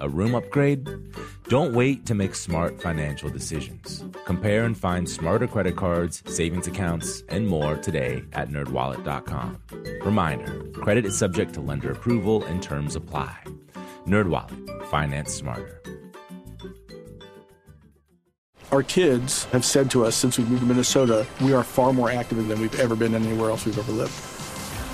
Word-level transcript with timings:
A 0.00 0.08
room 0.08 0.34
upgrade? 0.34 0.88
Don't 1.48 1.74
wait 1.74 2.06
to 2.06 2.14
make 2.14 2.34
smart 2.34 2.80
financial 2.80 3.28
decisions. 3.28 4.02
Compare 4.24 4.64
and 4.64 4.76
find 4.76 5.08
smarter 5.08 5.46
credit 5.46 5.76
cards, 5.76 6.22
savings 6.26 6.66
accounts, 6.66 7.22
and 7.28 7.46
more 7.46 7.76
today 7.76 8.22
at 8.32 8.48
nerdwallet.com. 8.48 9.58
Reminder, 10.02 10.64
credit 10.72 11.04
is 11.04 11.18
subject 11.18 11.52
to 11.54 11.60
lender 11.60 11.92
approval 11.92 12.44
and 12.44 12.62
terms 12.62 12.96
apply. 12.96 13.36
NerdWallet, 14.06 14.86
finance 14.86 15.34
smarter. 15.34 15.82
Our 18.72 18.82
kids 18.82 19.44
have 19.46 19.64
said 19.64 19.90
to 19.90 20.06
us 20.06 20.14
since 20.14 20.38
we 20.38 20.44
moved 20.44 20.60
to 20.60 20.66
Minnesota, 20.66 21.26
we 21.40 21.52
are 21.52 21.64
far 21.64 21.92
more 21.92 22.10
active 22.10 22.46
than 22.48 22.60
we've 22.60 22.78
ever 22.80 22.96
been 22.96 23.14
anywhere 23.14 23.50
else 23.50 23.66
we've 23.66 23.78
ever 23.78 23.92
lived. 23.92 24.39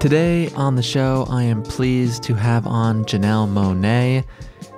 Today 0.00 0.48
on 0.54 0.76
the 0.76 0.82
show, 0.82 1.26
I 1.28 1.42
am 1.42 1.62
pleased 1.62 2.22
to 2.22 2.34
have 2.34 2.66
on 2.66 3.04
Janelle 3.04 3.46
Monáe. 3.46 4.24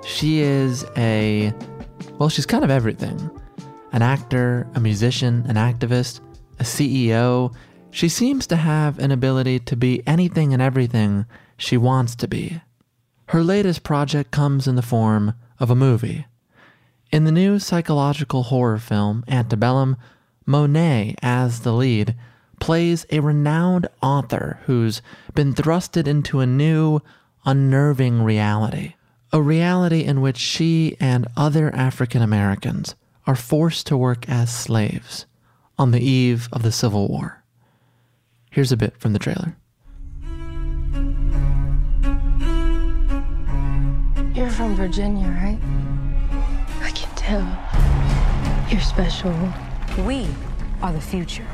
She 0.05 0.41
is 0.41 0.84
a, 0.97 1.55
well, 2.19 2.28
she's 2.28 2.44
kind 2.44 2.65
of 2.65 2.72
everything 2.72 3.31
an 3.93 4.03
actor, 4.03 4.66
a 4.75 4.81
musician, 4.81 5.44
an 5.47 5.55
activist, 5.55 6.19
a 6.59 6.65
CEO. 6.65 7.55
She 7.93 8.09
seems 8.09 8.49
to 8.49 8.56
have 8.56 8.99
an 8.99 9.12
ability 9.12 9.61
to 9.61 9.77
be 9.77 10.03
anything 10.09 10.53
and 10.53 10.61
everything 10.61 11.25
she 11.56 11.77
wants 11.77 12.16
to 12.16 12.27
be. 12.27 12.61
Her 13.27 13.44
latest 13.44 13.84
project 13.84 14.32
comes 14.32 14.66
in 14.66 14.75
the 14.75 14.82
form 14.82 15.34
of 15.61 15.71
a 15.71 15.77
movie. 15.77 16.27
In 17.12 17.27
the 17.27 17.32
new 17.32 17.61
psychological 17.61 18.43
horror 18.43 18.78
film 18.78 19.22
Antebellum, 19.28 19.97
Monáe, 20.49 21.15
as 21.22 21.61
the 21.61 21.72
lead, 21.72 22.16
plays 22.62 23.05
a 23.11 23.19
renowned 23.19 23.89
author 24.00 24.61
who's 24.67 25.03
been 25.34 25.53
thrusted 25.53 26.06
into 26.06 26.39
a 26.39 26.47
new, 26.47 27.00
unnerving 27.45 28.23
reality. 28.23 28.95
A 29.33 29.43
reality 29.43 30.05
in 30.05 30.21
which 30.21 30.37
she 30.37 30.97
and 31.00 31.27
other 31.37 31.75
African 31.75 32.23
Americans 32.23 32.95
are 33.27 33.34
forced 33.34 33.89
to 33.89 33.97
work 33.97 34.28
as 34.28 34.56
slaves 34.56 35.27
on 35.77 35.91
the 35.91 36.00
eve 36.00 36.49
of 36.53 36.62
the 36.62 36.71
Civil 36.71 37.09
War. 37.09 37.43
Here's 38.53 38.71
a 38.71 38.77
bit 38.77 38.97
from 38.97 39.12
the 39.12 39.19
trailer. 39.19 39.56
You're 44.37 44.50
from 44.50 44.77
Virginia, 44.77 45.27
right? 45.27 45.59
I 46.81 46.93
can 46.93 47.12
tell. 47.17 48.71
You're 48.71 48.81
special. 48.81 49.33
We 50.06 50.29
are 50.81 50.93
the 50.93 51.00
future. 51.00 51.47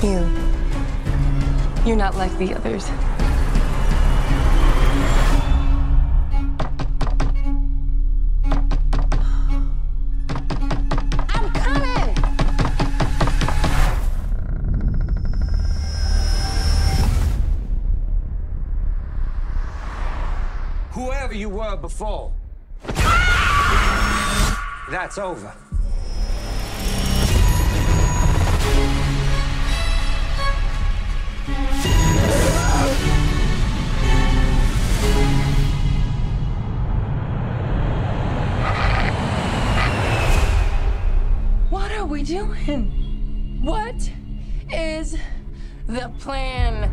You. 0.00 0.30
You're 1.84 1.96
not 1.96 2.14
like 2.14 2.30
the 2.38 2.54
others. 2.54 2.88
Whoever 20.92 21.34
you 21.34 21.48
were 21.48 21.76
before, 21.76 22.32
that's 24.90 25.18
over. 25.18 25.52
What 41.70 41.92
are 41.92 42.06
we 42.06 42.22
doing? 42.22 43.60
What 43.62 44.10
is 44.70 45.16
the 45.86 46.12
plan? 46.18 46.90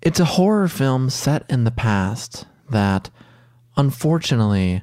It's 0.00 0.20
a 0.20 0.24
horror 0.24 0.68
film 0.68 1.10
set 1.10 1.44
in 1.48 1.64
the 1.64 1.70
past 1.70 2.46
that, 2.70 3.10
unfortunately, 3.76 4.82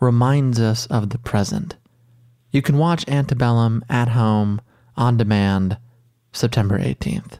reminds 0.00 0.60
us 0.60 0.86
of 0.86 1.10
the 1.10 1.18
present. 1.18 1.76
You 2.50 2.62
can 2.62 2.78
watch 2.78 3.08
Antebellum 3.08 3.84
at 3.88 4.08
home, 4.08 4.60
on 4.96 5.16
demand, 5.16 5.78
September 6.32 6.78
18th. 6.78 7.38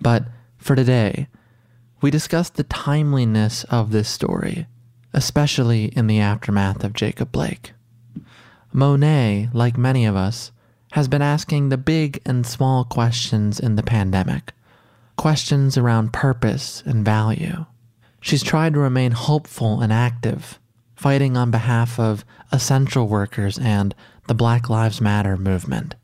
But 0.00 0.24
for 0.58 0.76
today, 0.76 1.28
we 2.00 2.10
discuss 2.10 2.50
the 2.50 2.64
timeliness 2.64 3.64
of 3.64 3.90
this 3.90 4.08
story, 4.08 4.66
especially 5.12 5.86
in 5.86 6.06
the 6.06 6.20
aftermath 6.20 6.84
of 6.84 6.92
Jacob 6.94 7.32
Blake. 7.32 7.72
Monáe, 8.74 9.52
like 9.52 9.76
many 9.76 10.06
of 10.06 10.16
us, 10.16 10.52
has 10.92 11.08
been 11.08 11.22
asking 11.22 11.68
the 11.68 11.76
big 11.76 12.20
and 12.24 12.46
small 12.46 12.84
questions 12.84 13.60
in 13.60 13.76
the 13.76 13.82
pandemic 13.82 14.52
questions 15.20 15.76
around 15.76 16.14
purpose 16.14 16.82
and 16.86 17.04
value. 17.04 17.66
She's 18.22 18.42
tried 18.42 18.72
to 18.72 18.78
remain 18.78 19.12
hopeful 19.12 19.82
and 19.82 19.92
active, 19.92 20.58
fighting 20.96 21.36
on 21.36 21.50
behalf 21.50 22.00
of 22.00 22.24
essential 22.50 23.06
workers 23.06 23.58
and 23.58 23.94
the 24.28 24.34
Black 24.34 24.70
Lives 24.70 24.98
Matter 24.98 25.36
movement. 25.36 25.94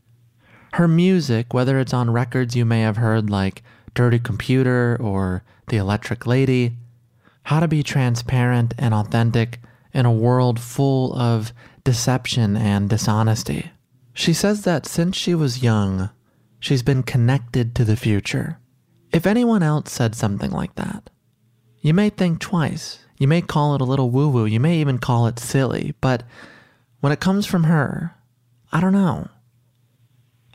Her 0.76 0.86
music, 0.86 1.54
whether 1.54 1.78
it's 1.78 1.94
on 1.94 2.10
records 2.10 2.54
you 2.54 2.66
may 2.66 2.82
have 2.82 2.98
heard 2.98 3.30
like 3.30 3.62
Dirty 3.94 4.18
Computer 4.18 4.98
or 5.00 5.42
The 5.68 5.78
Electric 5.78 6.26
Lady, 6.26 6.76
how 7.44 7.60
to 7.60 7.66
be 7.66 7.82
transparent 7.82 8.74
and 8.76 8.92
authentic 8.92 9.58
in 9.94 10.04
a 10.04 10.12
world 10.12 10.60
full 10.60 11.14
of 11.18 11.54
deception 11.82 12.58
and 12.58 12.90
dishonesty. 12.90 13.70
She 14.12 14.34
says 14.34 14.64
that 14.64 14.84
since 14.84 15.16
she 15.16 15.34
was 15.34 15.62
young, 15.62 16.10
she's 16.60 16.82
been 16.82 17.02
connected 17.02 17.74
to 17.74 17.84
the 17.86 17.96
future. 17.96 18.58
If 19.14 19.26
anyone 19.26 19.62
else 19.62 19.90
said 19.90 20.14
something 20.14 20.50
like 20.50 20.74
that, 20.74 21.08
you 21.80 21.94
may 21.94 22.10
think 22.10 22.38
twice. 22.38 22.98
You 23.18 23.28
may 23.28 23.40
call 23.40 23.74
it 23.74 23.80
a 23.80 23.84
little 23.84 24.10
woo 24.10 24.28
woo. 24.28 24.44
You 24.44 24.60
may 24.60 24.76
even 24.76 24.98
call 24.98 25.26
it 25.26 25.38
silly. 25.38 25.94
But 26.02 26.22
when 27.00 27.14
it 27.14 27.20
comes 27.20 27.46
from 27.46 27.64
her, 27.64 28.14
I 28.70 28.82
don't 28.82 28.92
know. 28.92 29.30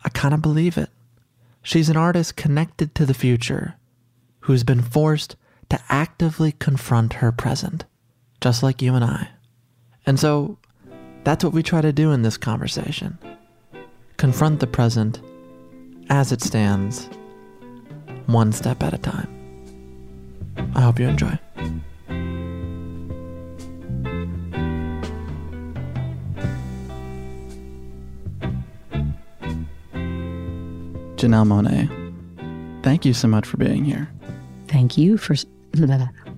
I 0.03 0.09
kind 0.09 0.33
of 0.33 0.41
believe 0.41 0.77
it. 0.77 0.89
She's 1.63 1.89
an 1.89 1.97
artist 1.97 2.35
connected 2.35 2.95
to 2.95 3.05
the 3.05 3.13
future 3.13 3.75
who's 4.41 4.63
been 4.63 4.81
forced 4.81 5.35
to 5.69 5.79
actively 5.89 6.51
confront 6.53 7.13
her 7.13 7.31
present, 7.31 7.85
just 8.41 8.63
like 8.63 8.81
you 8.81 8.95
and 8.95 9.05
I. 9.05 9.29
And 10.05 10.19
so 10.19 10.57
that's 11.23 11.43
what 11.43 11.53
we 11.53 11.63
try 11.63 11.81
to 11.81 11.93
do 11.93 12.11
in 12.11 12.23
this 12.23 12.37
conversation 12.37 13.17
confront 14.17 14.59
the 14.59 14.67
present 14.67 15.19
as 16.11 16.31
it 16.31 16.43
stands, 16.43 17.09
one 18.27 18.51
step 18.51 18.83
at 18.83 18.93
a 18.93 18.97
time. 18.99 19.27
I 20.75 20.81
hope 20.81 20.99
you 20.99 21.07
enjoy. 21.07 21.39
Janelle 31.21 31.45
Monáe, 31.45 32.81
thank 32.81 33.05
you 33.05 33.13
so 33.13 33.27
much 33.27 33.45
for 33.45 33.57
being 33.57 33.85
here. 33.85 34.09
Thank 34.67 34.97
you 34.97 35.19
for 35.19 35.35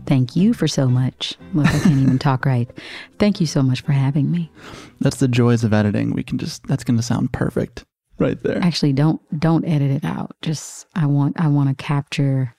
thank 0.08 0.36
you 0.36 0.54
for 0.54 0.68
so 0.68 0.90
much. 0.90 1.36
Look, 1.54 1.68
I 1.68 1.80
can't 1.80 2.02
even 2.02 2.20
talk 2.20 2.46
right. 2.46 2.70
Thank 3.18 3.40
you 3.40 3.48
so 3.48 3.64
much 3.64 3.80
for 3.80 3.94
having 3.94 4.30
me. 4.30 4.52
That's 5.00 5.16
the 5.16 5.30
joys 5.30 5.64
of 5.64 5.72
editing. 5.72 6.12
We 6.12 6.22
can 6.22 6.38
just 6.38 6.68
that's 6.68 6.84
going 6.84 6.98
to 6.98 7.04
sound 7.04 7.32
perfect 7.32 7.86
right 8.20 8.44
there. 8.44 8.62
Actually, 8.62 8.92
don't 8.92 9.22
don't 9.40 9.64
edit 9.64 9.90
it 9.90 10.04
out. 10.04 10.36
Just 10.42 10.86
I 10.96 11.06
want 11.06 11.40
I 11.40 11.48
want 11.48 11.70
to 11.70 11.82
capture 11.82 12.54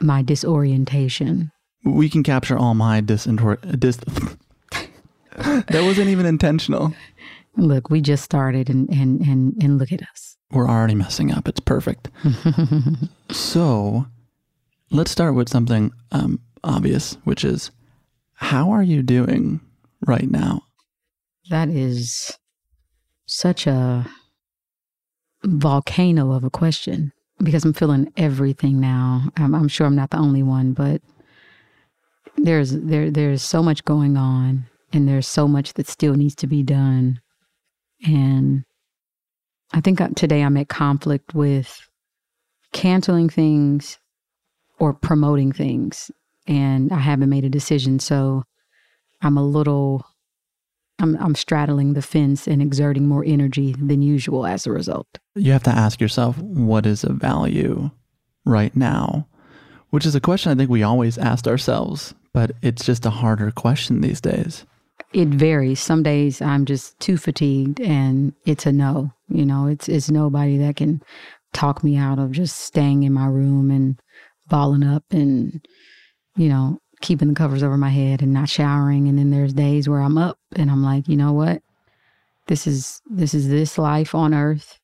my 0.00 0.22
disorientation. 0.22 1.52
We 1.84 2.08
can 2.08 2.22
capture 2.22 2.56
all 2.56 2.72
my 2.72 3.02
disintor 3.02 3.78
dis. 3.78 3.98
that 5.36 5.82
wasn't 5.84 6.08
even 6.08 6.24
intentional. 6.24 6.94
Look, 7.58 7.90
we 7.90 8.00
just 8.00 8.24
started 8.24 8.70
and 8.70 8.88
and 8.88 9.20
and 9.20 9.62
and 9.62 9.78
look 9.78 9.92
at 9.92 10.00
us 10.00 10.29
we're 10.50 10.68
already 10.68 10.94
messing 10.94 11.32
up. 11.32 11.48
It's 11.48 11.60
perfect. 11.60 12.08
so 13.30 14.06
let's 14.90 15.10
start 15.10 15.34
with 15.34 15.48
something 15.48 15.92
um, 16.12 16.40
obvious, 16.64 17.16
which 17.24 17.44
is 17.44 17.70
how 18.34 18.70
are 18.70 18.82
you 18.82 19.02
doing 19.02 19.60
right 20.06 20.30
now? 20.30 20.62
That 21.50 21.68
is 21.68 22.36
such 23.26 23.66
a 23.66 24.06
volcano 25.44 26.32
of 26.32 26.44
a 26.44 26.50
question 26.50 27.12
because 27.42 27.64
I'm 27.64 27.72
feeling 27.72 28.12
everything 28.16 28.80
now. 28.80 29.30
I'm, 29.36 29.54
I'm 29.54 29.68
sure 29.68 29.86
I'm 29.86 29.96
not 29.96 30.10
the 30.10 30.18
only 30.18 30.42
one, 30.42 30.72
but 30.72 31.00
there's 32.36 32.72
there 32.72 33.10
there's 33.10 33.42
so 33.42 33.62
much 33.62 33.84
going 33.84 34.16
on, 34.16 34.66
and 34.92 35.08
there's 35.08 35.26
so 35.26 35.46
much 35.48 35.74
that 35.74 35.88
still 35.88 36.14
needs 36.14 36.34
to 36.36 36.46
be 36.46 36.62
done, 36.62 37.20
and 38.06 38.64
I 39.72 39.80
think 39.80 40.00
uh, 40.00 40.08
today 40.16 40.42
I'm 40.42 40.56
at 40.56 40.68
conflict 40.68 41.34
with 41.34 41.88
canceling 42.72 43.28
things 43.28 43.98
or 44.78 44.92
promoting 44.92 45.52
things, 45.52 46.10
and 46.46 46.92
I 46.92 46.98
haven't 46.98 47.30
made 47.30 47.44
a 47.44 47.50
decision. 47.50 47.98
So 47.98 48.44
I'm 49.22 49.36
a 49.36 49.44
little, 49.44 50.04
I'm, 50.98 51.16
I'm 51.16 51.34
straddling 51.34 51.92
the 51.92 52.02
fence 52.02 52.48
and 52.48 52.62
exerting 52.62 53.06
more 53.06 53.24
energy 53.24 53.74
than 53.78 54.02
usual 54.02 54.46
as 54.46 54.66
a 54.66 54.72
result. 54.72 55.06
You 55.34 55.52
have 55.52 55.62
to 55.64 55.70
ask 55.70 56.00
yourself, 56.00 56.38
what 56.38 56.86
is 56.86 57.04
of 57.04 57.16
value 57.16 57.90
right 58.44 58.74
now? 58.74 59.26
Which 59.90 60.06
is 60.06 60.14
a 60.14 60.20
question 60.20 60.52
I 60.52 60.54
think 60.54 60.70
we 60.70 60.82
always 60.82 61.18
asked 61.18 61.48
ourselves, 61.48 62.14
but 62.32 62.52
it's 62.62 62.84
just 62.84 63.06
a 63.06 63.10
harder 63.10 63.50
question 63.50 64.00
these 64.00 64.20
days. 64.20 64.64
It 65.12 65.28
varies. 65.28 65.80
Some 65.80 66.02
days 66.02 66.40
I'm 66.40 66.64
just 66.64 66.98
too 67.00 67.16
fatigued 67.16 67.80
and 67.80 68.32
it's 68.46 68.66
a 68.66 68.72
no. 68.72 69.12
You 69.30 69.46
know, 69.46 69.66
it's 69.66 69.88
it's 69.88 70.10
nobody 70.10 70.58
that 70.58 70.76
can 70.76 71.02
talk 71.52 71.82
me 71.82 71.96
out 71.96 72.18
of 72.18 72.32
just 72.32 72.58
staying 72.58 73.02
in 73.04 73.12
my 73.12 73.26
room 73.26 73.70
and 73.70 74.00
balling 74.48 74.82
up 74.82 75.04
and 75.10 75.64
you 76.36 76.48
know, 76.48 76.78
keeping 77.00 77.28
the 77.28 77.34
covers 77.34 77.62
over 77.62 77.76
my 77.76 77.88
head 77.88 78.22
and 78.22 78.32
not 78.32 78.48
showering 78.48 79.08
and 79.08 79.18
then 79.18 79.30
there's 79.30 79.52
days 79.52 79.88
where 79.88 80.00
I'm 80.00 80.18
up 80.18 80.38
and 80.54 80.70
I'm 80.70 80.82
like, 80.82 81.08
you 81.08 81.16
know 81.16 81.32
what? 81.32 81.62
This 82.46 82.66
is 82.66 83.00
this 83.08 83.34
is 83.34 83.48
this 83.48 83.78
life 83.78 84.14
on 84.14 84.34
earth. 84.34 84.78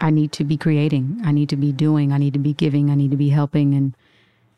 I 0.00 0.10
need 0.10 0.30
to 0.32 0.44
be 0.44 0.56
creating. 0.56 1.20
I 1.24 1.32
need 1.32 1.48
to 1.48 1.56
be 1.56 1.72
doing. 1.72 2.12
I 2.12 2.18
need 2.18 2.34
to 2.34 2.38
be 2.38 2.52
giving. 2.52 2.90
I 2.90 2.94
need 2.94 3.10
to 3.10 3.16
be 3.16 3.30
helping 3.30 3.74
and 3.74 3.96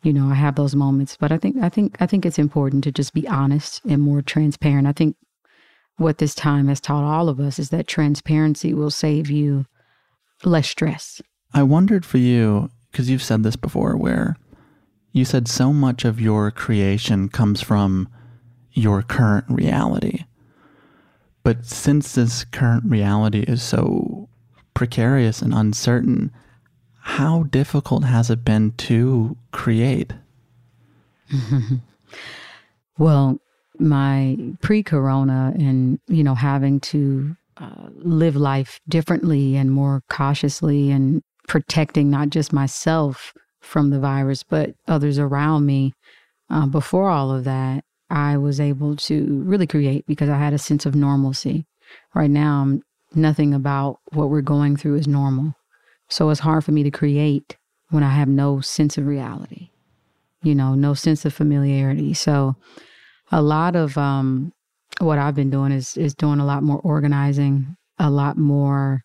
you 0.02 0.12
know, 0.14 0.30
I 0.30 0.34
have 0.34 0.54
those 0.54 0.74
moments. 0.74 1.16
But 1.18 1.32
I 1.32 1.38
think 1.38 1.56
I 1.62 1.68
think 1.68 1.96
I 2.00 2.06
think 2.06 2.24
it's 2.24 2.38
important 2.38 2.84
to 2.84 2.92
just 2.92 3.14
be 3.14 3.26
honest 3.28 3.82
and 3.84 4.02
more 4.02 4.22
transparent. 4.22 4.86
I 4.86 4.92
think 4.92 5.16
what 6.00 6.16
this 6.16 6.34
time 6.34 6.68
has 6.68 6.80
taught 6.80 7.04
all 7.04 7.28
of 7.28 7.38
us 7.38 7.58
is 7.58 7.68
that 7.68 7.86
transparency 7.86 8.72
will 8.72 8.90
save 8.90 9.30
you 9.30 9.66
less 10.44 10.66
stress. 10.66 11.20
I 11.52 11.62
wondered 11.62 12.06
for 12.06 12.16
you, 12.16 12.70
because 12.90 13.10
you've 13.10 13.22
said 13.22 13.42
this 13.42 13.56
before, 13.56 13.98
where 13.98 14.36
you 15.12 15.26
said 15.26 15.46
so 15.46 15.74
much 15.74 16.06
of 16.06 16.18
your 16.18 16.50
creation 16.50 17.28
comes 17.28 17.60
from 17.60 18.08
your 18.72 19.02
current 19.02 19.44
reality. 19.50 20.24
But 21.42 21.66
since 21.66 22.14
this 22.14 22.44
current 22.44 22.84
reality 22.86 23.40
is 23.40 23.62
so 23.62 24.30
precarious 24.72 25.42
and 25.42 25.52
uncertain, 25.52 26.32
how 27.00 27.42
difficult 27.42 28.04
has 28.04 28.30
it 28.30 28.42
been 28.42 28.72
to 28.72 29.36
create? 29.52 30.14
well, 32.98 33.38
my 33.80 34.36
pre 34.60 34.82
corona 34.82 35.52
and, 35.56 35.98
you 36.08 36.22
know, 36.22 36.34
having 36.34 36.80
to 36.80 37.36
uh, 37.56 37.88
live 37.94 38.36
life 38.36 38.80
differently 38.88 39.56
and 39.56 39.70
more 39.70 40.02
cautiously 40.08 40.90
and 40.90 41.22
protecting 41.48 42.10
not 42.10 42.30
just 42.30 42.52
myself 42.52 43.32
from 43.60 43.90
the 43.90 43.98
virus, 43.98 44.42
but 44.42 44.70
others 44.88 45.18
around 45.18 45.66
me. 45.66 45.92
Uh, 46.48 46.66
before 46.66 47.10
all 47.10 47.30
of 47.30 47.44
that, 47.44 47.84
I 48.08 48.36
was 48.36 48.60
able 48.60 48.96
to 48.96 49.42
really 49.44 49.66
create 49.66 50.06
because 50.06 50.28
I 50.28 50.38
had 50.38 50.52
a 50.52 50.58
sense 50.58 50.86
of 50.86 50.94
normalcy. 50.94 51.66
Right 52.14 52.30
now, 52.30 52.62
I'm, 52.62 52.82
nothing 53.14 53.54
about 53.54 53.98
what 54.12 54.30
we're 54.30 54.40
going 54.40 54.76
through 54.76 54.96
is 54.96 55.06
normal. 55.06 55.54
So 56.08 56.30
it's 56.30 56.40
hard 56.40 56.64
for 56.64 56.72
me 56.72 56.82
to 56.82 56.90
create 56.90 57.56
when 57.90 58.02
I 58.02 58.10
have 58.10 58.28
no 58.28 58.60
sense 58.60 58.98
of 58.98 59.06
reality, 59.06 59.70
you 60.42 60.54
know, 60.54 60.74
no 60.74 60.94
sense 60.94 61.24
of 61.24 61.34
familiarity. 61.34 62.14
So 62.14 62.56
a 63.30 63.42
lot 63.42 63.76
of 63.76 63.96
um, 63.96 64.52
what 65.00 65.18
I've 65.18 65.34
been 65.34 65.50
doing 65.50 65.72
is 65.72 65.96
is 65.96 66.14
doing 66.14 66.40
a 66.40 66.44
lot 66.44 66.62
more 66.62 66.80
organizing, 66.80 67.76
a 67.98 68.10
lot 68.10 68.36
more, 68.36 69.02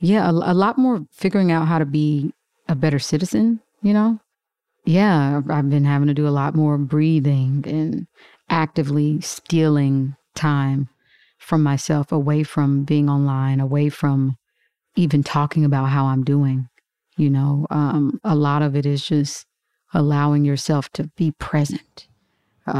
yeah, 0.00 0.28
a, 0.28 0.32
a 0.32 0.54
lot 0.54 0.78
more 0.78 1.04
figuring 1.12 1.52
out 1.52 1.68
how 1.68 1.78
to 1.78 1.86
be 1.86 2.32
a 2.68 2.74
better 2.74 2.98
citizen. 2.98 3.60
You 3.82 3.92
know, 3.92 4.20
yeah, 4.84 5.40
I've 5.48 5.70
been 5.70 5.84
having 5.84 6.08
to 6.08 6.14
do 6.14 6.28
a 6.28 6.30
lot 6.30 6.54
more 6.54 6.78
breathing 6.78 7.64
and 7.66 8.06
actively 8.48 9.20
stealing 9.20 10.16
time 10.34 10.88
from 11.38 11.62
myself 11.62 12.12
away 12.12 12.42
from 12.42 12.84
being 12.84 13.08
online, 13.08 13.60
away 13.60 13.88
from 13.88 14.36
even 14.96 15.22
talking 15.22 15.64
about 15.64 15.86
how 15.86 16.06
I'm 16.06 16.24
doing. 16.24 16.68
You 17.16 17.30
know, 17.30 17.66
um, 17.70 18.20
a 18.24 18.34
lot 18.34 18.62
of 18.62 18.76
it 18.76 18.86
is 18.86 19.04
just 19.04 19.46
allowing 19.94 20.44
yourself 20.44 20.88
to 20.90 21.10
be 21.16 21.32
present 21.32 22.07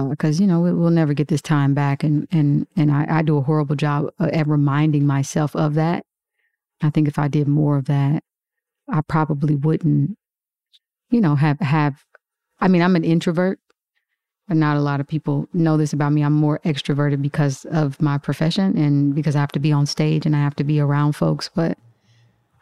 because 0.09 0.39
uh, 0.39 0.43
you 0.43 0.47
know 0.47 0.61
we, 0.61 0.73
will 0.73 0.91
never 0.91 1.15
get 1.15 1.29
this 1.29 1.43
time 1.43 1.75
back 1.75 2.05
and 2.05 2.27
and 2.31 2.67
and 2.77 2.91
I, 2.91 3.07
I, 3.19 3.23
do 3.23 3.39
a 3.39 3.43
horrible 3.43 3.77
job 3.77 4.11
at 4.19 4.47
reminding 4.47 5.07
myself 5.07 5.55
of 5.57 5.75
that. 5.75 6.05
I 6.83 6.91
think 6.91 7.09
if 7.09 7.19
i 7.19 7.29
did 7.29 7.49
more 7.49 7.77
of 7.77 7.87
that 7.87 8.23
i 8.89 9.01
probably 9.01 9.57
wouldn't 9.57 10.17
you 11.11 11.21
know 11.21 11.35
have 11.35 11.59
have 11.61 12.05
i 12.61 12.69
mean 12.69 12.83
i'm 12.83 12.97
an 12.97 13.05
introvert 13.05 13.59
but 14.47 14.57
not 14.57 14.77
a 14.77 14.81
lot 14.81 14.99
of 14.99 15.07
people 15.07 15.47
know 15.53 15.77
this 15.77 15.93
about 15.93 16.11
me. 16.11 16.23
I'm 16.23 16.33
more 16.33 16.59
extroverted 16.65 17.21
because 17.21 17.67
of 17.67 18.01
my 18.01 18.17
profession 18.17 18.79
and 18.79 19.15
because 19.15 19.37
i 19.37 19.41
have 19.41 19.53
to 19.53 19.61
be 19.61 19.73
on 19.73 19.87
stage 19.87 20.25
and 20.25 20.35
i 20.35 20.39
have 20.41 20.57
to 20.57 20.65
be 20.65 20.81
around 20.81 21.13
folks 21.13 21.51
but 21.55 21.77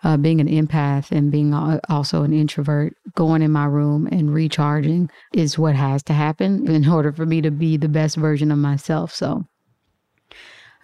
uh, 0.07 0.17
being 0.17 0.41
an 0.41 0.47
empath 0.47 1.11
and 1.11 1.33
being 1.33 1.53
also 1.53 2.23
an 2.23 2.33
introvert, 2.33 2.95
going 3.17 3.43
in 3.43 3.51
my 3.51 3.65
room 3.65 4.07
and 4.13 4.33
recharging 4.33 5.11
is 5.35 5.59
what 5.59 5.75
has 5.75 6.01
to 6.05 6.13
happen 6.13 6.71
in 6.71 6.89
order 6.89 7.13
for 7.13 7.27
me 7.27 7.41
to 7.41 7.51
be 7.51 7.77
the 7.77 7.89
best 7.89 8.17
version 8.17 8.53
of 8.53 8.59
myself. 8.59 9.13
So 9.13 9.45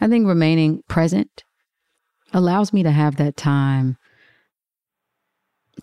I 0.00 0.08
think 0.08 0.26
remaining 0.26 0.82
present 0.88 1.44
allows 2.32 2.72
me 2.72 2.82
to 2.82 2.90
have 2.90 3.14
that 3.16 3.36
time 3.36 3.96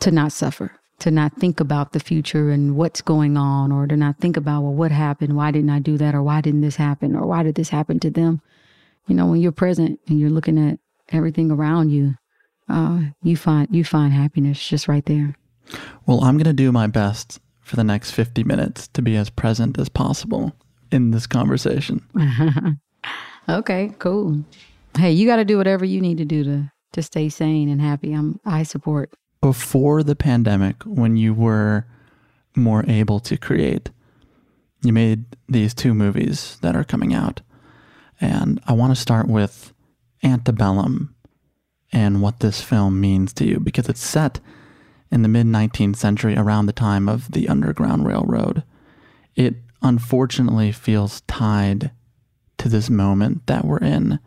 to 0.01 0.11
not 0.11 0.33
suffer, 0.33 0.73
to 0.99 1.09
not 1.09 1.33
think 1.37 1.61
about 1.61 1.93
the 1.93 2.01
future 2.01 2.49
and 2.49 2.75
what's 2.75 3.01
going 3.01 3.37
on, 3.37 3.71
or 3.71 3.87
to 3.87 3.95
not 3.95 4.17
think 4.17 4.35
about, 4.35 4.63
well, 4.63 4.73
what 4.73 4.91
happened? 4.91 5.37
Why 5.37 5.51
didn't 5.51 5.69
I 5.69 5.79
do 5.79 5.97
that? 5.97 6.13
Or 6.13 6.21
why 6.21 6.41
didn't 6.41 6.59
this 6.59 6.75
happen? 6.75 7.15
Or 7.15 7.25
why 7.25 7.43
did 7.43 7.55
this 7.55 7.69
happen 7.69 8.01
to 8.01 8.09
them? 8.09 8.41
You 9.07 9.15
know, 9.15 9.27
when 9.27 9.39
you're 9.39 9.53
present 9.53 9.97
and 10.09 10.19
you're 10.19 10.29
looking 10.29 10.57
at 10.57 10.79
everything 11.13 11.51
around 11.51 11.91
you, 11.91 12.15
uh, 12.69 13.01
you 13.23 13.35
find 13.35 13.67
you 13.71 13.83
find 13.83 14.13
happiness 14.13 14.67
just 14.67 14.87
right 14.87 15.05
there. 15.05 15.35
Well, 16.05 16.23
I'm 16.23 16.37
going 16.37 16.45
to 16.45 16.53
do 16.53 16.71
my 16.71 16.87
best 16.87 17.39
for 17.61 17.75
the 17.75 17.83
next 17.83 18.11
50 18.11 18.43
minutes 18.43 18.87
to 18.89 19.01
be 19.01 19.15
as 19.15 19.29
present 19.29 19.77
as 19.77 19.89
possible 19.89 20.53
in 20.91 21.11
this 21.11 21.27
conversation. 21.27 22.03
okay, 23.49 23.93
cool. 23.99 24.43
Hey, 24.97 25.11
you 25.11 25.27
got 25.27 25.35
to 25.35 25.45
do 25.45 25.57
whatever 25.57 25.85
you 25.85 26.01
need 26.01 26.17
to 26.17 26.25
do 26.25 26.43
to 26.43 26.71
to 26.93 27.03
stay 27.03 27.29
sane 27.29 27.69
and 27.69 27.79
happy. 27.79 28.13
I'm 28.13 28.39
I 28.45 28.63
support. 28.63 29.13
Before 29.41 30.03
the 30.03 30.15
pandemic, 30.15 30.81
when 30.83 31.17
you 31.17 31.33
were 31.33 31.85
more 32.55 32.83
able 32.87 33.19
to 33.21 33.37
create, 33.37 33.89
you 34.81 34.91
made 34.91 35.25
these 35.47 35.73
two 35.73 35.93
movies 35.93 36.57
that 36.61 36.75
are 36.75 36.83
coming 36.83 37.13
out. 37.13 37.41
And 38.19 38.59
I 38.67 38.73
want 38.73 38.93
to 38.93 38.99
start 38.99 39.27
with 39.27 39.73
Antebellum 40.23 41.15
and 41.91 42.21
what 42.21 42.39
this 42.39 42.61
film 42.61 42.99
means 42.99 43.33
to 43.33 43.45
you 43.45 43.59
because 43.59 43.89
it's 43.89 44.03
set 44.03 44.39
in 45.11 45.21
the 45.21 45.27
mid 45.27 45.47
19th 45.47 45.95
century 45.95 46.37
around 46.37 46.65
the 46.65 46.73
time 46.73 47.09
of 47.09 47.31
the 47.31 47.47
Underground 47.47 48.05
Railroad. 48.05 48.63
It 49.35 49.55
unfortunately 49.81 50.71
feels 50.71 51.21
tied 51.21 51.91
to 52.57 52.69
this 52.69 52.89
moment 52.89 53.47
that 53.47 53.65
we're 53.65 53.79
in. 53.79 54.19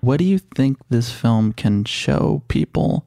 What 0.00 0.18
do 0.18 0.24
you 0.24 0.38
think 0.38 0.78
this 0.88 1.10
film 1.10 1.52
can 1.52 1.84
show 1.84 2.42
people 2.48 3.06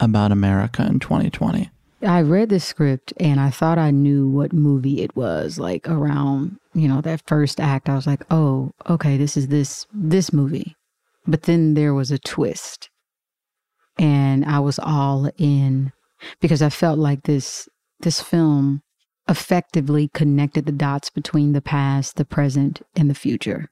about 0.00 0.32
America 0.32 0.86
in 0.86 0.98
2020? 0.98 1.70
I 2.02 2.20
read 2.20 2.48
the 2.48 2.60
script 2.60 3.12
and 3.18 3.40
I 3.40 3.50
thought 3.50 3.78
I 3.78 3.90
knew 3.90 4.28
what 4.28 4.52
movie 4.52 5.02
it 5.02 5.16
was. 5.16 5.58
Like 5.58 5.88
around, 5.88 6.58
you 6.74 6.86
know, 6.86 7.00
that 7.00 7.26
first 7.26 7.58
act, 7.58 7.88
I 7.88 7.96
was 7.96 8.06
like, 8.06 8.22
"Oh, 8.30 8.70
okay, 8.88 9.16
this 9.16 9.36
is 9.36 9.48
this 9.48 9.86
this 9.92 10.32
movie." 10.32 10.76
But 11.26 11.42
then 11.42 11.74
there 11.74 11.94
was 11.94 12.12
a 12.12 12.18
twist. 12.18 12.88
And 13.98 14.44
I 14.44 14.60
was 14.60 14.78
all 14.78 15.30
in 15.38 15.92
because 16.40 16.62
I 16.62 16.70
felt 16.70 16.98
like 16.98 17.24
this 17.24 17.68
this 18.00 18.20
film 18.20 18.82
effectively 19.28 20.08
connected 20.14 20.66
the 20.66 20.72
dots 20.72 21.10
between 21.10 21.52
the 21.52 21.60
past, 21.60 22.16
the 22.16 22.24
present, 22.24 22.80
and 22.96 23.10
the 23.10 23.14
future. 23.14 23.68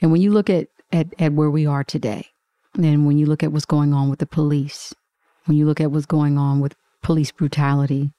And 0.00 0.12
when 0.12 0.20
you 0.20 0.30
look 0.30 0.50
at 0.50 0.68
at, 0.92 1.08
at 1.18 1.32
where 1.32 1.50
we 1.50 1.66
are 1.66 1.84
today, 1.84 2.26
and 2.74 3.06
when 3.06 3.18
you 3.18 3.26
look 3.26 3.42
at 3.42 3.52
what's 3.52 3.64
going 3.64 3.92
on 3.92 4.08
with 4.08 4.18
the 4.18 4.26
police, 4.26 4.94
when 5.46 5.56
you 5.56 5.66
look 5.66 5.80
at 5.80 5.90
what's 5.90 6.06
going 6.06 6.38
on 6.38 6.60
with 6.60 6.74
police 7.02 7.32
brutality, 7.32 8.12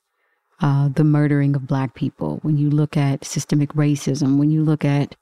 uh, 0.62 0.90
the 0.90 1.04
murdering 1.04 1.56
of 1.56 1.68
black 1.68 1.96
people, 1.96 2.40
when 2.42 2.58
you 2.58 2.70
look 2.70 2.98
at 2.98 3.24
systemic 3.24 3.72
racism, 3.74 4.38
when 4.38 4.52
you 4.52 4.64
look 4.64 4.84
at 4.84 5.16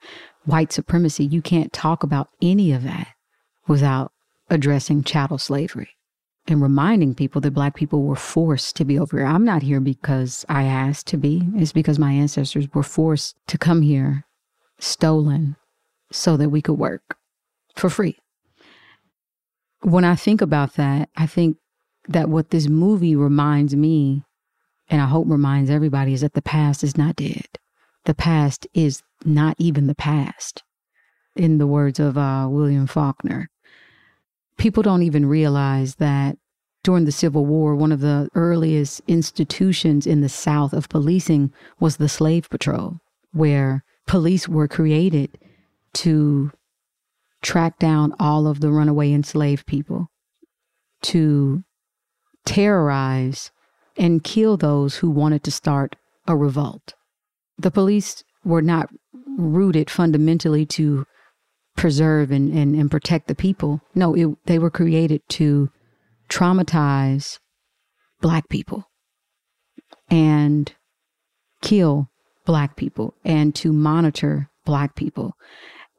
white 0.46 0.72
supremacy, 0.72 1.26
you 1.26 1.42
can't 1.42 1.72
talk 1.74 2.04
about 2.04 2.30
any 2.42 2.72
of 2.72 2.84
that 2.84 3.08
without 3.68 4.12
addressing 4.50 5.04
chattel 5.04 5.38
slavery 5.38 5.90
and 6.48 6.62
reminding 6.62 7.14
people 7.14 7.42
that 7.42 7.52
black 7.52 7.76
people 7.76 8.04
were 8.04 8.16
forced 8.16 8.76
to 8.78 8.86
be 8.86 8.98
over 8.98 9.18
here. 9.18 9.26
I'm 9.26 9.44
not 9.44 9.62
here 9.62 9.80
because 9.80 10.46
I 10.48 10.64
asked 10.64 11.08
to 11.08 11.18
be. 11.18 11.48
It's 11.56 11.74
because 11.74 12.00
my 12.00 12.14
ancestors 12.14 12.68
were 12.74 12.84
forced 12.84 13.36
to 13.48 13.58
come 13.58 13.82
here, 13.82 14.26
stolen, 14.80 15.58
so 16.12 16.38
that 16.38 16.50
we 16.50 16.62
could 16.62 16.78
work 16.78 17.18
for 17.76 17.90
free. 17.90 18.18
When 19.82 20.06
I 20.06 20.16
think 20.16 20.42
about 20.42 20.76
that, 20.76 21.10
I 21.16 21.28
think 21.28 21.58
that 22.08 22.30
what 22.30 22.50
this 22.50 22.68
movie 22.68 23.16
reminds 23.16 23.76
me, 23.76 24.24
and 24.90 25.02
I 25.02 25.06
hope 25.06 25.28
reminds 25.28 25.70
everybody, 25.70 26.14
is 26.14 26.22
that 26.22 26.34
the 26.34 26.42
past 26.42 26.84
is 26.84 26.98
not 26.98 27.18
dead. 27.18 27.46
The 28.06 28.16
past 28.16 28.66
is 28.74 29.04
not 29.26 29.56
even 29.60 29.88
the 29.88 29.96
past. 29.96 30.64
In 31.36 31.58
the 31.58 31.68
words 31.68 32.00
of 32.00 32.18
uh, 32.18 32.48
William 32.50 32.88
Faulkner, 32.88 33.50
people 34.58 34.84
don't 34.84 35.04
even 35.04 35.26
realize 35.26 35.96
that 35.96 36.38
during 36.84 37.06
the 37.06 37.12
Civil 37.12 37.46
War, 37.46 37.76
one 37.76 37.92
of 37.92 38.00
the 38.00 38.30
earliest 38.36 39.02
institutions 39.08 40.08
in 40.08 40.22
the 40.22 40.30
South 40.30 40.74
of 40.74 40.90
policing 40.90 41.52
was 41.80 41.98
the 41.98 42.10
Slave 42.10 42.50
Patrol, 42.50 43.00
where 43.34 43.84
police 44.06 44.48
were 44.48 44.68
created 44.68 45.38
to 45.94 46.52
track 47.42 47.78
down 47.80 48.14
all 48.20 48.48
of 48.48 48.60
the 48.62 48.72
runaway 48.72 49.12
enslaved 49.12 49.66
people, 49.66 50.08
to 51.04 51.64
terrorize 52.46 53.52
and 53.98 54.24
kill 54.24 54.58
those 54.58 54.98
who 54.98 55.10
wanted 55.10 55.44
to 55.44 55.52
start 55.52 55.96
a 56.28 56.36
revolt. 56.36 56.94
The 57.58 57.72
police 57.72 58.24
were 58.46 58.62
not 58.62 58.90
rooted 59.38 59.90
fundamentally 59.90 60.66
to 60.66 61.06
preserve 61.78 62.32
and, 62.32 62.52
and, 62.52 62.76
and 62.76 62.92
protect 62.92 63.28
the 63.28 63.36
people. 63.36 63.80
No, 63.96 64.14
it, 64.14 64.28
they 64.46 64.60
were 64.60 64.70
created 64.70 65.22
to 65.30 65.70
traumatize 66.28 67.40
black 68.20 68.50
people 68.50 68.84
and 70.10 70.74
kill 71.62 72.10
black 72.46 72.76
people 72.76 73.14
and 73.24 73.56
to 73.56 73.72
monitor 73.72 74.50
black 74.66 74.96
people. 74.96 75.34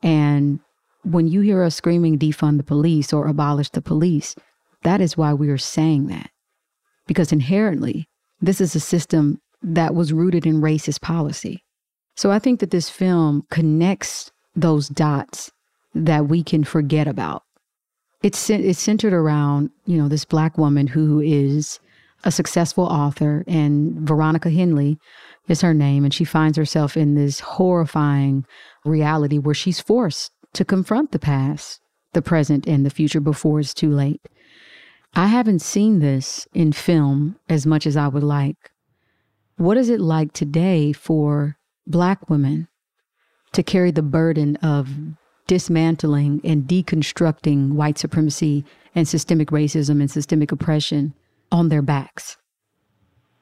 And 0.02 0.60
when 1.04 1.28
you 1.28 1.40
hear 1.40 1.62
us 1.62 1.76
screaming 1.76 2.18
defund 2.18 2.58
the 2.58 2.64
police 2.64 3.12
or 3.12 3.26
abolish 3.26 3.70
the 3.70 3.80
police, 3.80 4.34
that 4.82 5.00
is 5.00 5.16
why 5.16 5.32
we 5.32 5.48
are 5.48 5.58
saying 5.58 6.08
that. 6.08 6.30
Because 7.06 7.32
inherently, 7.32 8.08
this 8.40 8.60
is 8.60 8.74
a 8.74 8.80
system 8.80 9.40
that 9.62 9.94
was 9.94 10.12
rooted 10.12 10.44
in 10.44 10.60
racist 10.60 11.00
policy. 11.00 11.64
So 12.16 12.30
I 12.30 12.38
think 12.38 12.60
that 12.60 12.70
this 12.70 12.90
film 12.90 13.44
connects 13.50 14.30
those 14.54 14.88
dots 14.88 15.52
that 15.94 16.28
we 16.28 16.42
can 16.42 16.64
forget 16.64 17.06
about. 17.06 17.42
It's 18.22 18.50
it's 18.50 18.80
centered 18.80 19.12
around 19.12 19.70
you 19.86 19.96
know 19.96 20.08
this 20.08 20.24
black 20.24 20.58
woman 20.58 20.88
who 20.88 21.20
is 21.20 21.78
a 22.24 22.32
successful 22.32 22.84
author, 22.84 23.44
and 23.46 24.00
Veronica 24.00 24.50
Henley 24.50 24.98
is 25.46 25.60
her 25.60 25.74
name, 25.74 26.04
and 26.04 26.12
she 26.12 26.24
finds 26.24 26.58
herself 26.58 26.96
in 26.96 27.14
this 27.14 27.40
horrifying 27.40 28.44
reality 28.84 29.38
where 29.38 29.54
she's 29.54 29.80
forced 29.80 30.32
to 30.54 30.64
confront 30.64 31.12
the 31.12 31.18
past, 31.18 31.80
the 32.12 32.22
present, 32.22 32.66
and 32.66 32.84
the 32.84 32.90
future 32.90 33.20
before 33.20 33.60
it's 33.60 33.72
too 33.72 33.90
late. 33.90 34.20
I 35.14 35.26
haven't 35.26 35.60
seen 35.60 36.00
this 36.00 36.46
in 36.52 36.72
film 36.72 37.36
as 37.48 37.66
much 37.66 37.86
as 37.86 37.96
I 37.96 38.08
would 38.08 38.22
like. 38.22 38.72
What 39.56 39.76
is 39.76 39.88
it 39.88 40.00
like 40.00 40.32
today 40.32 40.92
for 40.92 41.56
Black 41.86 42.28
women 42.28 42.68
to 43.52 43.62
carry 43.62 43.90
the 43.90 44.02
burden 44.02 44.56
of 44.56 44.90
dismantling 45.48 46.40
and 46.44 46.64
deconstructing 46.64 47.72
white 47.72 47.98
supremacy 47.98 48.64
and 48.94 49.08
systemic 49.08 49.48
racism 49.48 49.98
and 49.98 50.10
systemic 50.10 50.52
oppression 50.52 51.14
on 51.50 51.70
their 51.70 51.82
backs. 51.82 52.36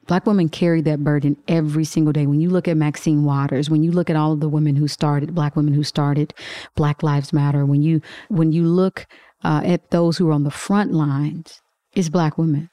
Black 0.06 0.24
women 0.24 0.48
carry 0.48 0.80
that 0.82 1.02
burden 1.02 1.36
every 1.48 1.84
single 1.84 2.12
day. 2.12 2.26
When 2.26 2.40
you 2.40 2.48
look 2.48 2.68
at 2.68 2.76
Maxine 2.76 3.24
Waters, 3.24 3.68
when 3.68 3.82
you 3.82 3.90
look 3.90 4.08
at 4.08 4.14
all 4.14 4.32
of 4.32 4.40
the 4.40 4.48
women 4.48 4.76
who 4.76 4.86
started, 4.86 5.34
Black 5.34 5.56
women 5.56 5.74
who 5.74 5.82
started 5.82 6.32
Black 6.76 7.02
Lives 7.02 7.32
Matter, 7.32 7.66
when 7.66 7.82
you 7.82 8.00
when 8.28 8.52
you 8.52 8.64
look 8.64 9.06
uh, 9.42 9.62
at 9.64 9.90
those 9.90 10.16
who 10.16 10.28
are 10.28 10.32
on 10.32 10.44
the 10.44 10.50
front 10.50 10.92
lines, 10.92 11.60
it's 11.92 12.08
Black 12.08 12.38
women. 12.38 12.70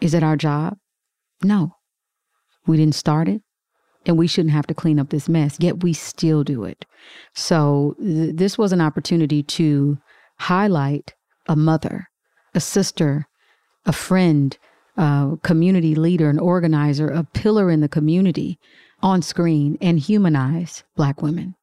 Is 0.00 0.14
it 0.14 0.22
our 0.22 0.36
job? 0.36 0.76
No, 1.42 1.72
we 2.68 2.76
didn't 2.76 2.94
start 2.94 3.26
it 3.26 3.42
and 4.08 4.18
we 4.18 4.26
shouldn't 4.26 4.54
have 4.54 4.66
to 4.66 4.74
clean 4.74 4.98
up 4.98 5.10
this 5.10 5.28
mess, 5.28 5.58
yet 5.60 5.84
we 5.84 5.92
still 5.92 6.42
do 6.42 6.64
it. 6.64 6.86
So, 7.34 7.94
th- 8.00 8.34
this 8.34 8.56
was 8.58 8.72
an 8.72 8.80
opportunity 8.80 9.42
to 9.42 9.98
highlight 10.38 11.14
a 11.46 11.54
mother, 11.54 12.08
a 12.54 12.60
sister, 12.60 13.28
a 13.84 13.92
friend, 13.92 14.56
a 14.96 15.36
community 15.42 15.94
leader, 15.94 16.30
an 16.30 16.38
organizer, 16.38 17.08
a 17.08 17.22
pillar 17.22 17.70
in 17.70 17.80
the 17.80 17.88
community 17.88 18.58
on 19.02 19.22
screen 19.22 19.76
and 19.80 20.00
humanize 20.00 20.82
Black 20.96 21.22
women. 21.22 21.54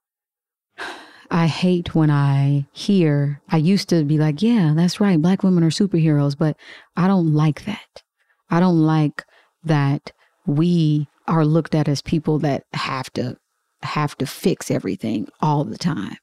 I 1.31 1.47
hate 1.47 1.95
when 1.95 2.11
I 2.11 2.67
hear, 2.71 3.41
I 3.49 3.57
used 3.57 3.89
to 3.89 4.03
be 4.03 4.19
like, 4.19 4.43
yeah, 4.43 4.73
that's 4.75 4.99
right, 4.99 5.19
Black 5.19 5.41
women 5.41 5.63
are 5.63 5.71
superheroes, 5.71 6.37
but 6.37 6.55
I 6.95 7.07
don't 7.07 7.33
like 7.33 7.65
that. 7.65 8.03
I 8.51 8.59
don't 8.59 8.83
like 8.83 9.25
that 9.63 10.11
we 10.45 11.07
are 11.27 11.45
looked 11.45 11.75
at 11.75 11.87
as 11.87 12.01
people 12.01 12.39
that 12.39 12.63
have 12.73 13.11
to 13.13 13.37
have 13.81 14.17
to 14.17 14.25
fix 14.25 14.71
everything 14.71 15.27
all 15.41 15.63
the 15.63 15.77
time. 15.77 16.17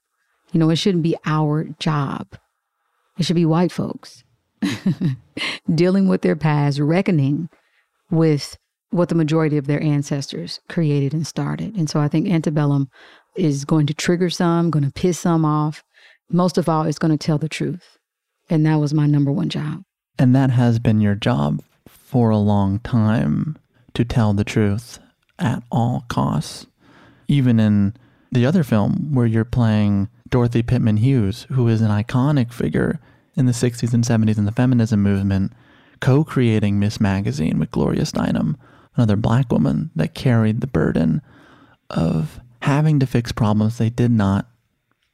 You 0.53 0.61
know, 0.61 0.71
it 0.71 0.77
shouldn't 0.77 1.03
be 1.03 1.17
our 1.25 1.65
job. 1.79 2.27
It 3.19 3.25
should 3.25 3.37
be 3.37 3.47
white 3.47 3.73
folks 3.73 4.25
dealing 5.75 6.09
with 6.09 6.23
their 6.23 6.37
past, 6.37 6.79
reckoning 6.79 7.49
with 8.11 8.57
what 8.91 9.09
the 9.09 9.15
majority 9.15 9.57
of 9.57 9.67
their 9.67 9.83
ancestors 9.83 10.61
created 10.69 11.15
and 11.15 11.27
started. 11.27 11.75
And 11.77 11.89
so 11.89 12.01
I 12.01 12.09
think 12.09 12.29
antebellum 12.29 12.89
is 13.37 13.65
going 13.65 13.87
to 13.87 13.95
trigger 13.95 14.29
some, 14.29 14.71
going 14.71 14.85
to 14.85 14.93
piss 14.93 15.19
some 15.19 15.45
off. 15.45 15.83
Most 16.31 16.59
of 16.59 16.69
all, 16.69 16.85
it's 16.85 16.99
going 16.99 17.17
to 17.17 17.27
tell 17.27 17.39
the 17.39 17.49
truth. 17.49 17.99
And 18.51 18.67
that 18.67 18.77
was 18.77 18.93
my 18.93 19.07
number 19.07 19.33
one 19.33 19.49
job. 19.49 19.83
And 20.19 20.35
that 20.35 20.51
has 20.51 20.79
been 20.79 21.01
your 21.01 21.15
job 21.15 21.63
for 21.89 22.29
a 22.29 22.37
long 22.37 22.81
time 22.81 23.57
to 23.95 24.05
tell 24.05 24.33
the 24.33 24.45
truth 24.45 24.99
at 25.39 25.63
all 25.71 26.05
costs. 26.09 26.67
Even 27.29 27.61
in 27.61 27.95
the 28.31 28.47
other 28.47 28.63
film 28.63 29.15
where 29.15 29.27
you're 29.27 29.45
playing 29.45 30.09
Dorothy 30.29 30.63
Pitman 30.63 30.99
Hughes, 30.99 31.47
who 31.51 31.69
is 31.69 31.81
an 31.81 31.91
iconic 31.91 32.53
figure 32.53 33.01
in 33.37 33.47
the 33.47 33.53
60s 33.53 33.93
and 33.93 34.05
70s 34.05 34.39
in 34.39 34.45
the 34.45 34.53
feminism 34.53 35.03
movement, 35.03 35.53
co 36.01 36.25
creating 36.25 36.79
Ms. 36.79 37.01
Magazine 37.01 37.59
with 37.59 37.71
Gloria 37.71 38.03
Steinem, 38.03 38.57
another 38.97 39.17
black 39.17 39.51
woman 39.51 39.91
that 39.95 40.15
carried 40.15 40.61
the 40.61 40.67
burden 40.67 41.23
of 41.91 42.41
having 42.63 42.99
to 43.01 43.07
fix 43.07 43.33
problems 43.33 43.79
they 43.79 43.91
did 43.91 44.11
not 44.11 44.49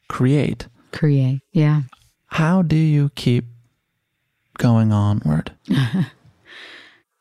create. 0.09 0.69
Create, 0.93 1.41
yeah. 1.53 1.83
How 2.27 2.63
do 2.63 2.77
you 2.77 3.11
keep 3.15 3.47
going 4.59 4.93
onward? 4.93 5.53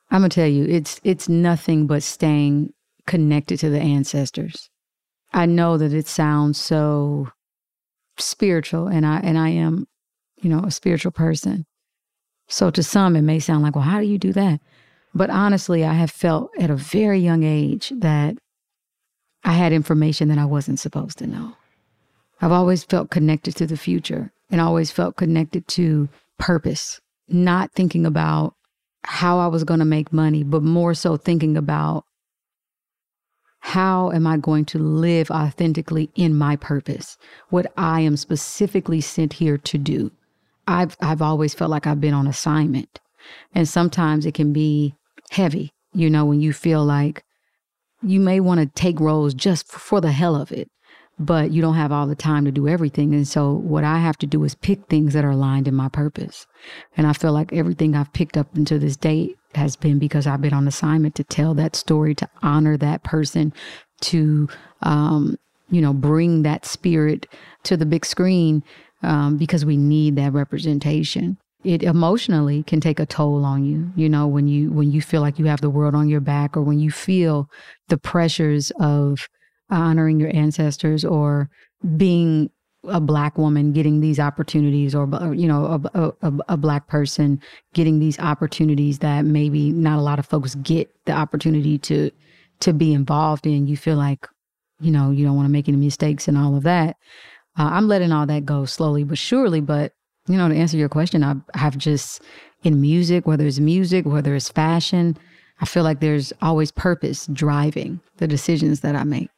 I'm 0.10 0.22
gonna 0.22 0.30
tell 0.30 0.48
you, 0.48 0.66
it's 0.66 1.02
it's 1.04 1.28
nothing 1.28 1.88
but 1.88 2.04
staying 2.04 2.74
connected 3.06 3.60
to 3.60 3.70
the 3.70 3.80
ancestors. 3.80 4.70
I 5.34 5.46
know 5.46 5.78
that 5.78 5.94
it 5.94 6.08
sounds 6.08 6.60
so 6.60 7.30
spiritual, 8.18 8.88
and 8.88 9.06
I 9.06 9.20
and 9.20 9.38
I 9.38 9.50
am, 9.50 9.88
you 10.42 10.50
know, 10.50 10.64
a 10.64 10.72
spiritual 10.72 11.12
person. 11.12 11.66
So 12.48 12.72
to 12.72 12.82
some, 12.82 13.16
it 13.16 13.24
may 13.24 13.40
sound 13.40 13.64
like, 13.64 13.76
well, 13.76 13.84
how 13.84 14.00
do 14.00 14.08
you 14.08 14.18
do 14.18 14.32
that? 14.34 14.62
But 15.14 15.30
honestly, 15.30 15.84
I 15.84 15.94
have 15.94 16.12
felt 16.12 16.52
at 16.60 16.70
a 16.70 16.76
very 16.76 17.20
young 17.20 17.44
age 17.44 17.92
that 17.98 18.38
I 19.44 19.54
had 19.54 19.74
information 19.74 20.30
that 20.30 20.38
I 20.38 20.46
wasn't 20.46 20.80
supposed 20.80 21.18
to 21.20 21.28
know. 21.28 21.54
I've 22.42 22.52
always 22.52 22.84
felt 22.84 23.10
connected 23.10 23.56
to 23.58 23.68
the 23.68 23.78
future 23.78 24.32
and 24.50 24.62
always 24.62 24.92
felt 24.92 25.16
connected 25.16 25.68
to 25.70 26.08
purpose, 26.38 27.02
not 27.28 27.72
thinking 27.72 28.06
about 28.06 28.54
how 29.08 29.40
I 29.40 29.48
was 29.48 29.64
going 29.64 29.80
to 29.80 29.86
make 29.86 30.12
money, 30.12 30.44
but 30.44 30.62
more 30.62 30.94
so 30.94 31.16
thinking 31.16 31.56
about 31.56 32.04
how 33.60 34.12
am 34.12 34.28
I 34.28 34.38
going 34.38 34.66
to 34.66 34.80
live 34.80 35.32
authentically 35.32 36.10
in 36.16 36.36
my 36.36 36.58
purpose, 36.58 37.18
what 37.50 37.72
I 37.78 38.02
am 38.02 38.18
specifically 38.18 39.00
sent 39.02 39.34
here 39.34 39.58
to 39.58 39.78
do. 39.78 40.12
I've 40.68 40.98
I've 41.02 41.22
always 41.22 41.54
felt 41.54 41.72
like 41.72 41.88
I've 41.88 42.02
been 42.02 42.14
on 42.14 42.28
assignment. 42.28 43.00
And 43.54 43.68
sometimes 43.68 44.26
it 44.26 44.34
can 44.34 44.52
be 44.52 44.94
heavy, 45.32 45.72
you 45.94 46.10
know, 46.10 46.26
when 46.26 46.42
you 46.42 46.52
feel 46.52 46.84
like 46.84 47.24
you 48.04 48.20
may 48.20 48.40
want 48.42 48.60
to 48.60 48.68
take 48.68 49.00
roles 49.00 49.34
just 49.34 49.72
for 49.72 50.02
the 50.02 50.12
hell 50.12 50.36
of 50.36 50.52
it 50.52 50.70
but 51.20 51.52
you 51.52 51.62
don't 51.62 51.76
have 51.76 51.92
all 51.92 52.08
the 52.08 52.16
time 52.16 52.46
to 52.46 52.52
do 52.52 52.68
everything. 52.68 53.14
And 53.14 53.28
so 53.28 53.54
what 53.54 53.84
I 53.84 53.98
have 54.00 54.18
to 54.20 54.28
do 54.28 54.44
is 54.44 54.56
pick 54.56 54.86
things 54.86 55.14
that 55.14 55.26
are 55.26 55.32
aligned 55.32 55.68
in 55.68 55.74
my 55.74 55.90
purpose. 55.90 56.46
And 56.96 57.08
I 57.08 57.14
feel 57.14 57.34
like 57.34 57.52
everything 57.54 57.96
I've 57.96 58.14
picked 58.14 58.38
up 58.38 58.54
until 58.56 58.80
this 58.80 58.98
date 58.98 59.38
has 59.56 59.76
been 59.76 59.98
because 59.98 60.28
I've 60.28 60.42
been 60.42 60.54
on 60.54 60.68
assignment 60.68 61.16
to 61.16 61.24
tell 61.24 61.54
that 61.56 61.76
story, 61.76 62.14
to 62.16 62.30
honor 62.44 62.78
that 62.78 63.04
person, 63.04 63.52
to, 64.02 64.48
um, 64.84 65.38
you 65.72 65.82
know, 65.82 65.94
bring 65.94 66.44
that 66.44 66.66
spirit 66.66 67.26
to 67.64 67.76
the 67.76 67.86
big 67.86 68.06
screen 68.06 68.64
um, 69.02 69.38
because 69.38 69.66
we 69.66 69.78
need 69.78 70.16
that 70.18 70.34
representation. 70.34 71.38
It 71.64 71.82
emotionally 71.82 72.62
can 72.64 72.80
take 72.80 73.00
a 73.00 73.06
toll 73.06 73.44
on 73.44 73.66
you, 73.66 73.92
you 73.96 74.08
know, 74.08 74.28
when 74.28 74.48
you 74.48 74.72
when 74.72 74.92
you 74.92 75.02
feel 75.02 75.22
like 75.22 75.40
you 75.40 75.46
have 75.46 75.60
the 75.60 75.72
world 75.72 75.96
on 75.96 76.08
your 76.08 76.22
back, 76.22 76.56
or 76.56 76.62
when 76.62 76.80
you 76.80 76.92
feel 76.92 77.50
the 77.90 77.98
pressures 77.98 78.72
of 78.80 79.28
honoring 79.70 80.20
your 80.20 80.34
ancestors 80.36 81.04
or 81.04 81.50
being 81.96 82.50
a 82.86 83.02
black 83.02 83.38
woman 83.38 83.74
getting 83.74 84.00
these 84.00 84.20
opportunities 84.20 84.96
or 84.96 85.34
you 85.34 85.48
know 85.48 85.82
a, 85.94 86.14
a, 86.22 86.34
a, 86.50 86.58
black 86.58 86.88
person 86.88 87.42
getting 87.74 88.00
these 88.00 88.18
opportunities 88.20 89.00
that 89.00 89.26
maybe 89.26 89.72
not 89.72 90.00
a 90.00 90.02
lot 90.02 90.20
of 90.20 90.26
folks 90.26 90.56
get 90.56 90.90
the 91.06 91.12
opportunity 91.12 91.78
to 91.78 92.10
to 92.60 92.74
be 92.74 92.94
involved 92.94 93.46
in. 93.46 93.68
You 93.68 93.76
feel 93.76 93.98
like 93.98 94.28
you 94.80 94.92
know 94.92 95.12
you 95.12 95.26
don't 95.26 95.36
want 95.36 95.48
to 95.48 95.52
make 95.52 95.68
any 95.68 95.78
mistakes 95.78 96.28
and 96.28 96.38
all 96.38 96.56
of 96.56 96.64
that. 96.64 96.96
Uh, 97.58 97.70
i'm 97.74 97.88
letting 97.88 98.12
all 98.12 98.28
that 98.28 98.46
go 98.46 98.66
slowly 98.66 99.04
but 99.04 99.18
surely 99.18 99.60
but 99.60 99.94
you 100.28 100.38
know 100.38 100.48
to 100.48 100.56
answer 100.56 100.78
your 100.78 100.90
question 100.90 101.24
i 101.24 101.36
have 101.56 101.76
just 101.78 102.22
in 102.64 102.80
music 102.80 103.26
whether 103.26 103.48
it's 103.48 103.60
music 103.60 104.06
whether 104.06 104.36
it's 104.36 104.50
fashion 104.50 105.18
i 105.60 105.66
feel 105.66 105.84
like 105.84 106.00
there's 106.00 106.32
always 106.42 106.72
purpose 106.72 107.26
driving 107.34 108.00
the 108.18 108.28
decisions 108.28 108.82
that 108.82 108.96
i 108.96 109.04
make 109.04 109.37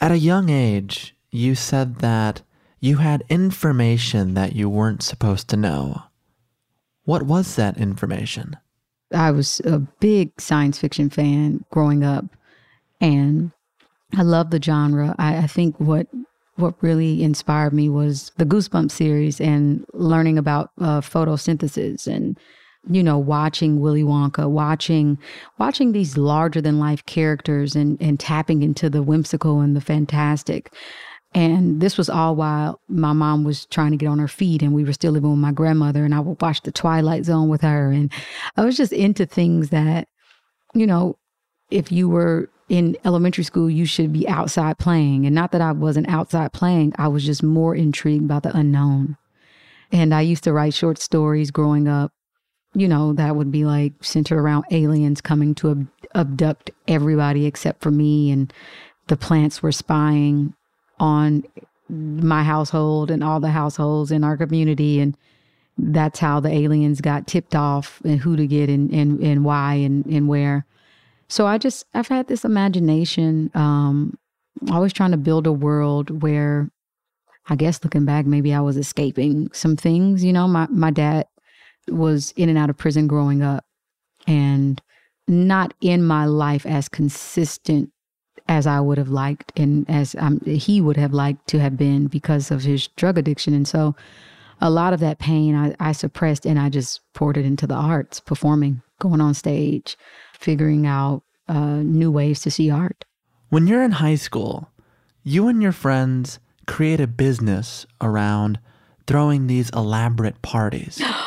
at 0.00 0.12
a 0.12 0.18
young 0.18 0.48
age, 0.48 1.14
you 1.30 1.54
said 1.54 1.96
that 1.96 2.42
you 2.80 2.96
had 2.96 3.22
information 3.28 4.34
that 4.34 4.54
you 4.54 4.68
weren't 4.68 5.02
supposed 5.02 5.48
to 5.48 5.56
know. 5.56 6.02
What 7.04 7.24
was 7.24 7.56
that 7.56 7.76
information? 7.76 8.56
I 9.12 9.30
was 9.30 9.60
a 9.64 9.78
big 9.78 10.40
science 10.40 10.78
fiction 10.78 11.10
fan 11.10 11.64
growing 11.70 12.04
up, 12.04 12.24
and 13.00 13.50
I 14.16 14.22
love 14.22 14.50
the 14.50 14.62
genre. 14.62 15.14
I, 15.18 15.38
I 15.38 15.46
think 15.46 15.78
what 15.78 16.06
what 16.56 16.74
really 16.82 17.22
inspired 17.22 17.72
me 17.72 17.88
was 17.88 18.32
the 18.36 18.44
Goosebumps 18.44 18.90
series 18.90 19.40
and 19.40 19.84
learning 19.94 20.36
about 20.36 20.70
uh, 20.78 21.00
photosynthesis 21.00 22.06
and 22.06 22.38
you 22.88 23.02
know, 23.02 23.18
watching 23.18 23.80
Willy 23.80 24.02
Wonka, 24.02 24.48
watching 24.48 25.18
watching 25.58 25.92
these 25.92 26.16
larger 26.16 26.60
than 26.60 26.78
life 26.78 27.04
characters 27.06 27.76
and 27.76 28.00
and 28.00 28.18
tapping 28.18 28.62
into 28.62 28.88
the 28.88 29.02
whimsical 29.02 29.60
and 29.60 29.76
the 29.76 29.80
fantastic. 29.80 30.72
And 31.32 31.80
this 31.80 31.96
was 31.96 32.10
all 32.10 32.34
while 32.34 32.80
my 32.88 33.12
mom 33.12 33.44
was 33.44 33.66
trying 33.66 33.92
to 33.92 33.96
get 33.96 34.08
on 34.08 34.18
her 34.18 34.26
feet 34.26 34.62
and 34.62 34.74
we 34.74 34.82
were 34.82 34.92
still 34.92 35.12
living 35.12 35.30
with 35.30 35.38
my 35.38 35.52
grandmother 35.52 36.04
and 36.04 36.14
I 36.14 36.20
would 36.20 36.40
watch 36.42 36.62
the 36.62 36.72
Twilight 36.72 37.24
Zone 37.24 37.48
with 37.48 37.60
her 37.60 37.92
and 37.92 38.10
I 38.56 38.64
was 38.64 38.76
just 38.76 38.92
into 38.92 39.26
things 39.26 39.70
that 39.70 40.08
you 40.74 40.86
know, 40.86 41.16
if 41.70 41.92
you 41.92 42.08
were 42.08 42.48
in 42.68 42.96
elementary 43.04 43.44
school, 43.44 43.68
you 43.68 43.84
should 43.84 44.12
be 44.12 44.28
outside 44.28 44.78
playing. 44.78 45.26
And 45.26 45.34
not 45.34 45.52
that 45.52 45.60
I 45.60 45.72
wasn't 45.72 46.08
outside 46.08 46.52
playing, 46.52 46.92
I 46.98 47.08
was 47.08 47.24
just 47.24 47.42
more 47.42 47.74
intrigued 47.74 48.28
by 48.28 48.40
the 48.40 48.56
unknown. 48.56 49.16
And 49.92 50.14
I 50.14 50.20
used 50.20 50.44
to 50.44 50.52
write 50.52 50.74
short 50.74 50.98
stories 50.98 51.50
growing 51.50 51.88
up 51.88 52.12
you 52.74 52.86
know, 52.86 53.12
that 53.14 53.36
would 53.36 53.50
be 53.50 53.64
like 53.64 53.92
centered 54.02 54.38
around 54.38 54.64
aliens 54.70 55.20
coming 55.20 55.54
to 55.56 55.70
ab- 55.70 55.88
abduct 56.14 56.70
everybody 56.86 57.46
except 57.46 57.82
for 57.82 57.90
me. 57.90 58.30
And 58.30 58.52
the 59.08 59.16
plants 59.16 59.62
were 59.62 59.72
spying 59.72 60.54
on 60.98 61.44
my 61.88 62.44
household 62.44 63.10
and 63.10 63.24
all 63.24 63.40
the 63.40 63.50
households 63.50 64.12
in 64.12 64.22
our 64.22 64.36
community. 64.36 65.00
And 65.00 65.16
that's 65.78 66.18
how 66.20 66.38
the 66.40 66.50
aliens 66.50 67.00
got 67.00 67.26
tipped 67.26 67.56
off 67.56 68.00
and 68.04 68.20
who 68.20 68.36
to 68.36 68.46
get 68.46 68.68
and, 68.68 68.90
and, 68.92 69.20
and 69.20 69.44
why 69.44 69.74
and, 69.74 70.06
and 70.06 70.28
where. 70.28 70.66
So 71.28 71.46
I 71.46 71.58
just, 71.58 71.86
I've 71.94 72.08
had 72.08 72.28
this 72.28 72.44
imagination, 72.44 73.50
um, 73.54 74.18
always 74.70 74.92
trying 74.92 75.12
to 75.12 75.16
build 75.16 75.46
a 75.46 75.52
world 75.52 76.22
where 76.22 76.70
I 77.48 77.56
guess 77.56 77.82
looking 77.82 78.04
back, 78.04 78.26
maybe 78.26 78.52
I 78.52 78.60
was 78.60 78.76
escaping 78.76 79.50
some 79.52 79.74
things. 79.76 80.22
You 80.22 80.32
know, 80.32 80.46
my, 80.46 80.66
my 80.70 80.90
dad 80.90 81.26
was 81.88 82.32
in 82.36 82.48
and 82.48 82.58
out 82.58 82.70
of 82.70 82.76
prison 82.76 83.06
growing 83.06 83.42
up 83.42 83.64
and 84.26 84.80
not 85.28 85.74
in 85.80 86.02
my 86.02 86.24
life 86.24 86.66
as 86.66 86.88
consistent 86.88 87.90
as 88.48 88.66
I 88.66 88.80
would 88.80 88.98
have 88.98 89.10
liked 89.10 89.52
and 89.56 89.88
as 89.88 90.16
um, 90.18 90.40
he 90.40 90.80
would 90.80 90.96
have 90.96 91.12
liked 91.12 91.46
to 91.48 91.60
have 91.60 91.76
been 91.76 92.08
because 92.08 92.50
of 92.50 92.62
his 92.62 92.88
drug 92.88 93.16
addiction. 93.16 93.54
And 93.54 93.66
so 93.66 93.94
a 94.60 94.70
lot 94.70 94.92
of 94.92 95.00
that 95.00 95.20
pain 95.20 95.54
I, 95.54 95.74
I 95.78 95.92
suppressed 95.92 96.44
and 96.44 96.58
I 96.58 96.68
just 96.68 97.00
poured 97.14 97.36
it 97.36 97.46
into 97.46 97.66
the 97.66 97.74
arts, 97.74 98.18
performing, 98.18 98.82
going 98.98 99.20
on 99.20 99.34
stage, 99.34 99.96
figuring 100.38 100.86
out 100.86 101.22
uh, 101.48 101.76
new 101.76 102.10
ways 102.10 102.40
to 102.40 102.50
see 102.50 102.70
art. 102.70 103.04
When 103.50 103.68
you're 103.68 103.82
in 103.82 103.92
high 103.92 104.16
school, 104.16 104.68
you 105.22 105.46
and 105.46 105.62
your 105.62 105.72
friends 105.72 106.40
create 106.66 107.00
a 107.00 107.06
business 107.06 107.86
around 108.00 108.58
throwing 109.06 109.46
these 109.46 109.70
elaborate 109.70 110.42
parties. 110.42 111.00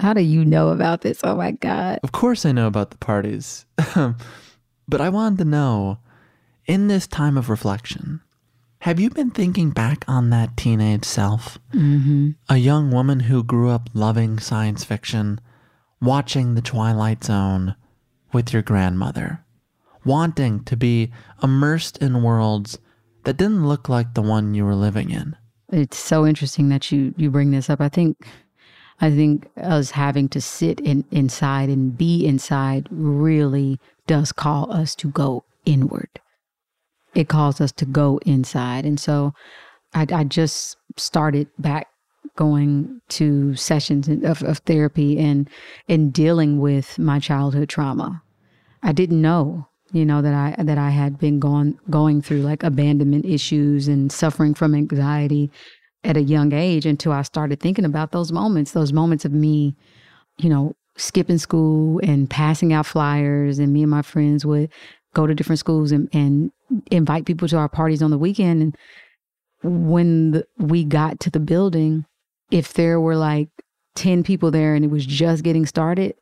How 0.00 0.14
do 0.14 0.22
you 0.22 0.46
know 0.46 0.70
about 0.70 1.02
this? 1.02 1.20
Oh 1.22 1.36
my 1.36 1.50
God. 1.50 2.00
Of 2.02 2.12
course, 2.12 2.46
I 2.46 2.52
know 2.52 2.66
about 2.66 2.90
the 2.90 2.96
parties. 2.96 3.66
but 4.88 5.00
I 5.00 5.10
wanted 5.10 5.38
to 5.38 5.44
know 5.44 5.98
in 6.66 6.88
this 6.88 7.06
time 7.06 7.36
of 7.36 7.50
reflection, 7.50 8.22
have 8.80 8.98
you 8.98 9.10
been 9.10 9.30
thinking 9.30 9.70
back 9.70 10.06
on 10.08 10.30
that 10.30 10.56
teenage 10.56 11.04
self? 11.04 11.58
Mm-hmm. 11.74 12.30
A 12.48 12.56
young 12.56 12.90
woman 12.90 13.20
who 13.20 13.44
grew 13.44 13.68
up 13.68 13.90
loving 13.92 14.38
science 14.38 14.84
fiction, 14.84 15.38
watching 16.00 16.54
The 16.54 16.62
Twilight 16.62 17.22
Zone 17.22 17.76
with 18.32 18.54
your 18.54 18.62
grandmother, 18.62 19.44
wanting 20.02 20.64
to 20.64 20.78
be 20.78 21.12
immersed 21.42 21.98
in 21.98 22.22
worlds 22.22 22.78
that 23.24 23.36
didn't 23.36 23.68
look 23.68 23.90
like 23.90 24.14
the 24.14 24.22
one 24.22 24.54
you 24.54 24.64
were 24.64 24.74
living 24.74 25.10
in. 25.10 25.36
It's 25.70 25.98
so 25.98 26.26
interesting 26.26 26.70
that 26.70 26.90
you 26.90 27.14
you 27.18 27.30
bring 27.30 27.50
this 27.50 27.68
up. 27.68 27.82
I 27.82 27.90
think 27.90 28.26
I 29.00 29.10
think 29.10 29.48
us 29.56 29.90
having 29.92 30.28
to 30.30 30.40
sit 30.40 30.80
in, 30.80 31.04
inside 31.10 31.68
and 31.68 31.96
be 31.96 32.26
inside 32.26 32.86
really 32.90 33.78
does 34.06 34.32
call 34.32 34.70
us 34.72 34.94
to 34.96 35.08
go 35.08 35.44
inward. 35.64 36.08
It 37.14 37.28
calls 37.28 37.60
us 37.60 37.72
to 37.72 37.86
go 37.86 38.18
inside. 38.26 38.84
And 38.84 39.00
so 39.00 39.32
I, 39.94 40.06
I 40.12 40.24
just 40.24 40.76
started 40.96 41.48
back 41.58 41.88
going 42.36 43.00
to 43.08 43.54
sessions 43.56 44.08
of, 44.08 44.42
of 44.42 44.58
therapy 44.58 45.18
and 45.18 45.48
and 45.88 46.12
dealing 46.12 46.60
with 46.60 46.98
my 46.98 47.18
childhood 47.18 47.68
trauma. 47.68 48.22
I 48.82 48.92
didn't 48.92 49.20
know, 49.20 49.66
you 49.92 50.04
know, 50.04 50.22
that 50.22 50.34
I 50.34 50.62
that 50.62 50.78
I 50.78 50.90
had 50.90 51.18
been 51.18 51.40
going 51.40 51.78
going 51.88 52.22
through 52.22 52.42
like 52.42 52.62
abandonment 52.62 53.24
issues 53.24 53.88
and 53.88 54.12
suffering 54.12 54.54
from 54.54 54.74
anxiety 54.74 55.50
at 56.04 56.16
a 56.16 56.22
young 56.22 56.52
age 56.52 56.86
until 56.86 57.12
I 57.12 57.22
started 57.22 57.60
thinking 57.60 57.84
about 57.84 58.12
those 58.12 58.32
moments, 58.32 58.72
those 58.72 58.92
moments 58.92 59.24
of 59.24 59.32
me, 59.32 59.76
you 60.38 60.48
know, 60.48 60.74
skipping 60.96 61.38
school 61.38 62.00
and 62.02 62.28
passing 62.28 62.72
out 62.72 62.86
flyers 62.86 63.58
and 63.58 63.72
me 63.72 63.82
and 63.82 63.90
my 63.90 64.02
friends 64.02 64.44
would 64.44 64.70
go 65.14 65.26
to 65.26 65.34
different 65.34 65.58
schools 65.58 65.92
and, 65.92 66.08
and 66.12 66.52
invite 66.90 67.26
people 67.26 67.48
to 67.48 67.56
our 67.56 67.68
parties 67.68 68.02
on 68.02 68.10
the 68.10 68.18
weekend. 68.18 68.62
And 68.62 68.76
when 69.62 70.32
the, 70.32 70.46
we 70.58 70.84
got 70.84 71.20
to 71.20 71.30
the 71.30 71.40
building, 71.40 72.06
if 72.50 72.74
there 72.74 73.00
were 73.00 73.16
like 73.16 73.48
10 73.96 74.22
people 74.22 74.50
there 74.50 74.74
and 74.74 74.84
it 74.84 74.90
was 74.90 75.06
just 75.06 75.42
getting 75.42 75.66
started, 75.66 76.14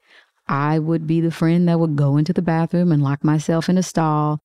I 0.49 0.79
would 0.79 1.07
be 1.07 1.21
the 1.21 1.31
friend 1.31 1.69
that 1.69 1.79
would 1.79 1.97
go 1.97 2.17
into 2.17 2.33
the 2.33 2.43
bathroom 2.43 2.91
and 2.91 3.03
lock 3.03 3.23
myself 3.23 3.69
in 3.69 3.79
a 3.79 3.83
stall 3.83 4.41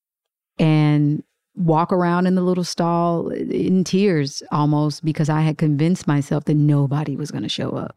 and 0.60 1.24
walk 1.56 1.92
around 1.92 2.26
in 2.26 2.36
the 2.36 2.42
little 2.42 2.64
stall 2.64 3.30
in 3.30 3.84
tears 3.84 4.42
almost 4.52 5.06
because 5.06 5.30
I 5.30 5.42
had 5.42 5.58
convinced 5.58 6.08
myself 6.08 6.46
that 6.46 6.56
nobody 6.56 7.16
was 7.16 7.32
going 7.32 7.44
to 7.44 7.50
show 7.50 7.72
up. 7.72 7.96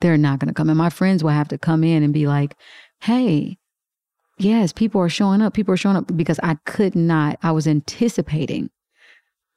They're 0.00 0.16
not 0.16 0.38
going 0.38 0.48
to 0.48 0.54
come. 0.54 0.68
And 0.68 0.78
my 0.78 0.90
friends 0.90 1.24
will 1.24 1.30
have 1.30 1.48
to 1.48 1.58
come 1.58 1.82
in 1.82 2.02
and 2.02 2.12
be 2.12 2.26
like, 2.26 2.54
hey, 3.00 3.58
yes, 4.38 4.72
people 4.72 5.00
are 5.00 5.08
showing 5.08 5.42
up. 5.42 5.54
People 5.54 5.74
are 5.74 5.78
showing 5.78 5.96
up 5.96 6.16
because 6.16 6.38
I 6.42 6.56
could 6.64 6.94
not, 6.94 7.38
I 7.42 7.52
was 7.52 7.66
anticipating 7.66 8.70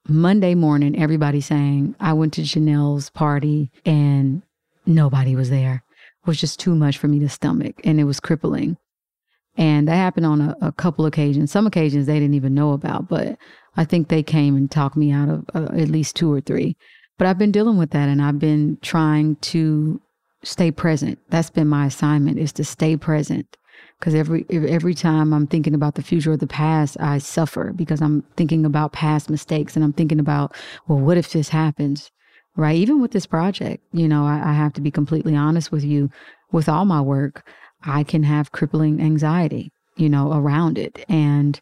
Monday 0.08 0.56
morning, 0.56 1.00
everybody 1.00 1.42
saying, 1.42 1.96
I 2.00 2.13
went 2.13 2.34
to 2.34 2.42
Janelle's 2.42 3.10
party 3.12 3.70
and 3.86 4.42
nobody 4.86 5.36
was 5.36 5.50
there. 5.50 5.84
It 6.24 6.28
was 6.28 6.39
just 6.39 6.60
too 6.60 6.74
much 6.74 6.98
for 6.98 7.08
me 7.08 7.20
to 7.20 7.30
stomach 7.30 7.80
and 7.84 8.00
it 8.00 8.06
was 8.06 8.20
crippling. 8.20 8.78
And 9.60 9.89
that 9.89 9.95
happened 9.95 10.26
on 10.26 10.39
a, 10.39 10.56
a 10.62 10.72
couple 10.72 11.06
occasions. 11.06 11.52
Some 11.52 11.67
occasions 11.67 12.06
they 12.06 12.17
didn't 12.17 12.34
even 12.34 12.54
know 12.54 12.72
about, 12.72 13.10
but 13.10 13.38
I 13.76 13.84
think 13.84 14.08
they 14.08 14.24
came 14.24 14.56
and 14.56 14.72
talked 14.72 14.95
me 14.95 15.12
out 15.12 15.28
of 15.28 15.45
uh, 15.54 15.76
at 15.76 15.89
least 15.89 16.15
two 16.15 16.32
or 16.32 16.39
three. 16.39 16.78
But 17.17 17.28
I've 17.28 17.38
been 17.38 17.52
dealing 17.52 17.78
with 17.78 17.91
that 17.91 18.08
and 18.08 18.22
I've 18.22 18.39
been 18.39 18.78
trying 18.82 19.36
to 19.36 20.02
stay 20.43 20.72
present. 20.72 21.19
That's 21.30 21.50
been 21.50 21.67
my 21.67 21.88
assignment 21.88 22.39
is 22.39 22.54
to 22.54 22.63
stay 22.63 22.95
present 22.95 23.58
because 24.00 24.15
every 24.15 24.45
every 24.50 24.93
time 24.93 25.34
I'm 25.34 25.45
thinking 25.45 25.74
about 25.74 25.95
the 25.95 26.04
future 26.04 26.32
or 26.32 26.38
the 26.38 26.48
past, 26.48 26.95
I 27.02 27.17
suffer 27.17 27.74
because 27.74 28.02
I'm 28.02 28.22
thinking 28.38 28.65
about 28.65 28.93
past 28.93 29.30
mistakes 29.30 29.76
and 29.76 29.84
I'm 29.84 29.91
thinking 29.91 30.22
about, 30.22 30.56
well, 30.88 31.00
what 31.00 31.17
if 31.17 31.34
this 31.34 31.50
happens? 31.50 32.12
Right? 32.56 32.78
Even 32.78 33.02
with 33.02 33.12
this 33.12 33.26
project, 33.26 33.84
you 33.91 34.08
know, 34.08 34.26
I, 34.26 34.52
I 34.52 34.54
have 34.54 34.72
to 34.74 34.82
be 34.82 34.89
completely 34.89 35.36
honest 35.36 35.69
with 35.69 35.84
you. 35.84 36.10
With 36.52 36.67
all 36.67 36.86
my 36.86 37.00
work, 37.00 37.45
I 37.84 38.04
can 38.04 38.24
have 38.24 38.52
crippling 38.52 39.02
anxiety, 39.02 39.72
you 39.96 40.10
know, 40.10 40.34
around 40.34 40.78
it. 40.78 41.04
And 41.08 41.60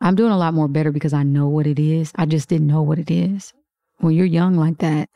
I'm 0.00 0.14
doing 0.14 0.32
a 0.32 0.38
lot 0.38 0.54
more 0.54 0.68
better 0.68 0.92
because 0.92 1.12
I 1.12 1.22
know 1.22 1.48
what 1.48 1.66
it 1.66 1.78
is. 1.78 2.12
I 2.16 2.26
just 2.26 2.48
didn't 2.48 2.66
know 2.66 2.82
what 2.82 2.98
it 2.98 3.10
is. 3.10 3.52
When 3.98 4.14
you're 4.14 4.26
young 4.26 4.56
like 4.56 4.78
that 4.78 5.08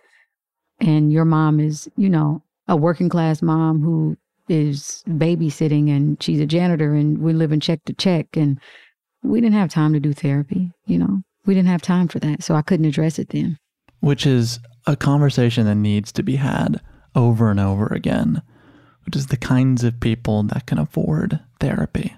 and 0.79 1.13
your 1.13 1.25
mom 1.25 1.59
is, 1.59 1.89
you 1.97 2.09
know, 2.09 2.43
a 2.69 2.77
working 2.77 3.09
class 3.09 3.43
mom 3.43 3.83
who 3.83 4.17
is 4.49 5.03
babysitting 5.09 5.91
and 5.91 6.23
she's 6.23 6.41
a 6.41 6.47
janitor 6.47 6.95
and 6.95 7.19
we 7.19 7.33
live 7.33 7.53
in 7.53 7.61
check 7.61 7.85
to 7.85 7.93
check 7.93 8.37
and 8.37 8.61
we 9.23 9.41
didn't 9.41 9.59
have 9.59 9.71
time 9.71 9.93
to 9.93 10.01
do 10.01 10.13
therapy, 10.13 10.71
you 10.87 10.99
know. 10.99 11.23
We 11.47 11.55
didn't 11.55 11.69
have 11.69 11.83
time 11.83 12.09
for 12.09 12.19
that, 12.21 12.43
so 12.43 12.55
I 12.55 12.63
couldn't 12.63 12.87
address 12.87 13.19
it 13.19 13.29
then. 13.29 13.57
Which 14.01 14.27
is 14.27 14.59
a 14.87 14.97
conversation 14.97 15.65
that 15.67 15.77
needs 15.77 16.13
to 16.13 16.23
be 16.23 16.37
had 16.37 16.81
over 17.15 17.51
and 17.51 17.61
over 17.61 17.87
again, 17.87 18.43
which 19.07 19.17
is 19.17 19.29
the 19.29 19.37
kinds 19.37 19.85
of 19.85 20.01
people 20.01 20.43
that 20.43 20.67
can 20.67 20.79
afford 20.79 21.41
therapy, 21.61 22.15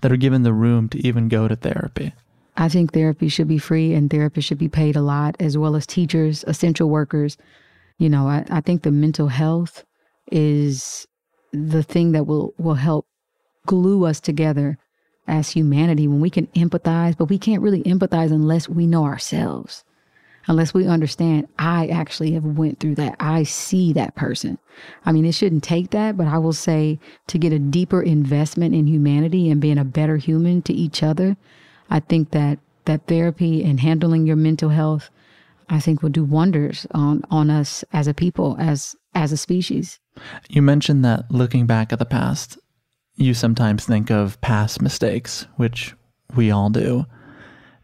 that 0.00 0.10
are 0.10 0.16
given 0.16 0.42
the 0.42 0.52
room 0.52 0.88
to 0.88 1.06
even 1.06 1.28
go 1.28 1.46
to 1.46 1.54
therapy. 1.54 2.12
I 2.56 2.68
think 2.68 2.92
therapy 2.92 3.28
should 3.28 3.48
be 3.48 3.58
free 3.58 3.94
and 3.94 4.10
therapists 4.10 4.44
should 4.44 4.58
be 4.58 4.68
paid 4.68 4.96
a 4.96 5.02
lot, 5.02 5.36
as 5.38 5.56
well 5.56 5.76
as 5.76 5.86
teachers, 5.86 6.44
essential 6.46 6.90
workers. 6.90 7.36
You 7.98 8.08
know, 8.08 8.26
I, 8.26 8.44
I 8.50 8.60
think 8.60 8.82
the 8.82 8.90
mental 8.90 9.28
health 9.28 9.84
is 10.32 11.06
the 11.52 11.82
thing 11.82 12.12
that 12.12 12.24
will 12.24 12.54
will 12.58 12.74
help 12.74 13.06
glue 13.66 14.04
us 14.04 14.20
together 14.20 14.78
as 15.26 15.50
humanity 15.50 16.08
when 16.08 16.20
we 16.20 16.30
can 16.30 16.46
empathize, 16.48 17.16
but 17.16 17.26
we 17.26 17.38
can't 17.38 17.62
really 17.62 17.82
empathize 17.84 18.30
unless 18.30 18.68
we 18.68 18.86
know 18.86 19.04
ourselves. 19.04 19.84
Unless 20.46 20.74
we 20.74 20.86
understand 20.86 21.48
I 21.58 21.88
actually 21.88 22.32
have 22.32 22.44
went 22.44 22.80
through 22.80 22.94
that. 22.96 23.16
I 23.20 23.42
see 23.42 23.92
that 23.92 24.16
person. 24.16 24.58
I 25.04 25.12
mean, 25.12 25.24
it 25.24 25.34
shouldn't 25.34 25.62
take 25.62 25.90
that, 25.90 26.16
but 26.16 26.26
I 26.26 26.38
will 26.38 26.52
say 26.52 26.98
to 27.26 27.38
get 27.38 27.52
a 27.52 27.58
deeper 27.58 28.02
investment 28.02 28.74
in 28.74 28.86
humanity 28.86 29.50
and 29.50 29.60
being 29.60 29.78
a 29.78 29.84
better 29.84 30.16
human 30.16 30.62
to 30.62 30.72
each 30.72 31.02
other, 31.02 31.36
I 31.90 32.00
think 32.00 32.30
that 32.30 32.58
that 32.86 33.06
therapy 33.06 33.62
and 33.62 33.78
handling 33.80 34.26
your 34.26 34.36
mental 34.36 34.70
health 34.70 35.10
I 35.70 35.78
think 35.78 36.02
will 36.02 36.10
do 36.10 36.24
wonders 36.24 36.86
on 36.90 37.22
on 37.30 37.48
us 37.48 37.84
as 37.92 38.08
a 38.08 38.14
people, 38.14 38.56
as 38.58 38.96
as 39.14 39.30
a 39.30 39.36
species. 39.36 40.00
You 40.48 40.62
mentioned 40.62 41.04
that 41.04 41.30
looking 41.30 41.66
back 41.66 41.92
at 41.92 42.00
the 42.00 42.04
past, 42.04 42.58
you 43.14 43.34
sometimes 43.34 43.86
think 43.86 44.10
of 44.10 44.40
past 44.40 44.82
mistakes, 44.82 45.46
which 45.56 45.94
we 46.34 46.50
all 46.50 46.70
do. 46.70 47.06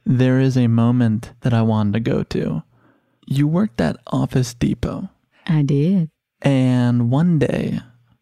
There 0.06 0.38
is 0.38 0.56
a 0.56 0.68
moment 0.68 1.32
that 1.40 1.52
I 1.52 1.62
wanted 1.62 1.94
to 1.94 2.00
go 2.00 2.22
to. 2.22 2.62
You 3.26 3.48
worked 3.48 3.80
at 3.80 3.98
Office 4.06 4.54
Depot. 4.54 5.10
I 5.46 5.62
did. 5.62 6.10
And 6.42 7.10
one 7.10 7.40
day, 7.40 7.80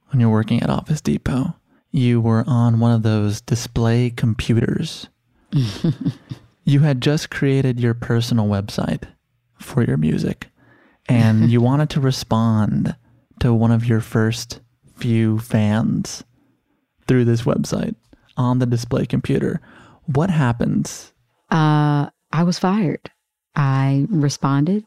when 0.09 0.19
you're 0.19 0.31
working 0.31 0.63
at 0.63 0.71
Office 0.71 1.03
Depot, 1.03 1.55
you 1.91 2.21
were 2.21 2.43
on 2.47 2.81
one 2.81 2.93
of 2.93 3.03
those 3.03 3.43
display 3.43 4.11
computers. 4.11 5.09
you 6.65 6.81
had 6.81 7.01
just 7.01 7.31
created 7.31 7.79
your 7.79 7.95
personal 7.95 8.47
website 8.47 9.05
for 9.61 9.85
your 9.85 9.97
music 9.97 10.49
and 11.09 11.51
you 11.51 11.61
wanted 11.61 11.91
to 11.91 12.01
respond 12.01 12.97
to 13.41 13.53
one 13.53 13.71
of 13.71 13.87
your 13.87 14.01
first 14.01 14.61
few 14.97 15.39
fans 15.39 16.25
through 17.07 17.25
this 17.25 17.43
website 17.43 17.95
on 18.37 18.59
the 18.59 18.67
display 18.67 19.07
computer, 19.07 19.61
what 20.07 20.31
happens? 20.31 21.13
Uh, 21.55 22.11
I 22.33 22.43
was 22.43 22.59
fired. 22.59 23.13
I 23.55 24.07
responded. 24.11 24.85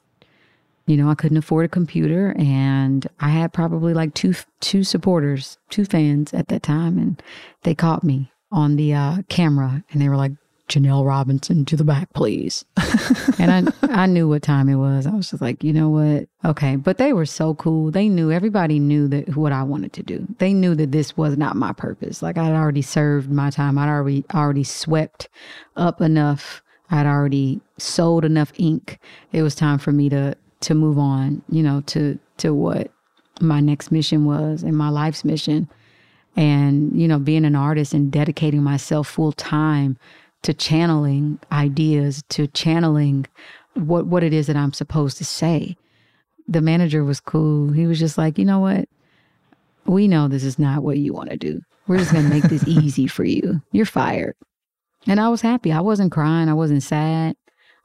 You 0.86 0.97
know, 0.97 1.10
I 1.10 1.15
couldn't 1.15 1.38
afford 1.38 1.63
a 1.65 1.69
computer, 1.69 2.36
and 2.38 3.08
I 3.21 3.30
had 3.30 3.53
probably 3.53 3.93
like 3.93 4.13
two 4.13 4.34
two 4.60 4.84
supporters, 4.84 5.58
two 5.69 5.86
fans 5.86 6.34
at 6.34 6.49
that 6.49 6.63
time, 6.63 6.97
and 6.97 7.23
they 7.63 7.73
caught 7.73 8.03
me 8.03 8.32
on 8.51 8.75
the 8.75 8.93
uh, 8.93 9.21
camera, 9.30 9.84
and 9.91 10.01
they 10.01 10.10
were 10.10 10.17
like, 10.17 10.34
Janelle 10.67 11.06
Robinson 11.06 11.63
to 11.65 11.77
the 11.77 11.84
back, 11.84 12.12
please. 12.13 12.65
and 13.39 13.51
I 13.51 13.71
I 13.84 14.06
knew 14.06 14.27
what 14.27 14.41
time 14.41 14.67
it 14.67 14.75
was. 14.75 15.08
I 15.08 15.12
was 15.12 15.32
just 15.32 15.41
like, 15.41 15.63
you 15.63 15.71
know 15.71 15.89
what? 15.89 16.27
Okay. 16.43 16.75
But 16.75 16.97
they 16.97 17.13
were 17.13 17.25
so 17.25 17.56
cool. 17.56 17.89
They 17.91 18.10
knew 18.10 18.32
everybody 18.32 18.80
knew 18.80 19.08
that 19.08 19.36
what 19.38 19.51
I 19.51 19.63
wanted 19.63 19.93
to 19.93 20.03
do. 20.03 20.27
They 20.39 20.53
knew 20.53 20.75
that 20.75 20.91
this 20.91 21.15
was 21.15 21.38
not 21.38 21.56
my 21.56 21.71
purpose. 21.71 22.21
Like 22.21 22.38
I'd 22.38 22.53
already 22.53 22.82
served 22.82 23.32
my 23.32 23.49
time. 23.49 23.77
I'd 23.77 23.89
already 23.89 24.25
already 24.34 24.63
swept 24.63 25.30
up 25.77 26.01
enough. 26.01 26.62
I'd 26.91 27.06
already 27.06 27.62
sold 27.77 28.25
enough 28.25 28.51
ink. 28.58 28.99
It 29.32 29.43
was 29.43 29.56
time 29.56 29.80
for 29.80 29.91
me 29.91 30.10
to 30.10 30.36
to 30.60 30.73
move 30.73 30.97
on, 30.97 31.43
you 31.49 31.63
know, 31.63 31.82
to 31.88 32.19
to 32.38 32.53
what 32.53 32.91
my 33.39 33.60
next 33.60 33.91
mission 33.91 34.25
was 34.25 34.63
and 34.63 34.75
my 34.75 34.89
life's 34.89 35.23
mission. 35.23 35.69
And, 36.36 36.99
you 36.99 37.08
know, 37.08 37.17
being 37.17 37.45
an 37.45 37.56
artist 37.56 37.95
and 37.95 38.12
dedicating 38.12 38.62
myself 38.62 39.08
full 39.08 39.32
time 39.32 39.97
to 40.43 40.54
channeling 40.54 41.39
ideas, 41.52 42.23
to 42.30 42.47
channeling 42.47 43.26
what 43.73 44.08
what 44.08 44.23
it 44.23 44.34
is 44.34 44.47
that 44.47 44.56
I'm 44.56 44.73
supposed 44.73 45.17
to 45.17 45.26
say. 45.26 45.76
The 46.47 46.62
manager 46.62 47.04
was 47.04 47.19
cool. 47.19 47.71
He 47.71 47.86
was 47.86 48.00
just 48.00 48.17
like, 48.17 48.38
you 48.38 48.45
know 48.45 48.60
what? 48.60 48.88
We 49.86 50.08
know 50.08 50.28
this 50.28 50.43
is 50.43 50.58
not 50.58 50.84
what 50.84 50.97
you 50.97 51.13
want 51.13 51.30
to 51.30 51.38
do. 51.38 51.62
We're 51.88 51.97
just 51.97 52.13
gonna 52.13 52.30
make 52.30 52.43
this 52.43 52.67
easy 52.67 53.08
for 53.08 53.23
you. 53.23 53.62
You're 53.71 53.86
fired. 53.86 54.36
And 55.06 55.19
I 55.19 55.30
was 55.30 55.41
happy. 55.41 55.71
I 55.71 55.82
wasn't 55.82 56.12
crying. 56.12 56.50
I 56.50 56.54
wasn't 56.54 56.84
sad. 56.84 57.36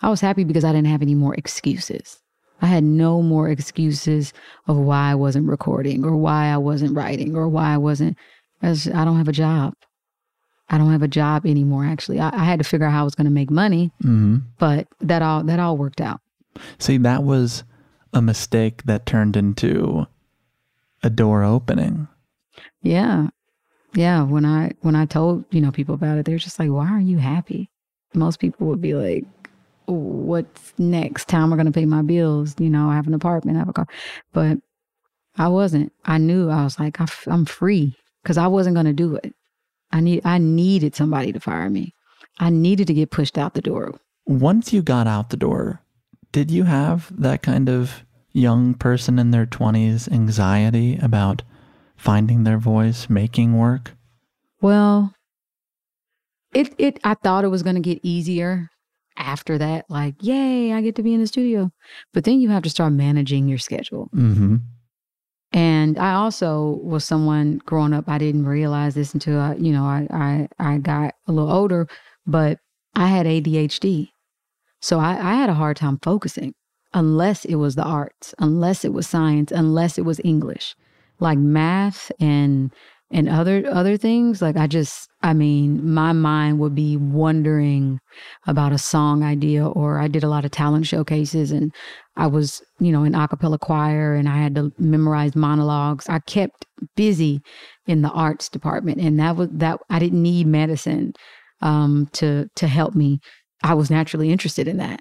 I 0.01 0.09
was 0.09 0.21
happy 0.21 0.45
because 0.45 0.65
I 0.65 0.73
didn't 0.73 0.89
have 0.89 1.03
any 1.03 1.15
more 1.15 1.35
excuses. 1.35 2.19
I 2.61 2.67
had 2.67 2.85
no 2.85 3.23
more 3.23 3.49
excuses 3.49 4.33
of 4.67 4.77
why 4.77 5.11
I 5.11 5.15
wasn't 5.15 5.49
recording 5.49 6.05
or 6.05 6.17
why 6.17 6.47
I 6.47 6.57
wasn't 6.57 6.97
writing 6.97 7.37
or 7.37 7.49
why 7.49 7.75
I 7.75 7.79
wasn't. 7.79 8.17
As 8.63 8.87
I 8.89 9.05
don't 9.05 9.19
have 9.19 9.29
a 9.29 9.33
job. 9.33 9.75
I 10.73 10.79
don't 10.79 10.91
have 10.91 11.03
a 11.03 11.09
job 11.09 11.47
anymore. 11.47 11.85
Actually, 11.85 12.19
I, 12.19 12.31
I 12.35 12.45
had 12.45 12.59
to 12.59 12.65
figure 12.65 12.87
out 12.87 12.93
how 12.93 13.03
I 13.03 13.05
was 13.05 13.15
going 13.15 13.27
to 13.27 13.31
make 13.31 13.51
money, 13.51 13.93
mm-hmm. 14.03 14.39
but 14.59 14.89
that 15.01 15.23
all 15.23 15.45
that 15.45 15.61
all 15.61 15.77
worked 15.77 16.01
out. 16.01 16.21
See, 16.79 16.97
that 16.99 17.23
was 17.23 17.65
a 18.13 18.21
mistake 18.21 18.83
that 18.85 19.07
turned 19.07 19.37
into 19.37 20.07
a 21.03 21.11
door 21.11 21.45
opening. 21.45 22.09
Yeah, 22.83 23.29
yeah. 23.95 24.23
When 24.23 24.45
I 24.45 24.73
when 24.81 24.97
I 24.97 25.07
told 25.07 25.45
you 25.51 25.61
know 25.61 25.71
people 25.71 25.95
about 25.95 26.19
it, 26.19 26.27
they're 26.27 26.39
just 26.39 26.59
like, 26.59 26.71
"Why 26.71 26.89
are 26.89 27.01
you 27.01 27.19
happy?" 27.19 27.71
Most 28.15 28.41
people 28.41 28.67
would 28.67 28.83
be 28.83 28.93
like, 28.93 29.25
what's 29.87 30.73
next? 30.79 31.31
How 31.31 31.43
am 31.43 31.53
I 31.53 31.57
going 31.57 31.67
to 31.67 31.73
pay 31.73 31.87
my 31.87 32.03
bills? 32.03 32.55
You 32.59 32.71
know, 32.71 32.89
I 32.89 32.95
have 32.95 33.07
an 33.07 33.15
apartment, 33.15 33.57
I 33.57 33.61
have 33.61 33.69
a 33.69 33.73
car. 33.73 33.87
But 34.33 34.59
I 35.37 35.49
wasn't. 35.49 35.93
I 36.05 36.19
knew 36.19 36.51
I 36.51 36.65
was 36.65 36.79
like, 36.79 36.99
I'm 37.27 37.47
free 37.47 37.97
because 38.23 38.39
I 38.39 38.47
wasn't 38.47 38.75
going 38.75 38.87
to 38.87 38.93
do 38.93 39.17
it. 39.17 39.35
I 39.93 40.01
need, 40.01 40.23
I 40.25 40.39
needed 40.39 40.95
somebody 40.95 41.33
to 41.33 41.41
fire 41.41 41.71
me. 41.71 41.95
I 42.39 42.51
needed 42.51 42.87
to 42.87 42.95
get 42.95 43.11
pushed 43.11 43.37
out 43.37 43.55
the 43.55 43.61
door. 43.61 44.01
Once 44.27 44.73
you 44.73 44.83
got 44.83 45.07
out 45.07 45.31
the 45.31 45.37
door, 45.37 45.81
did 46.33 46.51
you 46.51 46.65
have 46.65 47.13
that 47.21 47.43
kind 47.43 47.69
of 47.69 48.05
young 48.33 48.75
person 48.75 49.19
in 49.19 49.31
their 49.31 49.47
20s 49.47 50.11
anxiety 50.11 50.97
about 50.97 51.43
finding 51.97 52.45
their 52.45 52.59
voice, 52.59 53.11
making 53.11 53.57
work? 53.57 53.93
Well, 54.61 55.15
it 56.55 56.75
it 56.79 57.01
I 57.05 57.15
thought 57.15 57.45
it 57.45 57.49
was 57.49 57.63
going 57.63 57.77
to 57.77 57.81
get 57.81 58.01
easier 58.03 58.71
after 59.17 59.59
that 59.59 59.87
like, 59.91 60.15
yay, 60.21 60.73
I 60.73 60.81
get 60.81 60.97
to 60.97 61.03
be 61.03 61.15
in 61.15 61.21
the 61.21 61.27
studio. 61.27 61.71
But 62.13 62.25
then 62.25 62.41
you 62.41 62.49
have 62.51 62.63
to 62.63 62.71
start 62.71 62.93
managing 62.93 63.49
your 63.49 63.59
schedule. 63.59 64.09
hmm 64.13 64.57
And 65.53 65.99
I 65.99 66.15
also 66.15 66.81
was 66.83 67.05
someone 67.05 67.61
growing 67.67 67.93
up, 67.93 68.09
I 68.09 68.19
didn't 68.19 68.47
realize 68.47 68.95
this 68.95 69.13
until 69.13 69.39
I, 69.39 69.55
you 69.55 69.73
know, 69.73 69.85
I, 69.85 70.07
I, 70.11 70.49
I 70.59 70.79
got 70.79 71.15
a 71.27 71.33
little 71.33 71.53
older, 71.53 71.87
but 72.27 72.59
I 72.95 73.09
had 73.09 73.27
ADHD. 73.27 74.09
So 74.81 74.99
I, 74.99 75.11
I 75.11 75.35
had 75.35 75.51
a 75.51 75.55
hard 75.55 75.77
time 75.77 75.99
focusing 76.03 76.55
unless 76.95 77.45
it 77.45 77.57
was 77.57 77.75
the 77.75 77.85
arts, 77.85 78.35
unless 78.39 78.85
it 78.85 78.93
was 78.93 79.07
science, 79.07 79.53
unless 79.53 79.99
it 79.99 80.05
was 80.05 80.21
English. 80.25 80.75
Like 81.21 81.39
math 81.39 82.11
and 82.19 82.73
and 83.13 83.29
other 83.29 83.65
other 83.71 83.97
things 83.97 84.41
like 84.43 84.57
i 84.57 84.67
just 84.67 85.09
i 85.23 85.33
mean 85.33 85.93
my 85.93 86.13
mind 86.13 86.59
would 86.59 86.75
be 86.75 86.97
wondering 86.97 87.99
about 88.47 88.73
a 88.73 88.79
song 88.79 89.23
idea 89.23 89.67
or 89.67 89.99
i 90.01 90.09
did 90.09 90.25
a 90.25 90.29
lot 90.29 90.45
of 90.45 90.51
talent 90.51 90.87
showcases 90.87 91.53
and 91.53 91.73
i 92.17 92.27
was 92.27 92.63
you 92.81 92.91
know 92.91 93.05
in 93.05 93.13
acapella 93.13 93.59
choir 93.61 94.15
and 94.15 94.29
i 94.29 94.37
had 94.37 94.55
to 94.55 94.73
memorize 94.79 95.37
monologues. 95.37 96.09
I 96.09 96.19
kept 96.21 96.67
busy 96.97 97.41
in 97.87 98.03
the 98.03 98.11
arts 98.11 98.49
department 98.49 99.01
and 99.01 99.21
that 99.21 99.37
was 99.37 99.49
that 99.53 99.79
i 99.91 99.99
didn't 99.99 100.23
need 100.23 100.47
medicine 100.47 101.13
um, 101.63 102.09
to 102.13 102.49
to 102.57 102.67
help 102.67 102.95
me. 102.95 103.21
I 103.63 103.75
was 103.75 103.91
naturally 103.91 104.31
interested 104.31 104.67
in 104.67 104.79
that. 104.79 105.01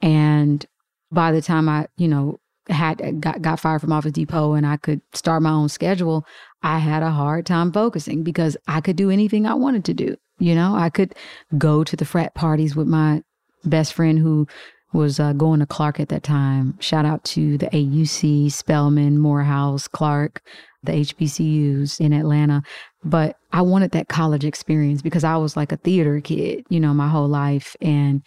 And 0.00 0.64
by 1.10 1.32
the 1.32 1.42
time 1.42 1.68
i 1.68 1.86
you 1.96 2.08
know 2.08 2.36
had 2.68 3.20
got, 3.20 3.40
got 3.40 3.58
fired 3.58 3.80
from 3.80 3.92
office 3.92 4.12
depot 4.12 4.52
and 4.52 4.66
i 4.66 4.76
could 4.76 5.00
start 5.14 5.42
my 5.42 5.50
own 5.50 5.70
schedule 5.70 6.26
I 6.62 6.78
had 6.78 7.02
a 7.02 7.10
hard 7.10 7.46
time 7.46 7.72
focusing 7.72 8.22
because 8.22 8.56
I 8.66 8.80
could 8.80 8.96
do 8.96 9.10
anything 9.10 9.46
I 9.46 9.54
wanted 9.54 9.84
to 9.86 9.94
do. 9.94 10.16
You 10.38 10.54
know, 10.54 10.74
I 10.74 10.90
could 10.90 11.14
go 11.56 11.84
to 11.84 11.96
the 11.96 12.04
frat 12.04 12.34
parties 12.34 12.76
with 12.76 12.86
my 12.86 13.22
best 13.64 13.92
friend 13.92 14.18
who 14.18 14.46
was 14.92 15.20
uh, 15.20 15.32
going 15.34 15.60
to 15.60 15.66
Clark 15.66 16.00
at 16.00 16.08
that 16.08 16.22
time. 16.22 16.78
Shout 16.80 17.04
out 17.04 17.22
to 17.24 17.58
the 17.58 17.66
AUC, 17.66 18.50
Spelman, 18.50 19.18
Morehouse, 19.18 19.86
Clark, 19.86 20.42
the 20.82 20.92
HBCUs 20.92 22.00
in 22.00 22.12
Atlanta. 22.12 22.62
But 23.04 23.36
I 23.52 23.62
wanted 23.62 23.90
that 23.92 24.08
college 24.08 24.44
experience 24.44 25.02
because 25.02 25.24
I 25.24 25.36
was 25.36 25.56
like 25.56 25.72
a 25.72 25.76
theater 25.76 26.20
kid, 26.20 26.64
you 26.68 26.80
know, 26.80 26.94
my 26.94 27.08
whole 27.08 27.28
life 27.28 27.76
and 27.80 28.22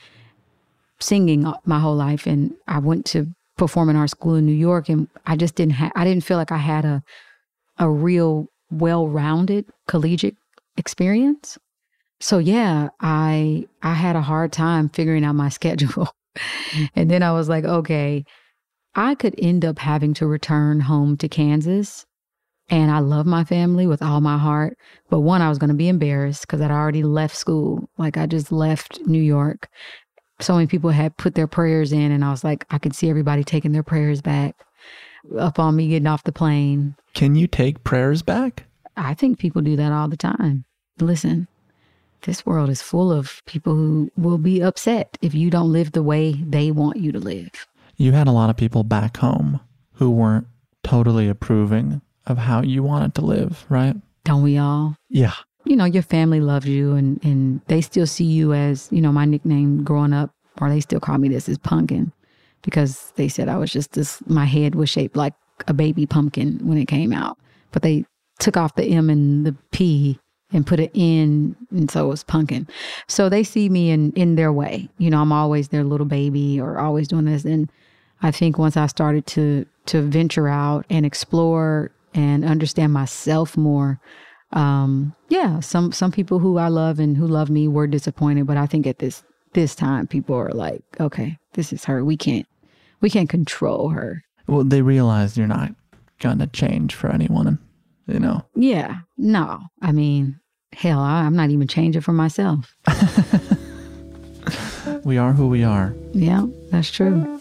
singing 1.00 1.52
my 1.66 1.80
whole 1.80 1.96
life. 1.96 2.28
And 2.28 2.54
I 2.68 2.80
went 2.80 3.06
to 3.08 3.28
performing 3.58 3.96
arts 3.96 4.12
school 4.12 4.36
in 4.36 4.46
New 4.46 4.54
York 4.54 4.90
and 4.90 5.08
I 5.26 5.36
just 5.36 5.56
didn't 5.56 5.74
have, 5.74 5.92
I 5.96 6.04
didn't 6.04 6.24
feel 6.24 6.38
like 6.38 6.52
I 6.52 6.58
had 6.58 6.86
a, 6.86 7.04
a 7.82 7.90
real 7.90 8.48
well-rounded 8.70 9.66
collegiate 9.88 10.38
experience. 10.78 11.58
So 12.22 12.38
yeah, 12.38 12.90
I 13.02 13.68
I 13.82 13.94
had 13.94 14.16
a 14.16 14.22
hard 14.22 14.54
time 14.54 14.88
figuring 14.88 15.26
out 15.26 15.36
my 15.36 15.50
schedule. 15.60 16.08
Mm-hmm. 16.38 16.86
and 16.96 17.12
then 17.12 17.24
I 17.24 17.34
was 17.34 17.50
like, 17.50 17.66
okay, 17.66 18.24
I 18.96 19.16
could 19.16 19.36
end 19.38 19.66
up 19.66 19.80
having 19.80 20.14
to 20.14 20.28
return 20.28 20.80
home 20.80 21.18
to 21.18 21.28
Kansas. 21.28 22.06
And 22.70 22.90
I 22.90 23.00
love 23.00 23.26
my 23.26 23.44
family 23.44 23.86
with 23.86 24.02
all 24.02 24.22
my 24.22 24.38
heart. 24.38 24.78
But 25.10 25.20
one, 25.20 25.42
I 25.42 25.50
was 25.50 25.58
going 25.58 25.72
to 25.72 25.76
be 25.76 25.90
embarrassed 25.90 26.44
because 26.44 26.62
I'd 26.62 26.72
already 26.72 27.04
left 27.04 27.36
school. 27.36 27.90
Like 27.98 28.16
I 28.16 28.28
just 28.28 28.50
left 28.50 29.02
New 29.06 29.22
York. 29.22 29.68
So 30.40 30.54
many 30.54 30.68
people 30.68 30.92
had 30.92 31.18
put 31.18 31.36
their 31.36 31.48
prayers 31.48 31.92
in, 31.92 32.12
and 32.12 32.24
I 32.24 32.32
was 32.32 32.46
like, 32.46 32.66
I 32.70 32.78
could 32.78 32.96
see 32.96 33.10
everybody 33.10 33.44
taking 33.44 33.74
their 33.74 33.84
prayers 33.84 34.22
back 34.22 34.56
up 35.38 35.60
on 35.60 35.76
me 35.76 35.90
getting 35.90 36.08
off 36.08 36.24
the 36.24 36.32
plane. 36.32 36.96
Can 37.14 37.36
you 37.36 37.48
take 37.48 37.84
prayers 37.84 38.22
back? 38.22 38.66
I 38.98 39.14
think 39.14 39.40
people 39.40 39.62
do 39.62 39.76
that 39.76 39.92
all 39.92 40.08
the 40.08 40.18
time. 40.18 40.66
Listen, 41.00 41.48
this 42.24 42.46
world 42.46 42.70
is 42.70 42.82
full 42.82 43.12
of 43.12 43.42
people 43.46 43.74
who 43.74 44.12
will 44.16 44.38
be 44.38 44.62
upset 44.62 45.18
if 45.22 45.34
you 45.34 45.50
don't 45.50 45.72
live 45.72 45.92
the 45.92 46.04
way 46.04 46.34
they 46.34 46.72
want 46.72 46.98
you 46.98 47.12
to 47.12 47.20
live. 47.20 47.68
You 47.98 48.12
had 48.12 48.28
a 48.28 48.32
lot 48.32 48.50
of 48.50 48.58
people 48.58 48.84
back 48.84 49.18
home 49.18 49.60
who 49.94 50.12
weren't 50.12 50.48
totally 50.84 51.28
approving 51.28 52.02
of 52.28 52.38
how 52.38 52.62
you 52.62 52.84
wanted 52.84 53.16
to 53.16 53.22
live, 53.22 53.66
right? 53.70 53.96
Don't 54.24 54.44
we 54.44 54.58
all? 54.58 54.96
Yeah. 55.10 55.34
You 55.66 55.76
know, 55.76 55.86
your 55.86 56.04
family 56.04 56.40
loves 56.40 56.68
you 56.68 56.94
and, 56.94 57.24
and 57.24 57.62
they 57.68 57.82
still 57.82 58.08
see 58.08 58.26
you 58.26 58.54
as, 58.54 58.88
you 58.92 59.02
know, 59.02 59.12
my 59.12 59.26
nickname 59.26 59.84
growing 59.84 60.14
up, 60.14 60.32
or 60.60 60.70
they 60.70 60.80
still 60.80 61.00
call 61.00 61.18
me 61.18 61.30
this 61.30 61.48
is 61.48 61.58
Punkin 61.58 62.12
because 62.62 63.12
they 63.16 63.28
said 63.28 63.50
I 63.50 63.58
was 63.58 63.72
just 63.72 63.94
this, 63.94 64.22
my 64.28 64.46
head 64.46 64.76
was 64.76 64.90
shaped 64.90 65.16
like 65.16 65.34
a 65.68 65.74
baby 65.74 66.06
pumpkin 66.06 66.60
when 66.64 66.78
it 66.78 66.88
came 66.88 67.14
out. 67.14 67.38
But 67.72 67.82
they 67.82 68.06
took 68.40 68.58
off 68.58 68.76
the 68.76 68.86
M 68.86 69.10
and 69.10 69.46
the 69.46 69.56
P 69.72 70.20
and 70.54 70.68
put 70.68 70.80
it 70.80 70.92
in, 70.94 71.56
and 71.72 71.90
so 71.90 72.06
it 72.06 72.10
was 72.10 72.24
punkin. 72.24 72.68
So 73.08 73.30
they 73.30 73.44
see 73.44 73.70
me 73.70 73.90
in 73.90 74.12
in 74.14 74.36
their 74.36 74.52
way. 74.52 74.90
You 74.98 75.10
know, 75.10 75.22
I'm 75.22 75.32
always 75.32 75.70
their 75.70 75.84
little 75.84 76.06
baby 76.06 76.60
or 76.60 76.80
always 76.80 77.08
doing 77.08 77.26
this. 77.26 77.46
And 77.46 77.72
I 78.22 78.32
think 78.32 78.58
once 78.58 78.78
I 78.78 78.88
started 78.88 79.26
to 79.28 79.66
to 79.88 80.02
venture 80.02 80.48
out 80.48 80.86
and 80.90 81.06
explore 81.06 81.92
and 82.14 82.44
understand 82.44 82.92
myself 82.92 83.56
more, 83.56 84.00
um, 84.52 85.16
yeah, 85.30 85.62
some 85.62 85.92
some 85.92 86.12
people 86.12 86.40
who 86.40 86.58
I 86.58 86.68
love 86.68 87.00
and 87.00 87.16
who 87.16 87.28
love 87.28 87.50
me 87.50 87.68
were 87.68 87.88
disappointed. 87.88 88.48
But 88.48 88.58
I 88.58 88.66
think 88.66 88.86
at 88.86 89.00
this 89.00 89.24
this 89.54 89.76
time, 89.76 90.08
people 90.08 90.36
are 90.36 90.52
like, 90.52 90.84
okay, 91.00 91.38
this 91.54 91.74
is 91.74 91.86
her. 91.86 92.04
We 92.04 92.18
can't 92.18 92.48
we 93.02 93.10
can't 93.10 93.30
control 93.30 93.90
her. 93.90 94.24
Well, 94.48 94.64
they 94.64 94.82
realize 94.82 95.38
you're 95.38 95.48
not 95.48 95.74
gonna 96.20 96.48
change 96.48 96.96
for 96.96 97.10
anyone, 97.10 97.60
you 98.08 98.20
know. 98.20 98.46
Yeah, 98.56 99.00
no. 99.18 99.60
I 99.82 99.92
mean, 99.92 100.40
hell, 100.74 101.00
I, 101.00 101.24
I'm 101.24 101.36
not 101.36 101.50
even 101.50 101.68
changing 101.68 102.02
for 102.02 102.14
myself. 102.14 102.76
we 105.04 105.18
are 105.18 105.34
who 105.34 105.48
we 105.48 105.64
are. 105.64 105.94
Yeah, 106.14 106.46
that's 106.70 106.92
true. 106.92 107.40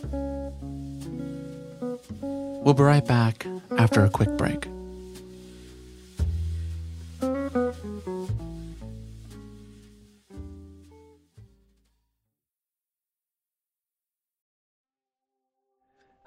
We'll 2.62 2.74
be 2.74 2.82
right 2.82 3.06
back 3.06 3.46
after 3.78 4.04
a 4.04 4.10
quick 4.10 4.36
break. 4.36 4.68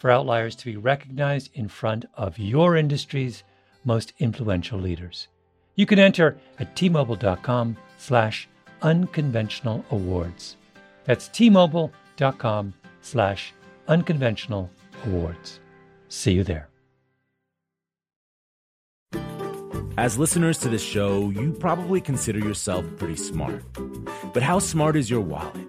for 0.00 0.10
outliers 0.10 0.56
to 0.56 0.64
be 0.64 0.76
recognized 0.76 1.50
in 1.54 1.68
front 1.68 2.06
of 2.14 2.38
your 2.38 2.74
industry's 2.74 3.44
most 3.84 4.14
influential 4.18 4.78
leaders. 4.78 5.28
You 5.76 5.84
can 5.86 5.98
enter 5.98 6.38
at 6.58 6.74
tmobile.com 6.74 7.76
slash 7.98 8.48
unconventional 8.80 9.84
awards. 9.90 10.56
That's 11.04 11.28
tmobile.com 11.28 12.74
slash 13.02 13.52
unconventional 13.88 14.70
awards. 15.04 15.60
See 16.08 16.32
you 16.32 16.44
there. 16.44 16.70
As 19.98 20.16
listeners 20.16 20.56
to 20.60 20.70
this 20.70 20.82
show, 20.82 21.28
you 21.28 21.52
probably 21.52 22.00
consider 22.00 22.38
yourself 22.38 22.86
pretty 22.96 23.16
smart. 23.16 23.62
But 24.32 24.42
how 24.42 24.58
smart 24.58 24.96
is 24.96 25.10
your 25.10 25.20
wallet? 25.20 25.68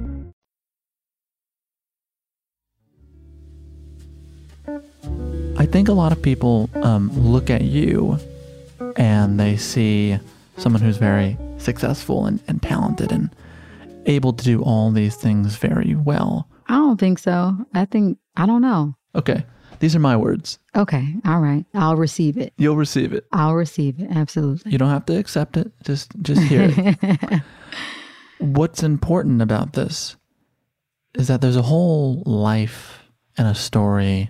Think 5.71 5.87
a 5.87 5.93
lot 5.93 6.11
of 6.11 6.21
people 6.21 6.69
um, 6.83 7.09
look 7.17 7.49
at 7.49 7.61
you 7.61 8.19
and 8.97 9.39
they 9.39 9.55
see 9.55 10.19
someone 10.57 10.81
who's 10.81 10.97
very 10.97 11.37
successful 11.57 12.25
and, 12.25 12.41
and 12.49 12.61
talented 12.61 13.11
and 13.11 13.33
able 14.05 14.33
to 14.33 14.43
do 14.43 14.61
all 14.61 14.91
these 14.91 15.15
things 15.15 15.55
very 15.55 15.95
well. 15.95 16.47
I 16.67 16.73
don't 16.73 16.99
think 16.99 17.19
so. 17.19 17.55
I 17.73 17.85
think, 17.85 18.17
I 18.35 18.45
don't 18.45 18.61
know. 18.61 18.95
Okay. 19.15 19.45
These 19.79 19.95
are 19.95 19.99
my 19.99 20.17
words. 20.17 20.59
Okay. 20.75 21.15
All 21.25 21.39
right. 21.39 21.65
I'll 21.73 21.95
receive 21.95 22.37
it. 22.37 22.53
You'll 22.57 22.75
receive 22.75 23.13
it. 23.13 23.25
I'll 23.31 23.55
receive 23.55 23.99
it. 23.99 24.09
Absolutely. 24.11 24.73
You 24.73 24.77
don't 24.77 24.89
have 24.89 25.05
to 25.05 25.17
accept 25.17 25.55
it. 25.57 25.71
Just 25.83 26.11
just 26.21 26.41
hear 26.43 26.69
it. 26.69 27.41
What's 28.39 28.83
important 28.83 29.41
about 29.41 29.73
this 29.73 30.17
is 31.15 31.29
that 31.29 31.41
there's 31.41 31.55
a 31.55 31.63
whole 31.63 32.21
life 32.25 33.03
and 33.37 33.47
a 33.47 33.55
story 33.55 34.29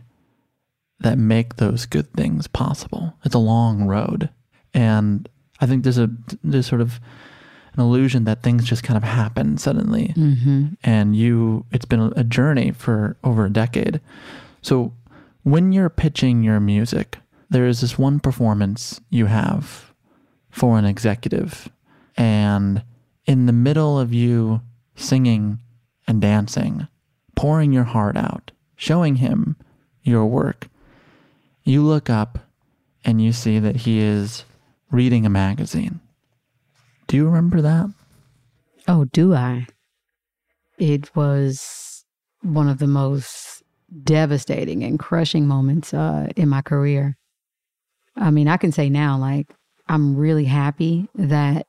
that 1.01 1.17
make 1.17 1.55
those 1.57 1.85
good 1.85 2.11
things 2.13 2.47
possible. 2.47 3.13
It's 3.25 3.35
a 3.35 3.39
long 3.39 3.85
road. 3.85 4.29
And 4.73 5.27
I 5.59 5.65
think 5.65 5.83
there's 5.83 5.97
a 5.97 6.09
there's 6.43 6.67
sort 6.67 6.81
of 6.81 6.99
an 7.73 7.79
illusion 7.79 8.25
that 8.25 8.43
things 8.43 8.65
just 8.65 8.83
kind 8.83 8.97
of 8.97 9.03
happen 9.03 9.57
suddenly. 9.57 10.13
Mm-hmm. 10.15 10.67
And 10.83 11.15
you 11.15 11.65
it's 11.71 11.85
been 11.85 12.13
a 12.15 12.23
journey 12.23 12.71
for 12.71 13.17
over 13.23 13.45
a 13.45 13.53
decade. 13.53 13.99
So 14.61 14.93
when 15.43 15.71
you're 15.71 15.89
pitching 15.89 16.43
your 16.43 16.59
music, 16.59 17.17
there 17.49 17.67
is 17.67 17.81
this 17.81 17.97
one 17.97 18.19
performance 18.19 19.01
you 19.09 19.25
have 19.25 19.93
for 20.49 20.77
an 20.77 20.85
executive 20.85 21.69
and 22.17 22.83
in 23.25 23.45
the 23.45 23.53
middle 23.53 23.99
of 23.99 24.13
you 24.13 24.61
singing 24.95 25.59
and 26.07 26.21
dancing, 26.21 26.87
pouring 27.35 27.71
your 27.71 27.85
heart 27.85 28.17
out, 28.17 28.51
showing 28.75 29.17
him 29.17 29.55
your 30.03 30.25
work, 30.25 30.67
you 31.63 31.83
look 31.83 32.09
up 32.09 32.39
and 33.03 33.21
you 33.21 33.31
see 33.31 33.59
that 33.59 33.75
he 33.75 33.99
is 33.99 34.45
reading 34.91 35.25
a 35.25 35.29
magazine. 35.29 35.99
Do 37.07 37.17
you 37.17 37.25
remember 37.25 37.61
that? 37.61 37.89
Oh, 38.87 39.05
do 39.05 39.33
I? 39.33 39.67
It 40.77 41.15
was 41.15 42.03
one 42.41 42.69
of 42.69 42.79
the 42.79 42.87
most 42.87 43.63
devastating 44.03 44.83
and 44.83 44.97
crushing 44.97 45.47
moments 45.47 45.93
uh, 45.93 46.29
in 46.35 46.49
my 46.49 46.61
career. 46.61 47.17
I 48.15 48.31
mean, 48.31 48.47
I 48.47 48.57
can 48.57 48.71
say 48.71 48.89
now, 48.89 49.17
like, 49.17 49.47
I'm 49.87 50.15
really 50.15 50.45
happy 50.45 51.09
that 51.15 51.67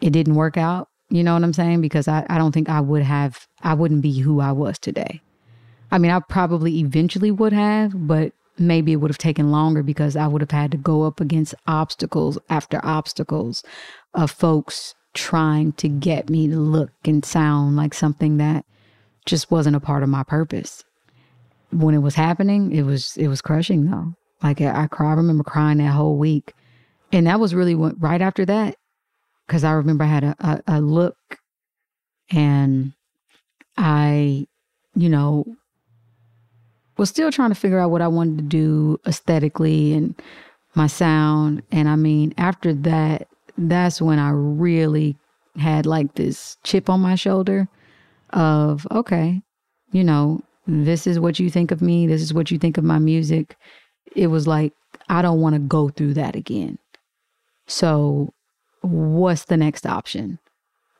it 0.00 0.10
didn't 0.10 0.34
work 0.34 0.56
out. 0.56 0.88
You 1.10 1.22
know 1.22 1.34
what 1.34 1.44
I'm 1.44 1.52
saying? 1.52 1.80
Because 1.80 2.08
I, 2.08 2.26
I 2.28 2.38
don't 2.38 2.52
think 2.52 2.68
I 2.68 2.80
would 2.80 3.02
have, 3.02 3.46
I 3.62 3.74
wouldn't 3.74 4.02
be 4.02 4.18
who 4.18 4.40
I 4.40 4.52
was 4.52 4.78
today. 4.78 5.20
I 5.90 5.98
mean, 5.98 6.10
I 6.10 6.20
probably 6.20 6.80
eventually 6.80 7.30
would 7.30 7.52
have, 7.52 7.92
but 7.94 8.32
maybe 8.58 8.92
it 8.92 8.96
would 8.96 9.10
have 9.10 9.18
taken 9.18 9.50
longer 9.50 9.82
because 9.82 10.16
I 10.16 10.26
would 10.26 10.40
have 10.40 10.50
had 10.50 10.70
to 10.72 10.76
go 10.76 11.02
up 11.02 11.20
against 11.20 11.54
obstacles 11.66 12.38
after 12.48 12.80
obstacles 12.84 13.62
of 14.14 14.30
folks 14.30 14.94
trying 15.12 15.72
to 15.72 15.88
get 15.88 16.28
me 16.28 16.48
to 16.48 16.56
look 16.56 16.90
and 17.04 17.24
sound 17.24 17.76
like 17.76 17.94
something 17.94 18.36
that 18.38 18.64
just 19.26 19.50
wasn't 19.50 19.76
a 19.76 19.80
part 19.80 20.02
of 20.02 20.08
my 20.08 20.22
purpose. 20.22 20.84
When 21.70 21.94
it 21.94 21.98
was 21.98 22.14
happening, 22.14 22.72
it 22.72 22.82
was 22.82 23.16
it 23.16 23.28
was 23.28 23.40
crushing 23.40 23.90
though. 23.90 24.14
Like 24.42 24.60
I, 24.60 24.82
I 24.82 24.86
cry, 24.86 25.10
I 25.10 25.14
remember 25.14 25.44
crying 25.44 25.78
that 25.78 25.92
whole 25.92 26.16
week, 26.16 26.52
and 27.12 27.26
that 27.26 27.40
was 27.40 27.54
really 27.54 27.74
what, 27.74 28.00
right 28.00 28.20
after 28.20 28.44
that, 28.44 28.76
because 29.46 29.64
I 29.64 29.72
remember 29.72 30.04
I 30.04 30.08
had 30.08 30.24
a, 30.24 30.36
a, 30.38 30.62
a 30.66 30.80
look, 30.80 31.16
and 32.30 32.92
I, 33.76 34.46
you 34.94 35.08
know, 35.08 35.44
was 36.96 37.08
still 37.08 37.30
trying 37.30 37.50
to 37.50 37.54
figure 37.54 37.78
out 37.78 37.90
what 37.90 38.02
I 38.02 38.08
wanted 38.08 38.38
to 38.38 38.44
do 38.44 39.00
aesthetically 39.06 39.92
and 39.92 40.14
my 40.74 40.86
sound. 40.86 41.62
And 41.72 41.88
I 41.88 41.96
mean, 41.96 42.34
after 42.38 42.72
that, 42.74 43.28
that's 43.56 44.00
when 44.00 44.18
I 44.18 44.30
really 44.30 45.16
had 45.56 45.86
like 45.86 46.14
this 46.14 46.56
chip 46.64 46.90
on 46.90 47.00
my 47.00 47.14
shoulder 47.14 47.68
of, 48.30 48.86
okay, 48.90 49.42
you 49.92 50.02
know, 50.04 50.42
this 50.66 51.06
is 51.06 51.20
what 51.20 51.38
you 51.38 51.50
think 51.50 51.70
of 51.70 51.82
me. 51.82 52.06
This 52.06 52.22
is 52.22 52.34
what 52.34 52.50
you 52.50 52.58
think 52.58 52.78
of 52.78 52.84
my 52.84 52.98
music. 52.98 53.56
It 54.16 54.28
was 54.28 54.46
like, 54.46 54.72
I 55.08 55.22
don't 55.22 55.40
want 55.40 55.54
to 55.54 55.60
go 55.60 55.88
through 55.88 56.14
that 56.14 56.34
again. 56.34 56.78
So, 57.66 58.32
what's 58.80 59.44
the 59.46 59.56
next 59.56 59.86
option? 59.86 60.38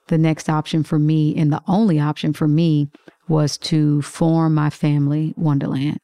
The 0.09 0.19
next 0.19 0.51
option 0.51 0.83
for 0.85 0.99
me, 0.99 1.35
and 1.37 1.53
the 1.53 1.63
only 1.67 1.99
option 1.99 2.33
for 2.33 2.47
me, 2.47 2.89
was 3.29 3.57
to 3.59 4.03
form 4.03 4.55
my 4.55 4.71
family, 4.71 5.35
Wondaland, 5.39 5.97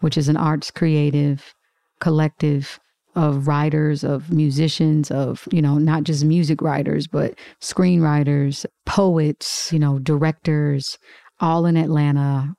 which 0.00 0.18
is 0.18 0.28
an 0.28 0.36
arts 0.36 0.70
creative 0.70 1.54
collective 2.00 2.78
of 3.14 3.48
writers, 3.48 4.04
of 4.04 4.30
musicians, 4.30 5.10
of, 5.10 5.48
you 5.50 5.60
know, 5.60 5.78
not 5.78 6.04
just 6.04 6.24
music 6.24 6.62
writers, 6.62 7.06
but 7.08 7.34
screenwriters, 7.60 8.64
poets, 8.86 9.72
you 9.72 9.78
know, 9.78 9.98
directors, 9.98 10.98
all 11.40 11.66
in 11.66 11.76
Atlanta, 11.76 12.54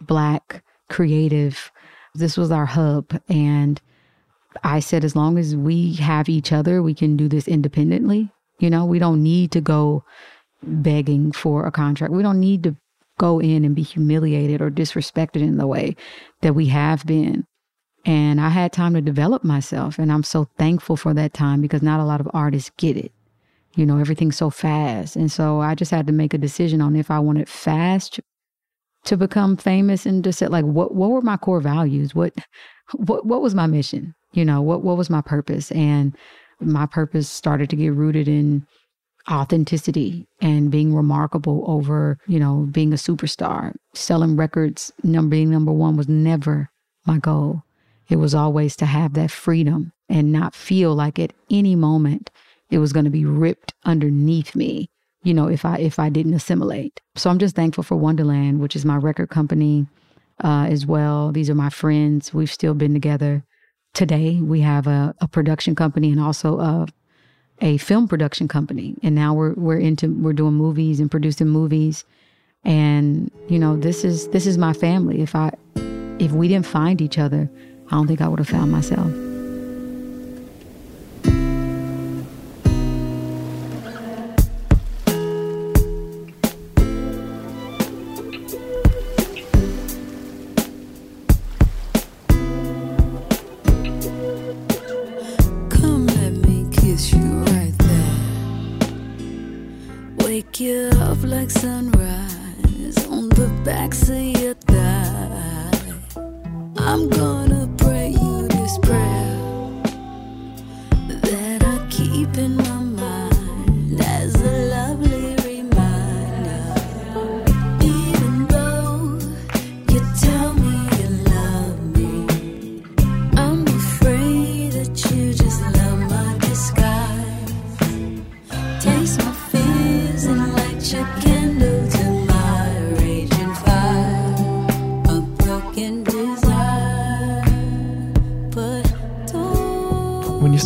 Black, 0.00 0.64
creative. 0.88 1.70
This 2.14 2.38
was 2.38 2.50
our 2.50 2.66
hub. 2.66 3.20
And 3.28 3.80
I 4.64 4.80
said, 4.80 5.04
as 5.04 5.14
long 5.14 5.36
as 5.38 5.54
we 5.54 5.94
have 5.96 6.28
each 6.28 6.50
other, 6.50 6.82
we 6.82 6.94
can 6.94 7.16
do 7.16 7.28
this 7.28 7.46
independently. 7.46 8.30
You 8.60 8.70
know, 8.70 8.84
we 8.84 8.98
don't 8.98 9.22
need 9.22 9.50
to 9.52 9.60
go 9.60 10.04
begging 10.62 11.32
for 11.32 11.66
a 11.66 11.72
contract. 11.72 12.12
We 12.12 12.22
don't 12.22 12.40
need 12.40 12.62
to 12.64 12.76
go 13.18 13.40
in 13.40 13.64
and 13.64 13.74
be 13.74 13.82
humiliated 13.82 14.62
or 14.62 14.70
disrespected 14.70 15.42
in 15.42 15.56
the 15.56 15.66
way 15.66 15.96
that 16.42 16.54
we 16.54 16.66
have 16.66 17.04
been. 17.04 17.44
And 18.04 18.40
I 18.40 18.48
had 18.48 18.72
time 18.72 18.94
to 18.94 19.02
develop 19.02 19.44
myself. 19.44 19.98
And 19.98 20.10
I'm 20.10 20.22
so 20.22 20.48
thankful 20.56 20.96
for 20.96 21.12
that 21.14 21.34
time 21.34 21.60
because 21.60 21.82
not 21.82 22.00
a 22.00 22.04
lot 22.04 22.20
of 22.20 22.30
artists 22.32 22.70
get 22.78 22.96
it. 22.96 23.12
You 23.76 23.84
know, 23.84 23.98
everything's 23.98 24.36
so 24.36 24.50
fast. 24.50 25.16
And 25.16 25.30
so 25.30 25.60
I 25.60 25.74
just 25.74 25.90
had 25.90 26.06
to 26.06 26.12
make 26.12 26.32
a 26.32 26.38
decision 26.38 26.80
on 26.80 26.96
if 26.96 27.10
I 27.10 27.18
wanted 27.18 27.48
fast 27.48 28.20
to 29.04 29.16
become 29.16 29.56
famous 29.56 30.06
and 30.06 30.22
just 30.22 30.42
like 30.42 30.64
what 30.64 30.94
what 30.94 31.10
were 31.10 31.22
my 31.22 31.36
core 31.36 31.60
values? 31.60 32.14
What 32.14 32.34
what 32.94 33.26
what 33.26 33.42
was 33.42 33.54
my 33.54 33.66
mission? 33.66 34.14
You 34.32 34.44
know, 34.44 34.60
what 34.60 34.82
what 34.82 34.96
was 34.96 35.10
my 35.10 35.20
purpose? 35.20 35.70
And 35.72 36.16
my 36.60 36.86
purpose 36.86 37.28
started 37.28 37.70
to 37.70 37.76
get 37.76 37.94
rooted 37.94 38.28
in 38.28 38.66
authenticity 39.30 40.26
and 40.40 40.70
being 40.70 40.94
remarkable 40.94 41.64
over, 41.66 42.18
you 42.26 42.38
know, 42.38 42.68
being 42.70 42.92
a 42.92 42.96
superstar. 42.96 43.74
Selling 43.94 44.36
records, 44.36 44.92
number 45.02 45.30
being 45.30 45.50
number 45.50 45.72
one 45.72 45.96
was 45.96 46.08
never 46.08 46.70
my 47.06 47.18
goal. 47.18 47.62
It 48.08 48.16
was 48.16 48.34
always 48.34 48.76
to 48.76 48.86
have 48.86 49.14
that 49.14 49.30
freedom 49.30 49.92
and 50.08 50.32
not 50.32 50.54
feel 50.54 50.94
like 50.94 51.18
at 51.18 51.32
any 51.50 51.76
moment 51.76 52.30
it 52.70 52.78
was 52.78 52.92
going 52.92 53.04
to 53.04 53.10
be 53.10 53.24
ripped 53.24 53.72
underneath 53.84 54.54
me, 54.56 54.90
you 55.22 55.34
know, 55.34 55.48
if 55.48 55.64
I 55.64 55.76
if 55.78 55.98
I 55.98 56.08
didn't 56.08 56.34
assimilate. 56.34 57.00
So 57.16 57.30
I'm 57.30 57.38
just 57.38 57.56
thankful 57.56 57.84
for 57.84 57.96
Wondaland, 57.96 58.58
which 58.58 58.74
is 58.74 58.84
my 58.84 58.96
record 58.96 59.30
company 59.30 59.86
uh, 60.42 60.66
as 60.68 60.86
well. 60.86 61.32
These 61.32 61.50
are 61.50 61.54
my 61.54 61.70
friends. 61.70 62.34
We've 62.34 62.50
still 62.50 62.74
been 62.74 62.92
together. 62.92 63.44
Today 63.92 64.40
we 64.40 64.60
have 64.60 64.86
a, 64.86 65.14
a 65.20 65.28
production 65.28 65.74
company 65.74 66.10
and 66.10 66.20
also 66.20 66.58
a 66.60 66.86
a 67.62 67.76
film 67.76 68.08
production 68.08 68.48
company, 68.48 68.96
and 69.02 69.14
now 69.14 69.34
we're 69.34 69.52
we're 69.54 69.78
into 69.78 70.14
we're 70.14 70.32
doing 70.32 70.54
movies 70.54 71.00
and 71.00 71.10
producing 71.10 71.48
movies, 71.48 72.04
and 72.64 73.30
you 73.48 73.58
know 73.58 73.76
this 73.76 74.04
is 74.04 74.28
this 74.28 74.46
is 74.46 74.56
my 74.56 74.72
family. 74.72 75.20
If 75.20 75.34
I 75.34 75.52
if 76.18 76.32
we 76.32 76.48
didn't 76.48 76.66
find 76.66 77.00
each 77.00 77.18
other, 77.18 77.50
I 77.88 77.90
don't 77.96 78.06
think 78.06 78.20
I 78.20 78.28
would 78.28 78.38
have 78.38 78.48
found 78.48 78.72
myself. 78.72 79.29
Up 101.56 101.89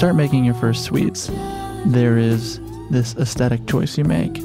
start 0.04 0.16
making 0.16 0.44
your 0.44 0.52
first 0.52 0.84
sweets, 0.84 1.30
there 1.86 2.18
is 2.18 2.60
this 2.90 3.16
aesthetic 3.16 3.66
choice 3.66 3.96
you 3.96 4.04
make 4.04 4.36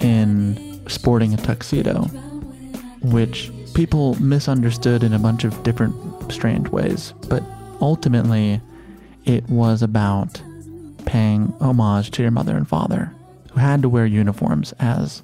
in 0.00 0.80
sporting 0.88 1.34
a 1.34 1.36
tuxedo, 1.36 2.04
which 3.02 3.50
people 3.74 4.14
misunderstood 4.22 5.02
in 5.02 5.12
a 5.12 5.18
bunch 5.18 5.44
of 5.44 5.62
different 5.62 5.94
strange 6.32 6.70
ways. 6.70 7.12
But 7.28 7.42
ultimately, 7.82 8.58
it 9.26 9.46
was 9.50 9.82
about 9.82 10.40
paying 11.04 11.52
homage 11.60 12.10
to 12.12 12.22
your 12.22 12.30
mother 12.30 12.56
and 12.56 12.66
father, 12.66 13.12
who 13.52 13.60
had 13.60 13.82
to 13.82 13.90
wear 13.90 14.06
uniforms 14.06 14.72
as 14.78 15.22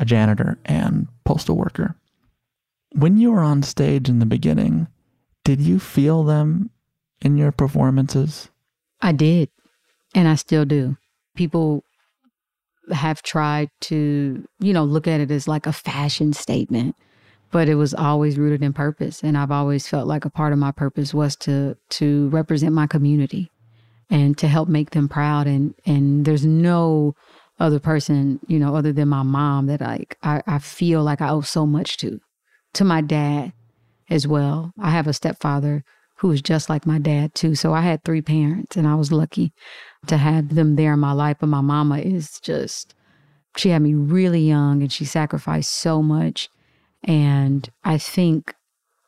a 0.00 0.04
janitor 0.04 0.58
and 0.64 1.06
postal 1.22 1.56
worker. 1.56 1.94
When 2.96 3.18
you 3.18 3.30
were 3.30 3.42
on 3.42 3.62
stage 3.62 4.08
in 4.08 4.18
the 4.18 4.26
beginning, 4.26 4.88
did 5.44 5.60
you 5.60 5.78
feel 5.78 6.24
them 6.24 6.70
in 7.20 7.38
your 7.38 7.52
performances? 7.52 8.48
I 9.02 9.12
did, 9.12 9.50
and 10.14 10.28
I 10.28 10.36
still 10.36 10.64
do. 10.64 10.96
People 11.34 11.84
have 12.92 13.22
tried 13.22 13.70
to, 13.82 14.46
you 14.60 14.72
know, 14.72 14.84
look 14.84 15.06
at 15.06 15.20
it 15.20 15.30
as 15.30 15.46
like 15.48 15.66
a 15.66 15.72
fashion 15.72 16.32
statement, 16.32 16.96
but 17.50 17.68
it 17.68 17.74
was 17.74 17.94
always 17.94 18.38
rooted 18.38 18.62
in 18.62 18.72
purpose, 18.72 19.22
and 19.22 19.36
I've 19.36 19.50
always 19.50 19.86
felt 19.86 20.06
like 20.06 20.24
a 20.24 20.30
part 20.30 20.52
of 20.52 20.58
my 20.58 20.70
purpose 20.70 21.12
was 21.12 21.36
to 21.36 21.76
to 21.90 22.28
represent 22.28 22.72
my 22.74 22.86
community 22.86 23.50
and 24.08 24.38
to 24.38 24.48
help 24.48 24.68
make 24.68 24.90
them 24.90 25.08
proud 25.08 25.46
and 25.46 25.74
and 25.84 26.24
there's 26.24 26.46
no 26.46 27.14
other 27.60 27.78
person, 27.78 28.40
you 28.46 28.58
know, 28.58 28.74
other 28.74 28.92
than 28.92 29.08
my 29.08 29.22
mom 29.22 29.66
that 29.66 29.80
like 29.80 30.16
I, 30.22 30.42
I 30.46 30.58
feel 30.58 31.02
like 31.02 31.20
I 31.20 31.28
owe 31.30 31.42
so 31.42 31.66
much 31.66 31.96
to. 31.98 32.20
To 32.74 32.84
my 32.84 33.00
dad 33.02 33.52
as 34.10 34.26
well. 34.26 34.72
I 34.80 34.90
have 34.90 35.06
a 35.06 35.12
stepfather 35.12 35.84
who 36.22 36.28
was 36.28 36.40
just 36.40 36.70
like 36.70 36.86
my 36.86 37.00
dad 37.00 37.34
too. 37.34 37.56
So 37.56 37.74
I 37.74 37.80
had 37.80 38.04
three 38.04 38.22
parents 38.22 38.76
and 38.76 38.86
I 38.86 38.94
was 38.94 39.10
lucky 39.10 39.52
to 40.06 40.16
have 40.16 40.54
them 40.54 40.76
there 40.76 40.92
in 40.92 41.00
my 41.00 41.10
life. 41.10 41.38
But 41.40 41.48
my 41.48 41.60
mama 41.60 41.98
is 41.98 42.38
just 42.40 42.94
she 43.56 43.70
had 43.70 43.82
me 43.82 43.94
really 43.94 44.42
young 44.42 44.82
and 44.82 44.92
she 44.92 45.04
sacrificed 45.04 45.72
so 45.72 46.00
much. 46.00 46.48
And 47.02 47.68
I 47.82 47.98
think 47.98 48.54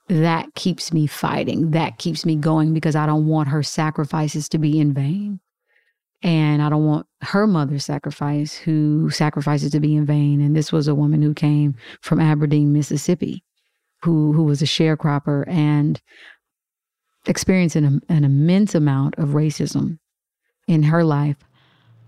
that 0.08 0.56
keeps 0.56 0.92
me 0.92 1.06
fighting. 1.06 1.70
That 1.70 1.98
keeps 1.98 2.26
me 2.26 2.34
going 2.34 2.74
because 2.74 2.96
I 2.96 3.06
don't 3.06 3.28
want 3.28 3.48
her 3.48 3.62
sacrifices 3.62 4.48
to 4.48 4.58
be 4.58 4.80
in 4.80 4.92
vain. 4.92 5.38
And 6.20 6.60
I 6.62 6.68
don't 6.68 6.84
want 6.84 7.06
her 7.20 7.46
mother's 7.46 7.84
sacrifice, 7.84 8.56
who 8.56 9.08
sacrifices 9.10 9.70
to 9.70 9.78
be 9.78 9.94
in 9.94 10.04
vain. 10.04 10.40
And 10.40 10.56
this 10.56 10.72
was 10.72 10.88
a 10.88 10.96
woman 10.96 11.22
who 11.22 11.32
came 11.32 11.76
from 12.00 12.18
Aberdeen, 12.18 12.72
Mississippi, 12.72 13.44
who 14.02 14.32
who 14.32 14.42
was 14.42 14.62
a 14.62 14.66
sharecropper 14.66 15.46
and 15.46 16.00
experiencing 17.26 17.84
an, 17.84 18.00
an 18.08 18.24
immense 18.24 18.74
amount 18.74 19.14
of 19.16 19.30
racism 19.30 19.98
in 20.66 20.84
her 20.84 21.04
life, 21.04 21.36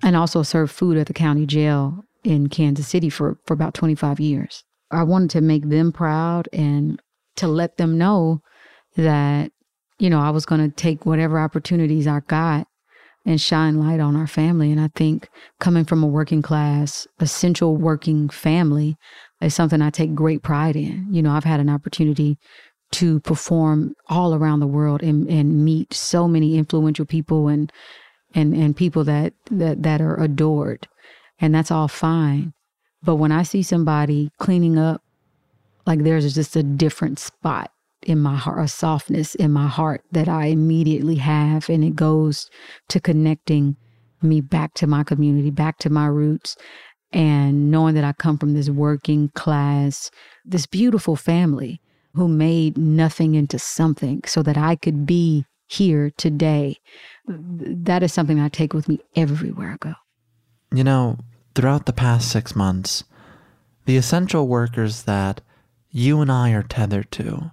and 0.03 0.17
also 0.17 0.43
served 0.43 0.73
food 0.73 0.97
at 0.97 1.07
the 1.07 1.13
county 1.13 1.47
jail 1.47 2.05
in 2.25 2.49
Kansas 2.49 2.89
City 2.89 3.09
for 3.09 3.39
for 3.47 3.55
about 3.55 3.75
25 3.75 4.21
years. 4.21 4.65
I 4.91 5.03
wanted 5.03 5.31
to 5.31 5.41
make 5.41 5.69
them 5.69 5.93
proud 5.93 6.49
and 6.53 7.01
to 7.37 7.49
let 7.49 7.77
them 7.77 7.99
know 7.99 8.41
that 8.97 9.53
you 9.99 10.11
know 10.11 10.21
I 10.21 10.31
was 10.31 10.47
going 10.47 10.69
to 10.69 10.75
take 10.75 11.07
whatever 11.07 11.39
opportunities 11.39 12.07
I 12.07 12.21
got 12.21 12.67
and 13.27 13.41
shine 13.41 13.81
light 13.81 13.99
on 13.99 14.15
our 14.15 14.29
family. 14.29 14.71
And 14.71 14.81
I 14.81 14.89
think 14.95 15.29
coming 15.59 15.85
from 15.85 16.03
a 16.03 16.07
working 16.07 16.43
class, 16.43 17.09
essential 17.19 17.77
working 17.77 18.29
family 18.29 18.97
is 19.41 19.55
something 19.55 19.83
I 19.83 19.91
take 19.91 20.15
great 20.15 20.43
pride 20.43 20.77
in. 20.77 21.09
You 21.11 21.23
know, 21.23 21.33
I've 21.33 21.45
had 21.45 21.61
an 21.61 21.69
opportunity 21.69 22.39
to 22.97 23.21
perform 23.21 23.95
all 24.09 24.35
around 24.35 24.61
the 24.61 24.67
world 24.67 25.03
and, 25.03 25.29
and 25.29 25.63
meet 25.63 25.93
so 25.93 26.27
many 26.27 26.57
influential 26.57 27.05
people 27.05 27.49
and 27.49 27.71
and 28.35 28.55
and 28.55 28.75
people 28.75 29.05
that, 29.05 29.35
that 29.51 29.83
that 29.83 30.01
are 30.01 30.19
adored. 30.19 30.89
And 31.39 31.55
that's 31.55 31.71
all 31.71 31.89
fine. 31.89 32.55
But 33.03 33.17
when 33.17 33.33
I 33.33 33.43
see 33.43 33.63
somebody 33.63 34.31
cleaning 34.39 34.79
up, 34.79 35.03
like 35.85 36.05
there's 36.05 36.35
just 36.35 36.57
a 36.57 36.63
different 36.63 37.19
spot 37.19 37.71
in 38.03 38.19
my 38.19 38.35
heart, 38.35 38.65
a 38.65 38.69
softness 38.69 39.35
in 39.35 39.53
my 39.53 39.67
heart 39.67 40.03
that 40.13 40.29
I 40.29 40.47
immediately 40.47 41.17
have. 41.17 41.69
And 41.69 41.85
it 41.85 41.97
goes 41.97 42.49
to 42.89 42.99
connecting 42.99 43.77
me 44.23 44.41
back 44.41 44.73
to 44.75 44.87
my 44.87 45.05
community, 45.05 45.51
back 45.51 45.77
to 45.81 45.91
my 45.91 46.07
roots, 46.07 46.57
and 47.13 47.71
knowing 47.71 47.95
that 47.95 48.05
I 48.05 48.15
come 48.15 48.39
from 48.39 48.55
this 48.55 48.71
working 48.71 49.29
class, 49.35 50.11
this 50.47 50.67
beautiful 50.67 51.15
family 51.15 51.83
who 52.17 52.29
made 52.29 52.77
nothing 52.77 53.35
into 53.35 53.59
something 53.59 54.23
so 54.27 54.43
that 54.43 54.57
I 54.57 54.75
could 54.77 55.07
be 55.07 55.45
here 55.69 56.11
today. 56.17 56.79
That 57.29 58.03
is 58.03 58.13
something 58.13 58.41
I 58.41 58.49
take 58.49 58.73
with 58.73 58.89
me 58.89 59.01
everywhere 59.15 59.73
I 59.73 59.77
go. 59.77 59.95
You 60.75 60.85
know, 60.85 61.19
throughout 61.55 61.87
the 61.87 61.93
past 61.93 62.31
six 62.31 62.57
months, 62.57 63.05
the 63.85 63.97
essential 63.97 64.49
workers 64.49 65.05
that 65.05 65.41
you 65.91 66.21
and 66.21 66.31
I 66.31 66.51
are 66.51 66.63
tethered 66.63 67.11
to, 67.13 67.53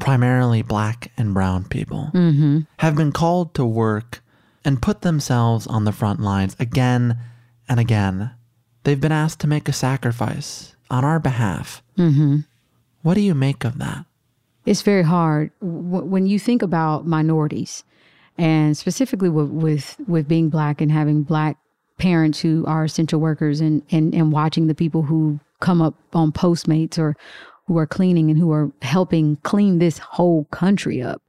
primarily 0.00 0.62
black 0.62 1.12
and 1.16 1.34
brown 1.34 1.64
people, 1.64 2.10
Mm-hmm. 2.14 2.60
have 2.78 2.96
been 2.96 3.12
called 3.12 3.54
to 3.54 3.64
work 3.64 4.22
and 4.64 4.80
put 4.80 5.02
themselves 5.02 5.66
on 5.66 5.84
the 5.84 5.92
front 5.92 6.20
lines 6.20 6.56
again 6.58 7.18
and 7.68 7.78
again 7.78 8.30
They've 8.84 9.00
been 9.00 9.12
asked 9.12 9.40
to 9.40 9.46
make 9.46 9.68
a 9.68 9.72
sacrifice 9.72 10.74
on 10.90 11.04
our 11.04 11.20
behalf. 11.20 11.82
Mm-hmm. 11.96 12.38
What 13.02 13.14
do 13.14 13.20
you 13.20 13.34
make 13.34 13.64
of 13.64 13.78
that? 13.78 14.06
It's 14.64 14.82
very 14.82 15.02
hard 15.02 15.50
when 15.60 16.26
you 16.26 16.38
think 16.38 16.62
about 16.62 17.06
minorities, 17.06 17.82
and 18.38 18.76
specifically 18.76 19.28
with, 19.28 19.50
with 19.50 19.96
with 20.06 20.28
being 20.28 20.48
black 20.48 20.80
and 20.80 20.90
having 20.90 21.22
black 21.22 21.58
parents 21.98 22.40
who 22.40 22.64
are 22.66 22.84
essential 22.84 23.20
workers, 23.20 23.60
and 23.60 23.82
and 23.90 24.14
and 24.14 24.30
watching 24.30 24.68
the 24.68 24.74
people 24.74 25.02
who 25.02 25.40
come 25.60 25.82
up 25.82 25.94
on 26.14 26.30
Postmates 26.30 26.96
or 26.98 27.16
who 27.66 27.76
are 27.76 27.86
cleaning 27.86 28.30
and 28.30 28.38
who 28.38 28.52
are 28.52 28.70
helping 28.82 29.36
clean 29.42 29.78
this 29.78 29.98
whole 29.98 30.44
country 30.46 31.02
up. 31.02 31.20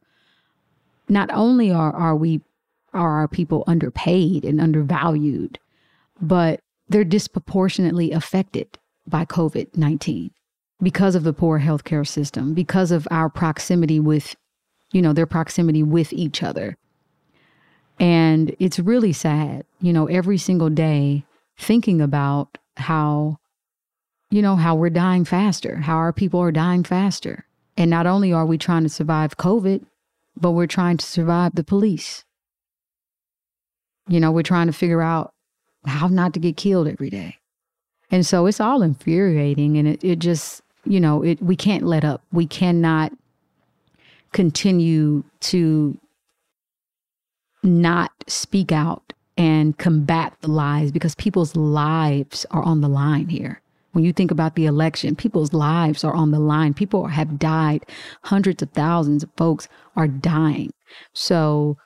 Not 1.10 1.32
only 1.34 1.72
are 1.72 1.94
are 1.94 2.16
we 2.16 2.42
are 2.94 3.22
our 3.22 3.28
people 3.28 3.64
underpaid 3.66 4.46
and 4.46 4.62
undervalued, 4.62 5.58
but 6.22 6.60
they're 6.88 7.04
disproportionately 7.04 8.12
affected 8.12 8.78
by 9.08 9.26
COVID 9.26 9.76
19 9.76 10.30
because 10.84 11.16
of 11.16 11.24
the 11.24 11.34
poor 11.34 11.60
healthcare 11.60 12.06
system, 12.06 12.54
because 12.54 12.92
of 12.92 13.08
our 13.10 13.30
proximity 13.30 14.00
with, 14.00 14.36
you 14.92 15.02
know, 15.02 15.14
their 15.14 15.26
proximity 15.26 15.82
with 15.82 16.12
each 16.14 16.44
other. 16.44 16.78
And 18.00 18.56
it's 18.60 18.80
really 18.80 19.14
sad, 19.14 19.66
you 19.82 19.94
know, 19.94 20.08
every 20.08 20.38
single 20.38 20.70
day 20.70 21.26
thinking 21.58 22.02
about 22.02 22.58
how, 22.78 23.38
you 24.30 24.42
know, 24.42 24.56
how 24.56 24.76
we're 24.76 24.90
dying 24.90 25.26
faster, 25.26 25.78
how 25.78 25.96
our 25.96 26.12
people 26.12 26.40
are 26.40 26.52
dying 26.52 26.84
faster. 26.84 27.46
And 27.78 27.90
not 27.90 28.08
only 28.08 28.34
are 28.34 28.46
we 28.46 28.58
trying 28.58 28.84
to 28.84 28.90
survive 28.90 29.38
COVID, 29.38 29.86
but 30.36 30.52
we're 30.52 30.68
trying 30.68 30.98
to 30.98 31.06
survive 31.06 31.56
the 31.56 31.64
police. 31.64 32.26
You 34.08 34.20
know, 34.20 34.32
we're 34.32 34.44
trying 34.44 34.68
to 34.68 34.74
figure 34.74 35.02
out 35.02 35.34
how 35.86 36.08
not 36.08 36.34
to 36.34 36.40
get 36.40 36.58
killed 36.58 36.88
every 36.88 37.10
day. 37.10 37.38
And 38.12 38.26
so 38.26 38.48
it's 38.48 38.60
all 38.60 38.82
infuriating 38.82 39.78
and 39.78 39.88
it, 39.88 40.04
it 40.04 40.20
just, 40.20 40.62
you 40.86 41.00
know, 41.00 41.24
it 41.24 41.42
we 41.42 41.56
can't 41.56 41.84
let 41.84 42.04
up. 42.04 42.22
We 42.32 42.46
cannot 42.46 43.12
continue 44.32 45.24
to 45.42 45.98
not 47.62 48.12
speak 48.28 48.72
out 48.72 49.14
and 49.38 49.78
combat 49.78 50.36
the 50.42 50.50
lies 50.50 50.92
because 50.92 51.16
people's 51.16 51.56
lives 51.56 52.46
are 52.52 52.64
on 52.64 52.82
the 52.82 52.90
line 52.90 53.30
here. 53.30 53.62
When 53.94 54.04
you 54.04 54.12
think 54.12 54.32
about 54.32 54.56
the 54.56 54.66
election, 54.66 55.16
people's 55.16 55.54
lives 55.54 56.04
are 56.04 56.14
on 56.14 56.32
the 56.32 56.40
line. 56.40 56.74
People 56.74 57.08
have 57.08 57.38
died. 57.38 57.86
Hundreds 58.24 58.62
of 58.62 58.72
thousands 58.72 59.24
of 59.24 59.30
folks 59.38 59.68
are 59.96 60.08
dying. 60.08 60.72
So 61.14 61.78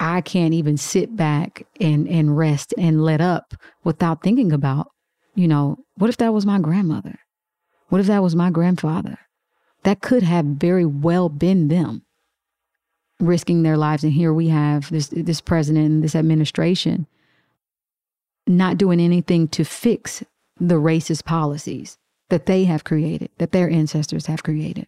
I 0.00 0.22
can't 0.22 0.54
even 0.54 0.76
sit 0.76 1.14
back 1.14 1.66
and, 1.80 2.08
and 2.08 2.36
rest 2.36 2.74
and 2.78 3.04
let 3.04 3.20
up 3.20 3.54
without 3.84 4.22
thinking 4.22 4.50
about, 4.50 4.90
you 5.34 5.46
know, 5.46 5.76
what 5.96 6.10
if 6.10 6.16
that 6.18 6.32
was 6.32 6.46
my 6.46 6.58
grandmother? 6.58 7.18
What 7.88 8.00
if 8.00 8.06
that 8.06 8.22
was 8.22 8.34
my 8.34 8.50
grandfather? 8.50 9.18
That 9.82 10.00
could 10.00 10.22
have 10.22 10.44
very 10.44 10.84
well 10.84 11.28
been 11.28 11.68
them 11.68 12.02
risking 13.20 13.62
their 13.62 13.76
lives. 13.76 14.02
And 14.02 14.12
here 14.12 14.32
we 14.32 14.48
have 14.48 14.90
this 14.90 15.08
this 15.08 15.40
president 15.40 15.86
and 15.86 16.04
this 16.04 16.16
administration 16.16 17.06
not 18.46 18.78
doing 18.78 19.00
anything 19.00 19.48
to 19.48 19.64
fix 19.64 20.22
the 20.58 20.74
racist 20.76 21.24
policies 21.24 21.98
that 22.30 22.46
they 22.46 22.64
have 22.64 22.84
created, 22.84 23.30
that 23.38 23.52
their 23.52 23.70
ancestors 23.70 24.26
have 24.26 24.42
created. 24.42 24.86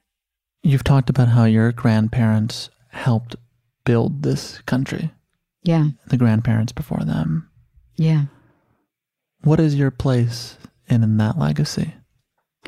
You've 0.63 0.85
talked 0.85 1.11
about 1.11 1.29
how 1.29 1.45
your 1.45 1.73
grandparents 1.73 2.71
helped 2.91 3.37
build 3.85 4.23
this 4.23 4.59
country. 4.63 5.11
Yeah. 5.63 5.89
The 6.09 6.17
grandparents 6.17 6.73
before 6.73 7.05
them. 7.05 7.49
Yeah. 7.97 8.25
What 9.43 9.61
is 9.61 9.75
your 9.75 9.91
place 9.91 10.57
in, 10.89 11.03
in 11.03 11.17
that 11.19 11.39
legacy? 11.39 11.95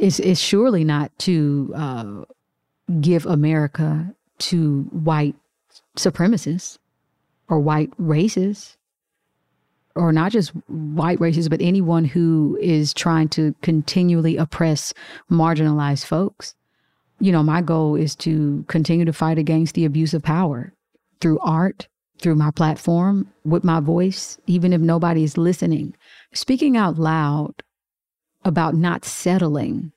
It's, 0.01 0.21
it's 0.21 0.41
surely 0.41 0.85
not 0.85 1.17
to 1.21 1.73
uh, 1.77 2.25
give 3.01 3.27
America 3.27 4.15
to 4.39 4.83
white 4.93 5.35
supremacists 5.97 6.79
or 7.49 7.59
white 7.59 7.93
races, 7.99 8.77
or 9.95 10.13
not 10.13 10.33
just 10.33 10.51
white 10.69 11.21
races, 11.21 11.49
but 11.49 11.61
anyone 11.61 12.05
who 12.05 12.59
is 12.61 12.95
trying 12.95 13.29
to 13.31 13.55
continually 13.63 14.37
oppress 14.37 14.95
marginalized 15.31 16.05
folks. 16.05 16.55
You 17.21 17.33
know, 17.33 17.43
my 17.43 17.63
goal 17.63 17.97
is 17.97 18.15
to 18.17 18.65
continue 18.69 19.05
to 19.05 19.13
fight 19.13 19.39
against 19.39 19.75
the 19.75 19.85
abuse 19.85 20.15
of 20.15 20.23
power 20.23 20.73
through 21.21 21.41
art, 21.41 21.89
through 22.21 22.37
my 22.37 22.51
platform, 22.53 23.33
with 23.45 23.65
my 23.65 23.81
voice, 23.81 24.39
even 24.47 24.73
if 24.73 24.81
nobody 24.81 25.25
is 25.25 25.37
listening. 25.37 25.95
Speaking 26.33 26.77
out 26.77 26.99
loud 26.99 27.55
about 28.49 28.75
not 28.75 29.05
settling 29.05 29.93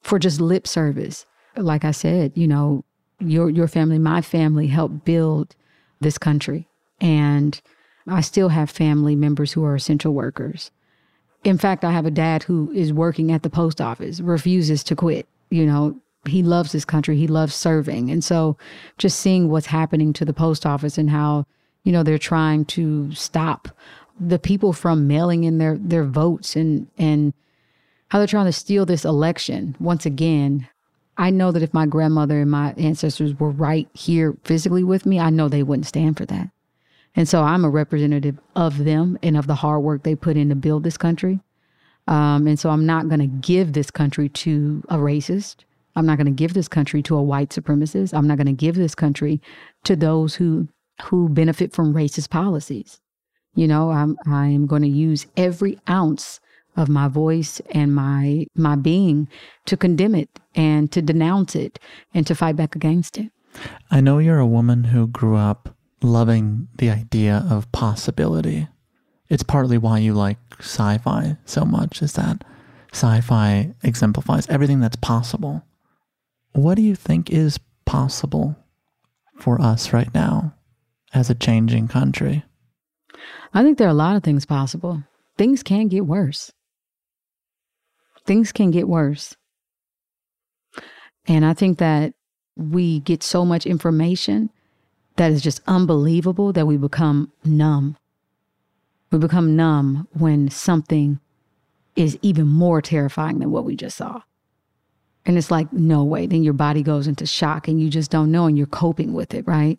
for 0.00 0.18
just 0.18 0.40
lip 0.40 0.66
service. 0.66 1.26
Like 1.56 1.84
I 1.84 1.90
said, 1.90 2.32
you 2.34 2.46
know, 2.46 2.84
your 3.20 3.50
your 3.50 3.68
family, 3.68 3.98
my 3.98 4.22
family 4.22 4.68
helped 4.68 5.04
build 5.04 5.54
this 6.00 6.16
country. 6.16 6.68
And 7.00 7.60
I 8.06 8.20
still 8.22 8.48
have 8.48 8.70
family 8.70 9.16
members 9.16 9.52
who 9.52 9.64
are 9.64 9.74
essential 9.74 10.14
workers. 10.14 10.70
In 11.44 11.58
fact, 11.58 11.84
I 11.84 11.92
have 11.92 12.06
a 12.06 12.10
dad 12.10 12.42
who 12.44 12.70
is 12.72 12.92
working 12.92 13.30
at 13.30 13.42
the 13.42 13.50
post 13.50 13.80
office, 13.80 14.20
refuses 14.20 14.82
to 14.84 14.96
quit. 14.96 15.26
You 15.50 15.66
know, 15.66 16.00
he 16.26 16.42
loves 16.42 16.72
this 16.72 16.84
country, 16.84 17.16
he 17.16 17.26
loves 17.26 17.54
serving. 17.54 18.10
And 18.10 18.24
so 18.24 18.56
just 18.96 19.20
seeing 19.20 19.48
what's 19.48 19.66
happening 19.66 20.12
to 20.14 20.24
the 20.24 20.32
post 20.32 20.66
office 20.66 20.98
and 20.98 21.10
how, 21.10 21.46
you 21.84 21.92
know, 21.92 22.02
they're 22.02 22.18
trying 22.18 22.64
to 22.66 23.12
stop 23.12 23.68
the 24.20 24.38
people 24.38 24.72
from 24.72 25.06
mailing 25.06 25.44
in 25.44 25.58
their 25.58 25.76
their 25.78 26.04
votes 26.04 26.56
and 26.56 26.88
and 26.98 27.32
how 28.08 28.18
they're 28.18 28.26
trying 28.26 28.46
to 28.46 28.52
steal 28.52 28.86
this 28.86 29.04
election 29.04 29.76
once 29.78 30.06
again 30.06 30.68
I 31.18 31.30
know 31.30 31.50
that 31.50 31.64
if 31.64 31.74
my 31.74 31.84
grandmother 31.84 32.40
and 32.40 32.50
my 32.50 32.72
ancestors 32.74 33.38
were 33.38 33.50
right 33.50 33.88
here 33.92 34.36
physically 34.44 34.84
with 34.84 35.04
me, 35.04 35.18
I 35.18 35.30
know 35.30 35.48
they 35.48 35.64
wouldn't 35.64 35.86
stand 35.86 36.16
for 36.16 36.24
that. 36.26 36.50
And 37.16 37.28
so 37.28 37.42
I'm 37.42 37.64
a 37.64 37.70
representative 37.70 38.38
of 38.54 38.84
them 38.84 39.18
and 39.24 39.36
of 39.36 39.48
the 39.48 39.56
hard 39.56 39.82
work 39.82 40.04
they 40.04 40.14
put 40.14 40.36
in 40.36 40.48
to 40.50 40.54
build 40.54 40.84
this 40.84 40.96
country. 40.96 41.40
Um, 42.06 42.46
and 42.46 42.58
so 42.58 42.70
I'm 42.70 42.86
not 42.86 43.08
going 43.08 43.20
to 43.20 43.26
give 43.26 43.72
this 43.72 43.90
country 43.90 44.28
to 44.28 44.84
a 44.88 44.96
racist. 44.96 45.64
I'm 45.96 46.06
not 46.06 46.16
going 46.16 46.26
to 46.26 46.32
give 46.32 46.54
this 46.54 46.68
country 46.68 47.02
to 47.02 47.16
a 47.16 47.22
white 47.22 47.50
supremacist. 47.50 48.16
I'm 48.16 48.28
not 48.28 48.38
going 48.38 48.46
to 48.46 48.52
give 48.52 48.76
this 48.76 48.94
country 48.94 49.42
to 49.84 49.96
those 49.96 50.36
who 50.36 50.68
who 51.02 51.28
benefit 51.28 51.72
from 51.72 51.94
racist 51.94 52.30
policies. 52.30 53.00
You 53.54 53.66
know, 53.66 53.90
I'm 53.90 54.16
I 54.26 54.46
am 54.46 54.66
going 54.66 54.82
to 54.82 54.88
use 54.88 55.26
every 55.36 55.78
ounce 55.88 56.38
of 56.78 56.88
my 56.88 57.08
voice 57.08 57.60
and 57.72 57.92
my 57.92 58.46
my 58.54 58.76
being 58.76 59.28
to 59.66 59.76
condemn 59.76 60.14
it 60.14 60.30
and 60.54 60.90
to 60.92 61.02
denounce 61.02 61.56
it 61.56 61.78
and 62.14 62.26
to 62.26 62.34
fight 62.34 62.54
back 62.56 62.76
against 62.76 63.18
it. 63.18 63.30
I 63.90 64.00
know 64.00 64.18
you're 64.18 64.38
a 64.38 64.46
woman 64.46 64.84
who 64.84 65.08
grew 65.08 65.36
up 65.36 65.74
loving 66.00 66.68
the 66.78 66.88
idea 66.88 67.44
of 67.50 67.70
possibility. 67.72 68.68
It's 69.28 69.42
partly 69.42 69.76
why 69.76 69.98
you 69.98 70.14
like 70.14 70.38
sci-fi 70.60 71.36
so 71.44 71.64
much 71.64 72.00
is 72.00 72.12
that 72.12 72.44
sci-fi 72.92 73.74
exemplifies 73.82 74.48
everything 74.48 74.78
that's 74.78 74.96
possible. 74.96 75.64
What 76.52 76.76
do 76.76 76.82
you 76.82 76.94
think 76.94 77.28
is 77.28 77.58
possible 77.86 78.56
for 79.36 79.60
us 79.60 79.92
right 79.92 80.14
now 80.14 80.54
as 81.12 81.28
a 81.28 81.34
changing 81.34 81.88
country? 81.88 82.44
I 83.52 83.64
think 83.64 83.78
there 83.78 83.88
are 83.88 83.90
a 83.90 84.04
lot 84.04 84.14
of 84.14 84.22
things 84.22 84.46
possible. 84.46 85.02
Things 85.36 85.62
can 85.62 85.88
get 85.88 86.06
worse 86.06 86.52
things 88.28 88.52
can 88.52 88.70
get 88.70 88.86
worse. 88.86 89.34
And 91.26 91.44
I 91.44 91.54
think 91.54 91.78
that 91.78 92.14
we 92.56 93.00
get 93.00 93.22
so 93.22 93.44
much 93.44 93.66
information 93.66 94.50
that 95.16 95.32
is 95.32 95.42
just 95.42 95.60
unbelievable 95.66 96.52
that 96.52 96.66
we 96.66 96.76
become 96.76 97.32
numb. 97.44 97.96
We 99.10 99.18
become 99.18 99.56
numb 99.56 100.06
when 100.12 100.50
something 100.50 101.18
is 101.96 102.18
even 102.22 102.46
more 102.46 102.80
terrifying 102.80 103.40
than 103.40 103.50
what 103.50 103.64
we 103.64 103.74
just 103.74 103.96
saw. 103.96 104.22
And 105.26 105.36
it's 105.36 105.50
like, 105.50 105.72
no 105.72 106.04
way. 106.04 106.26
Then 106.26 106.42
your 106.42 106.52
body 106.52 106.82
goes 106.82 107.06
into 107.06 107.26
shock 107.26 107.66
and 107.66 107.80
you 107.80 107.90
just 107.90 108.10
don't 108.10 108.30
know 108.30 108.46
and 108.46 108.56
you're 108.56 108.66
coping 108.66 109.12
with 109.12 109.34
it, 109.34 109.46
right? 109.46 109.78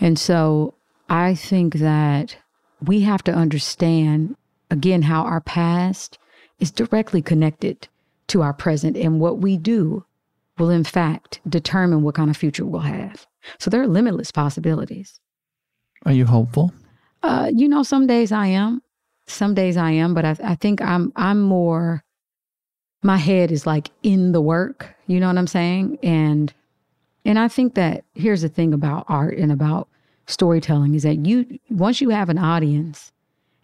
And 0.00 0.18
so 0.18 0.74
I 1.08 1.34
think 1.34 1.74
that 1.74 2.36
we 2.84 3.00
have 3.02 3.22
to 3.24 3.32
understand, 3.32 4.36
again, 4.70 5.02
how 5.02 5.22
our 5.22 5.40
past 5.40 6.18
is 6.62 6.70
directly 6.70 7.20
connected 7.20 7.88
to 8.28 8.40
our 8.40 8.52
present, 8.52 8.96
and 8.96 9.20
what 9.20 9.38
we 9.38 9.56
do 9.56 10.04
will, 10.58 10.70
in 10.70 10.84
fact, 10.84 11.40
determine 11.48 12.02
what 12.02 12.14
kind 12.14 12.30
of 12.30 12.36
future 12.36 12.64
we'll 12.64 12.80
have. 12.80 13.26
So 13.58 13.68
there 13.68 13.82
are 13.82 13.88
limitless 13.88 14.30
possibilities. 14.30 15.18
Are 16.06 16.12
you 16.12 16.24
hopeful? 16.24 16.72
Uh, 17.24 17.50
you 17.52 17.68
know, 17.68 17.82
some 17.82 18.06
days 18.06 18.30
I 18.30 18.46
am, 18.46 18.80
some 19.26 19.54
days 19.54 19.76
I 19.76 19.90
am, 19.90 20.14
but 20.14 20.24
I, 20.24 20.36
I 20.44 20.54
think 20.54 20.80
I'm 20.80 21.12
I'm 21.16 21.40
more. 21.40 22.04
My 23.02 23.16
head 23.16 23.50
is 23.50 23.66
like 23.66 23.90
in 24.04 24.30
the 24.30 24.40
work. 24.40 24.94
You 25.08 25.18
know 25.18 25.26
what 25.26 25.38
I'm 25.38 25.48
saying? 25.48 25.98
And 26.02 26.54
and 27.24 27.38
I 27.40 27.48
think 27.48 27.74
that 27.74 28.04
here's 28.14 28.42
the 28.42 28.48
thing 28.48 28.72
about 28.72 29.04
art 29.08 29.36
and 29.36 29.50
about 29.50 29.88
storytelling 30.26 30.94
is 30.94 31.02
that 31.02 31.26
you 31.26 31.58
once 31.70 32.00
you 32.00 32.10
have 32.10 32.28
an 32.28 32.38
audience 32.38 33.12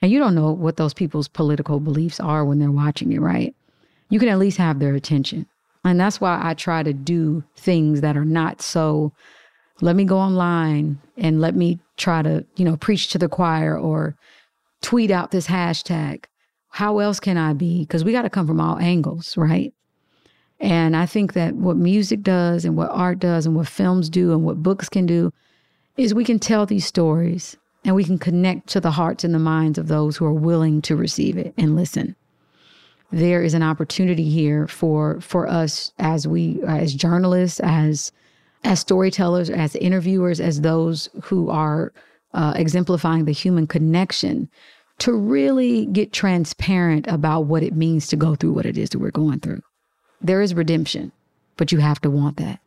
And 0.01 0.11
you 0.13 0.19
don't 0.19 0.35
know 0.35 0.53
what 0.53 0.77
those 0.77 0.95
people's 0.95 1.29
political 1.29 1.81
beliefs 1.81 2.21
are 2.21 2.45
when 2.45 2.59
they're 2.59 2.71
watching 2.71 3.13
it, 3.13 3.21
right? 3.21 3.55
You 4.11 4.19
can 4.19 4.29
at 4.29 4.39
least 4.39 4.59
have 4.59 4.79
their 4.79 4.95
attention. 4.95 5.47
And 5.85 5.99
that's 5.99 6.21
why 6.21 6.39
I 6.43 6.55
try 6.55 6.83
to 6.83 6.93
do 6.93 7.43
things 7.57 8.01
that 8.01 8.17
are 8.17 8.25
not 8.25 8.63
so 8.63 9.13
let 9.81 9.95
me 9.95 10.05
go 10.05 10.19
online 10.19 10.99
and 11.17 11.41
let 11.41 11.55
me 11.55 11.79
try 11.97 12.23
to, 12.23 12.45
you 12.57 12.65
know, 12.65 12.77
preach 12.77 13.09
to 13.09 13.19
the 13.19 13.29
choir 13.29 13.79
or 13.79 14.17
tweet 14.83 15.11
out 15.11 15.31
this 15.31 15.47
hashtag. 15.47 16.25
How 16.71 16.99
else 16.99 17.21
can 17.21 17.37
I 17.37 17.53
be? 17.53 17.81
Because 17.81 18.05
we 18.05 18.13
got 18.13 18.23
to 18.23 18.31
come 18.31 18.47
from 18.47 18.61
all 18.61 18.79
angles, 18.79 19.37
right? 19.37 19.73
And 20.61 20.97
I 20.97 21.07
think 21.07 21.35
that 21.35 21.55
what 21.55 21.77
music 21.77 22.23
does 22.23 22.65
and 22.65 22.77
what 22.77 22.91
art 22.91 23.21
does 23.21 23.47
and 23.47 23.55
what 23.55 23.69
films 23.69 24.11
do 24.11 24.33
and 24.33 24.45
what 24.45 24.63
books 24.63 24.89
can 24.89 25.07
do 25.07 25.33
is 25.97 26.13
we 26.13 26.25
can 26.25 26.39
tell 26.39 26.67
these 26.67 26.87
stories 26.87 27.57
and 27.89 27.97
we 27.97 28.05
can 28.05 28.19
connect 28.19 28.67
to 28.67 28.81
the 28.81 28.91
hearts 28.91 29.25
and 29.25 29.33
the 29.33 29.39
minds 29.39 29.79
of 29.79 29.89
those 29.89 30.15
who 30.15 30.27
are 30.27 30.33
willing 30.33 30.83
to 30.83 30.95
receive 30.95 31.39
it 31.39 31.55
and 31.57 31.75
listen. 31.75 32.15
There 33.11 33.43
is 33.43 33.55
an 33.55 33.63
opportunity 33.63 34.29
here 34.29 34.69
for 34.69 35.23
for 35.23 35.49
us 35.49 35.93
as 35.99 36.29
we 36.29 36.61
as 36.67 36.93
journalists, 36.93 37.61
as 37.61 38.13
as 38.63 38.81
storytellers, 38.81 39.49
as 39.49 39.75
interviewers, 39.77 40.39
as 40.39 40.61
those 40.61 41.09
who 41.23 41.49
are 41.49 41.95
uh, 42.35 42.53
exemplifying 42.57 43.25
the 43.25 43.33
human 43.33 43.67
connection 43.67 44.51
to 44.99 45.15
really 45.15 45.87
get 45.87 46.13
transparent 46.13 47.07
about 47.09 47.47
what 47.47 47.63
it 47.63 47.75
means 47.75 48.07
to 48.09 48.17
go 48.17 48.35
through 48.35 48.53
what 48.53 48.67
it 48.67 48.77
is 48.77 48.91
that 48.91 48.99
we're 48.99 49.11
going 49.11 49.41
through. 49.41 49.63
There 50.21 50.43
is 50.43 50.53
redemption, 50.53 51.11
but 51.57 51.73
you 51.73 51.79
have 51.79 52.03
to 52.03 52.11
want 52.11 52.37
that. 52.37 52.61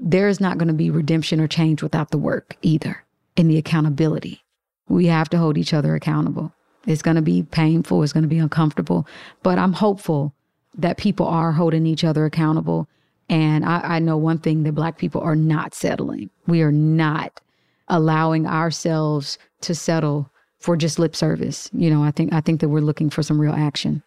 There 0.00 0.26
is 0.26 0.40
not 0.40 0.58
going 0.58 0.66
to 0.66 0.74
be 0.74 0.90
redemption 0.90 1.40
or 1.40 1.46
change 1.46 1.84
without 1.84 2.10
the 2.10 2.18
work 2.18 2.56
either, 2.62 3.04
and 3.36 3.50
the 3.50 3.58
accountability. 3.58 4.42
We 4.88 5.06
have 5.06 5.28
to 5.30 5.38
hold 5.38 5.56
each 5.58 5.72
other 5.74 5.94
accountable. 5.94 6.52
It's 6.86 7.02
going 7.02 7.16
to 7.16 7.22
be 7.22 7.42
painful, 7.44 8.02
it's 8.02 8.12
going 8.12 8.24
to 8.24 8.28
be 8.28 8.38
uncomfortable, 8.38 9.06
but 9.42 9.58
I'm 9.58 9.72
hopeful 9.72 10.34
that 10.76 10.96
people 10.96 11.26
are 11.26 11.52
holding 11.52 11.86
each 11.86 12.02
other 12.02 12.24
accountable. 12.24 12.88
And 13.28 13.64
I, 13.64 13.80
I 13.96 13.98
know 14.00 14.16
one 14.16 14.38
thing 14.38 14.64
that 14.64 14.72
Black 14.72 14.98
people 14.98 15.20
are 15.20 15.36
not 15.36 15.74
settling. 15.74 16.28
We 16.46 16.62
are 16.62 16.72
not 16.72 17.40
allowing 17.88 18.46
ourselves 18.46 19.38
to 19.62 19.74
settle 19.74 20.30
for 20.58 20.76
just 20.76 20.98
lip 20.98 21.14
service. 21.14 21.70
You 21.72 21.90
know, 21.90 22.02
I 22.02 22.10
think 22.10 22.32
I 22.32 22.40
think 22.40 22.60
that 22.60 22.68
we're 22.68 22.80
looking 22.80 23.10
for 23.10 23.22
some 23.22 23.40
real 23.40 23.52
action. 23.52 24.02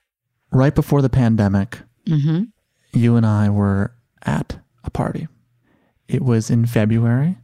Right 0.52 0.76
before 0.76 1.02
the 1.02 1.10
pandemic, 1.10 1.80
Mm-hmm. 2.08 2.44
you 2.94 3.16
and 3.16 3.26
I 3.26 3.50
were 3.50 3.96
at 4.24 4.60
a 4.84 4.90
party. 4.92 5.28
It 6.08 6.22
was 6.22 6.52
in 6.52 6.66
February, 6.68 7.38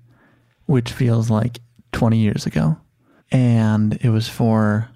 which 0.68 0.92
feels 0.92 1.30
like 1.32 1.60
20 1.92 2.18
years 2.18 2.46
ago. 2.46 2.78
And 3.32 3.94
it 4.02 4.10
was 4.10 4.28
for 4.28 4.90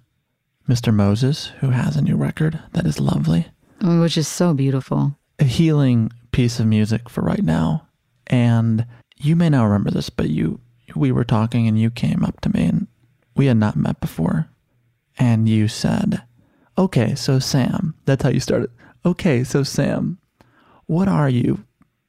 Mr. 0.68 0.94
Moses, 0.94 1.48
who 1.60 1.70
has 1.70 1.96
a 1.96 2.02
new 2.02 2.16
record 2.16 2.60
that 2.74 2.86
is 2.86 3.00
lovely. 3.00 3.48
Which 3.82 4.18
is 4.18 4.28
so 4.28 4.54
beautiful. 4.54 5.18
A 5.40 5.44
healing 5.44 6.12
piece 6.32 6.60
of 6.60 6.66
music 6.66 7.10
for 7.10 7.22
right 7.22 7.44
now. 7.44 7.88
And 8.28 8.86
you 9.18 9.36
may 9.36 9.50
not 9.50 9.64
remember 9.64 9.92
this, 9.92 10.10
but 10.10 10.30
you 10.30 10.60
we 10.96 11.12
were 11.12 11.26
talking 11.26 11.68
and 11.68 11.80
you 11.80 11.90
came 11.90 12.24
up 12.24 12.40
to 12.42 12.50
me 12.50 12.66
and 12.66 12.88
we 13.36 13.48
had 13.48 13.58
not 13.58 13.76
met 13.76 14.00
before. 14.00 14.48
And 15.18 15.48
you 15.48 15.68
said, 15.68 16.24
Okay, 16.78 17.16
so 17.16 17.40
Sam, 17.40 17.96
that's 18.06 18.24
how 18.24 18.30
you 18.30 18.40
started. 18.40 18.70
Okay, 19.06 19.44
so 19.44 19.64
Sam, 19.64 20.18
what 20.88 21.08
are 21.08 21.30
you 21.30 21.64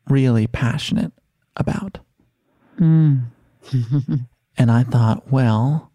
really 0.09 0.47
passionate 0.47 1.13
about? 1.57 1.99
Mm. 2.81 3.25
And 4.59 4.71
I 4.71 4.83
thought, 4.85 5.31
well, 5.31 5.91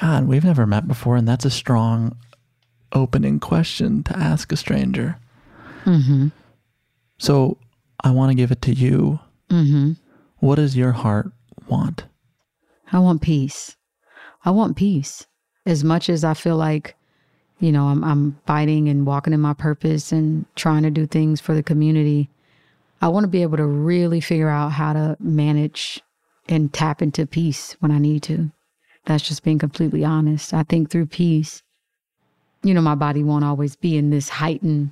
God, 0.00 0.26
we've 0.26 0.44
never 0.44 0.66
met 0.66 0.88
before, 0.88 1.16
and 1.16 1.28
that's 1.28 1.44
a 1.44 1.50
strong 1.50 2.16
opening 2.92 3.40
question 3.40 4.02
to 4.04 4.16
ask 4.16 4.52
a 4.52 4.56
stranger. 4.56 5.18
mm-hmm. 5.84 6.28
So 7.18 7.58
I 8.02 8.10
want 8.10 8.30
to 8.30 8.34
give 8.34 8.50
it 8.50 8.62
to 8.62 8.72
you. 8.72 9.20
Mm-hmm. 9.48 9.92
What 10.38 10.56
does 10.56 10.76
your 10.76 10.92
heart 10.92 11.30
want? 11.68 12.04
I 12.90 12.98
want 12.98 13.22
peace. 13.22 13.76
I 14.44 14.50
want 14.50 14.76
peace. 14.76 15.26
As 15.64 15.84
much 15.84 16.08
as 16.08 16.24
I 16.24 16.34
feel 16.34 16.56
like, 16.56 16.96
you 17.60 17.70
know, 17.70 17.86
I'm 17.86 18.02
I'm 18.02 18.40
fighting 18.44 18.88
and 18.88 19.06
walking 19.06 19.32
in 19.32 19.40
my 19.40 19.54
purpose 19.54 20.10
and 20.10 20.44
trying 20.56 20.82
to 20.82 20.90
do 20.90 21.06
things 21.06 21.40
for 21.40 21.54
the 21.54 21.62
community. 21.62 22.28
I 23.00 23.08
want 23.08 23.24
to 23.24 23.28
be 23.28 23.42
able 23.42 23.56
to 23.58 23.66
really 23.66 24.20
figure 24.20 24.48
out 24.48 24.72
how 24.72 24.92
to 24.92 25.16
manage 25.20 26.02
and 26.52 26.70
tap 26.70 27.00
into 27.00 27.26
peace 27.26 27.76
when 27.80 27.90
I 27.90 27.98
need 27.98 28.22
to. 28.24 28.52
That's 29.06 29.26
just 29.26 29.42
being 29.42 29.58
completely 29.58 30.04
honest. 30.04 30.52
I 30.52 30.64
think 30.64 30.90
through 30.90 31.06
peace, 31.06 31.62
you 32.62 32.74
know, 32.74 32.82
my 32.82 32.94
body 32.94 33.24
won't 33.24 33.44
always 33.44 33.74
be 33.74 33.96
in 33.96 34.10
this 34.10 34.28
heightened 34.28 34.90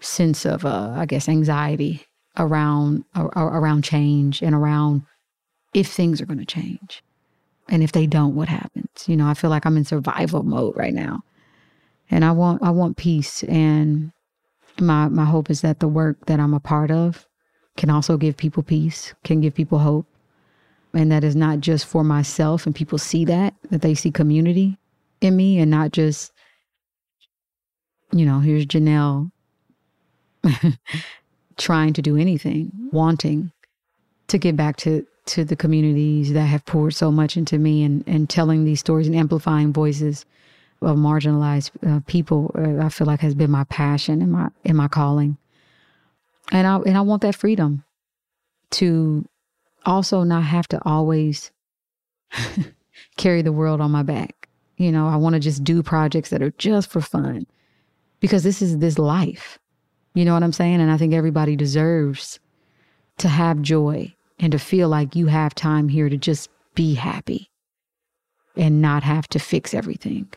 sense 0.00 0.46
of, 0.46 0.64
uh, 0.64 0.94
I 0.96 1.04
guess, 1.04 1.28
anxiety 1.28 2.06
around 2.38 3.04
ar- 3.14 3.30
ar- 3.36 3.60
around 3.60 3.84
change 3.84 4.42
and 4.42 4.54
around 4.54 5.02
if 5.74 5.88
things 5.88 6.22
are 6.22 6.26
going 6.26 6.38
to 6.38 6.46
change, 6.46 7.02
and 7.68 7.82
if 7.82 7.92
they 7.92 8.06
don't, 8.06 8.34
what 8.34 8.48
happens? 8.48 9.06
You 9.06 9.16
know, 9.16 9.26
I 9.26 9.34
feel 9.34 9.50
like 9.50 9.64
I'm 9.66 9.76
in 9.76 9.84
survival 9.84 10.42
mode 10.42 10.76
right 10.76 10.92
now, 10.92 11.22
and 12.10 12.24
I 12.24 12.32
want 12.32 12.62
I 12.62 12.70
want 12.70 12.96
peace. 12.96 13.42
And 13.44 14.12
my 14.80 15.08
my 15.08 15.24
hope 15.24 15.50
is 15.50 15.60
that 15.60 15.80
the 15.80 15.88
work 15.88 16.26
that 16.26 16.40
I'm 16.40 16.54
a 16.54 16.60
part 16.60 16.90
of 16.90 17.26
can 17.76 17.90
also 17.90 18.16
give 18.16 18.36
people 18.36 18.62
peace, 18.62 19.14
can 19.24 19.40
give 19.40 19.54
people 19.54 19.78
hope, 19.78 20.06
and 20.94 21.10
that 21.10 21.24
is 21.24 21.36
not 21.36 21.60
just 21.60 21.86
for 21.86 22.04
myself. 22.04 22.66
And 22.66 22.74
people 22.74 22.98
see 22.98 23.24
that 23.26 23.54
that 23.70 23.82
they 23.82 23.94
see 23.94 24.10
community 24.10 24.78
in 25.20 25.36
me, 25.36 25.58
and 25.58 25.70
not 25.70 25.92
just 25.92 26.32
you 28.12 28.26
know, 28.26 28.40
here's 28.40 28.66
Janelle 28.66 29.30
trying 31.56 31.92
to 31.94 32.02
do 32.02 32.16
anything, 32.16 32.70
wanting 32.92 33.52
to 34.28 34.38
get 34.38 34.56
back 34.56 34.76
to 34.78 35.06
to 35.24 35.44
the 35.44 35.54
communities 35.54 36.32
that 36.32 36.46
have 36.46 36.64
poured 36.64 36.94
so 36.94 37.10
much 37.10 37.36
into 37.36 37.58
me 37.58 37.82
and 37.82 38.04
and 38.06 38.28
telling 38.28 38.64
these 38.64 38.80
stories 38.80 39.06
and 39.06 39.16
amplifying 39.16 39.72
voices 39.72 40.26
of 40.80 40.96
marginalized 40.96 41.70
uh, 41.86 42.00
people 42.06 42.50
uh, 42.56 42.84
I 42.84 42.88
feel 42.88 43.06
like 43.06 43.20
has 43.20 43.34
been 43.34 43.50
my 43.50 43.64
passion 43.64 44.20
and 44.20 44.32
my 44.32 44.48
in 44.64 44.76
my 44.76 44.88
calling. 44.88 45.36
And 46.50 46.66
I 46.66 46.76
and 46.76 46.98
I 46.98 47.02
want 47.02 47.22
that 47.22 47.36
freedom 47.36 47.84
to 48.72 49.24
also 49.86 50.22
not 50.22 50.44
have 50.44 50.68
to 50.68 50.80
always 50.84 51.50
carry 53.16 53.42
the 53.42 53.52
world 53.52 53.80
on 53.80 53.90
my 53.90 54.02
back. 54.02 54.48
You 54.76 54.90
know, 54.90 55.08
I 55.08 55.16
want 55.16 55.34
to 55.34 55.40
just 55.40 55.62
do 55.62 55.82
projects 55.82 56.30
that 56.30 56.42
are 56.42 56.52
just 56.58 56.90
for 56.90 57.00
fun 57.00 57.46
because 58.20 58.42
this 58.42 58.62
is 58.62 58.78
this 58.78 58.98
life. 58.98 59.58
You 60.14 60.24
know 60.24 60.34
what 60.34 60.42
I'm 60.42 60.52
saying? 60.52 60.80
And 60.80 60.90
I 60.90 60.96
think 60.96 61.14
everybody 61.14 61.56
deserves 61.56 62.40
to 63.18 63.28
have 63.28 63.62
joy 63.62 64.14
and 64.38 64.52
to 64.52 64.58
feel 64.58 64.88
like 64.88 65.14
you 65.14 65.26
have 65.26 65.54
time 65.54 65.88
here 65.88 66.08
to 66.08 66.16
just 66.16 66.50
be 66.74 66.94
happy 66.94 67.50
and 68.56 68.82
not 68.82 69.02
have 69.02 69.28
to 69.28 69.38
fix 69.38 69.72
everything. 69.74 70.28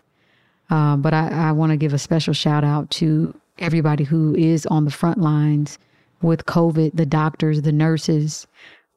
Uh, 0.70 0.96
but 0.98 1.14
I, 1.14 1.50
I 1.50 1.52
want 1.52 1.72
to 1.72 1.78
give 1.78 1.93
a 1.93 2.00
special 2.00 2.34
shout 2.34 2.64
out 2.64 2.89
to 2.91 3.36
everybody 3.60 4.04
who 4.04 4.36
is 4.36 4.66
on 4.68 4.86
the 4.86 4.91
front 4.91 5.20
lines 5.20 5.78
with 6.22 6.46
COVID 6.46 6.91
the 6.93 7.06
doctors, 7.06 7.62
the 7.62 7.72
nurses, 7.72 8.48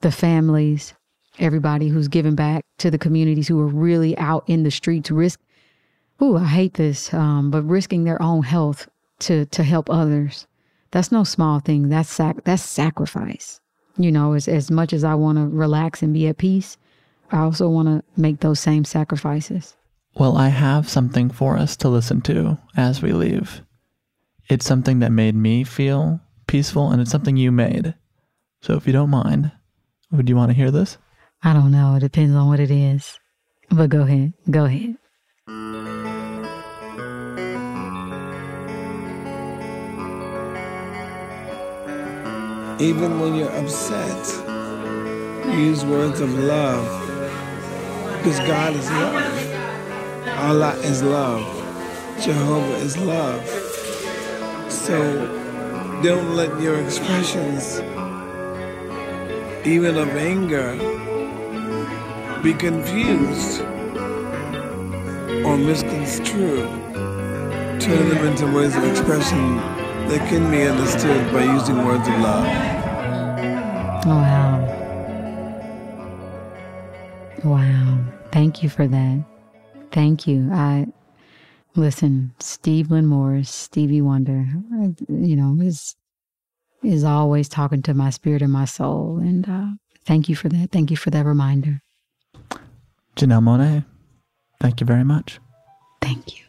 the 0.00 0.12
families, 0.12 0.94
everybody 1.38 1.88
who's 1.88 2.08
giving 2.08 2.34
back 2.34 2.64
to 2.78 2.90
the 2.90 2.98
communities 2.98 3.48
who 3.48 3.60
are 3.60 3.66
really 3.66 4.16
out 4.18 4.44
in 4.46 4.62
the 4.62 4.70
streets, 4.70 5.10
risk. 5.10 5.40
Ooh, 6.22 6.36
I 6.36 6.44
hate 6.44 6.74
this, 6.74 7.12
um, 7.14 7.50
but 7.50 7.62
risking 7.62 8.04
their 8.04 8.20
own 8.20 8.42
health 8.42 8.88
to 9.20 9.46
to 9.46 9.62
help 9.62 9.90
others. 9.90 10.46
That's 10.90 11.12
no 11.12 11.24
small 11.24 11.60
thing. 11.60 11.88
That's 11.88 12.08
sac- 12.08 12.44
that's 12.44 12.62
sacrifice. 12.62 13.60
You 13.96 14.12
know, 14.12 14.32
as 14.32 14.48
as 14.48 14.70
much 14.70 14.92
as 14.92 15.04
I 15.04 15.14
want 15.14 15.38
to 15.38 15.46
relax 15.46 16.02
and 16.02 16.14
be 16.14 16.26
at 16.28 16.38
peace, 16.38 16.76
I 17.30 17.38
also 17.38 17.68
want 17.68 17.88
to 17.88 18.20
make 18.20 18.40
those 18.40 18.60
same 18.60 18.84
sacrifices. 18.84 19.76
Well, 20.14 20.36
I 20.36 20.48
have 20.48 20.88
something 20.88 21.30
for 21.30 21.56
us 21.56 21.76
to 21.78 21.88
listen 21.88 22.20
to 22.22 22.58
as 22.76 23.02
we 23.02 23.12
leave. 23.12 23.62
It's 24.48 24.66
something 24.66 25.00
that 25.00 25.12
made 25.12 25.34
me 25.34 25.62
feel 25.62 26.20
peaceful, 26.46 26.90
and 26.90 27.00
it's 27.00 27.10
something 27.10 27.36
you 27.36 27.52
made. 27.52 27.94
So 28.62 28.74
if 28.74 28.86
you 28.86 28.92
don't 28.92 29.10
mind, 29.10 29.52
would 30.10 30.28
you 30.28 30.36
want 30.36 30.50
to 30.50 30.54
hear 30.54 30.70
this? 30.70 30.98
I 31.42 31.52
don't 31.52 31.70
know. 31.70 31.94
It 31.94 32.00
depends 32.00 32.34
on 32.34 32.48
what 32.48 32.60
it 32.60 32.70
is. 32.70 33.18
But 33.70 33.90
go 33.90 34.02
ahead. 34.02 34.32
Go 34.50 34.64
ahead. 34.64 34.96
Even 42.80 43.18
when 43.18 43.34
you're 43.34 43.50
upset, 43.50 44.26
use 45.52 45.84
words 45.84 46.20
of 46.20 46.32
love. 46.32 46.86
Because 48.18 48.38
God 48.40 48.74
is 48.74 48.88
love. 48.90 50.28
Allah 50.38 50.74
is 50.76 51.02
love. 51.02 51.44
Jehovah 52.22 52.76
is 52.76 52.96
love. 52.96 53.44
So 54.70 55.26
don't 56.02 56.36
let 56.36 56.60
your 56.60 56.80
expressions, 56.80 57.80
even 59.64 59.96
of 59.96 60.08
anger, 60.16 60.76
be 62.42 62.54
confused 62.54 63.60
or 65.44 65.56
misconstrued, 65.56 66.68
Turn 67.80 68.08
them 68.08 68.26
into 68.26 68.46
ways 68.54 68.74
of 68.76 68.84
expression 68.84 69.56
that 70.08 70.28
can 70.28 70.50
be 70.50 70.62
understood 70.62 71.32
by 71.32 71.44
using 71.44 71.84
words 71.84 72.08
of 72.08 72.18
love. 72.18 72.44
Wow. 74.04 74.94
Wow. 77.44 78.04
Thank 78.32 78.62
you 78.64 78.68
for 78.68 78.88
that. 78.88 79.24
Thank 79.92 80.26
you. 80.26 80.50
I 80.52 80.88
listen, 81.76 82.34
Stevland 82.40 83.06
Morris, 83.06 83.48
Stevie 83.48 84.02
Wonder, 84.02 84.44
you 85.08 85.36
know, 85.36 85.56
is 85.62 85.94
is 86.82 87.04
always 87.04 87.48
talking 87.48 87.82
to 87.82 87.94
my 87.94 88.10
spirit 88.10 88.42
and 88.42 88.52
my 88.52 88.64
soul. 88.64 89.18
And 89.18 89.48
uh, 89.48 89.66
thank 90.04 90.28
you 90.28 90.36
for 90.36 90.48
that. 90.48 90.70
Thank 90.70 90.90
you 90.90 90.96
for 90.96 91.10
that 91.10 91.24
reminder. 91.24 91.80
Janelle 93.16 93.42
Monáe, 93.42 93.84
thank 94.60 94.80
you 94.80 94.86
very 94.86 95.04
much. 95.04 95.40
Thank 96.00 96.36
you. 96.38 96.47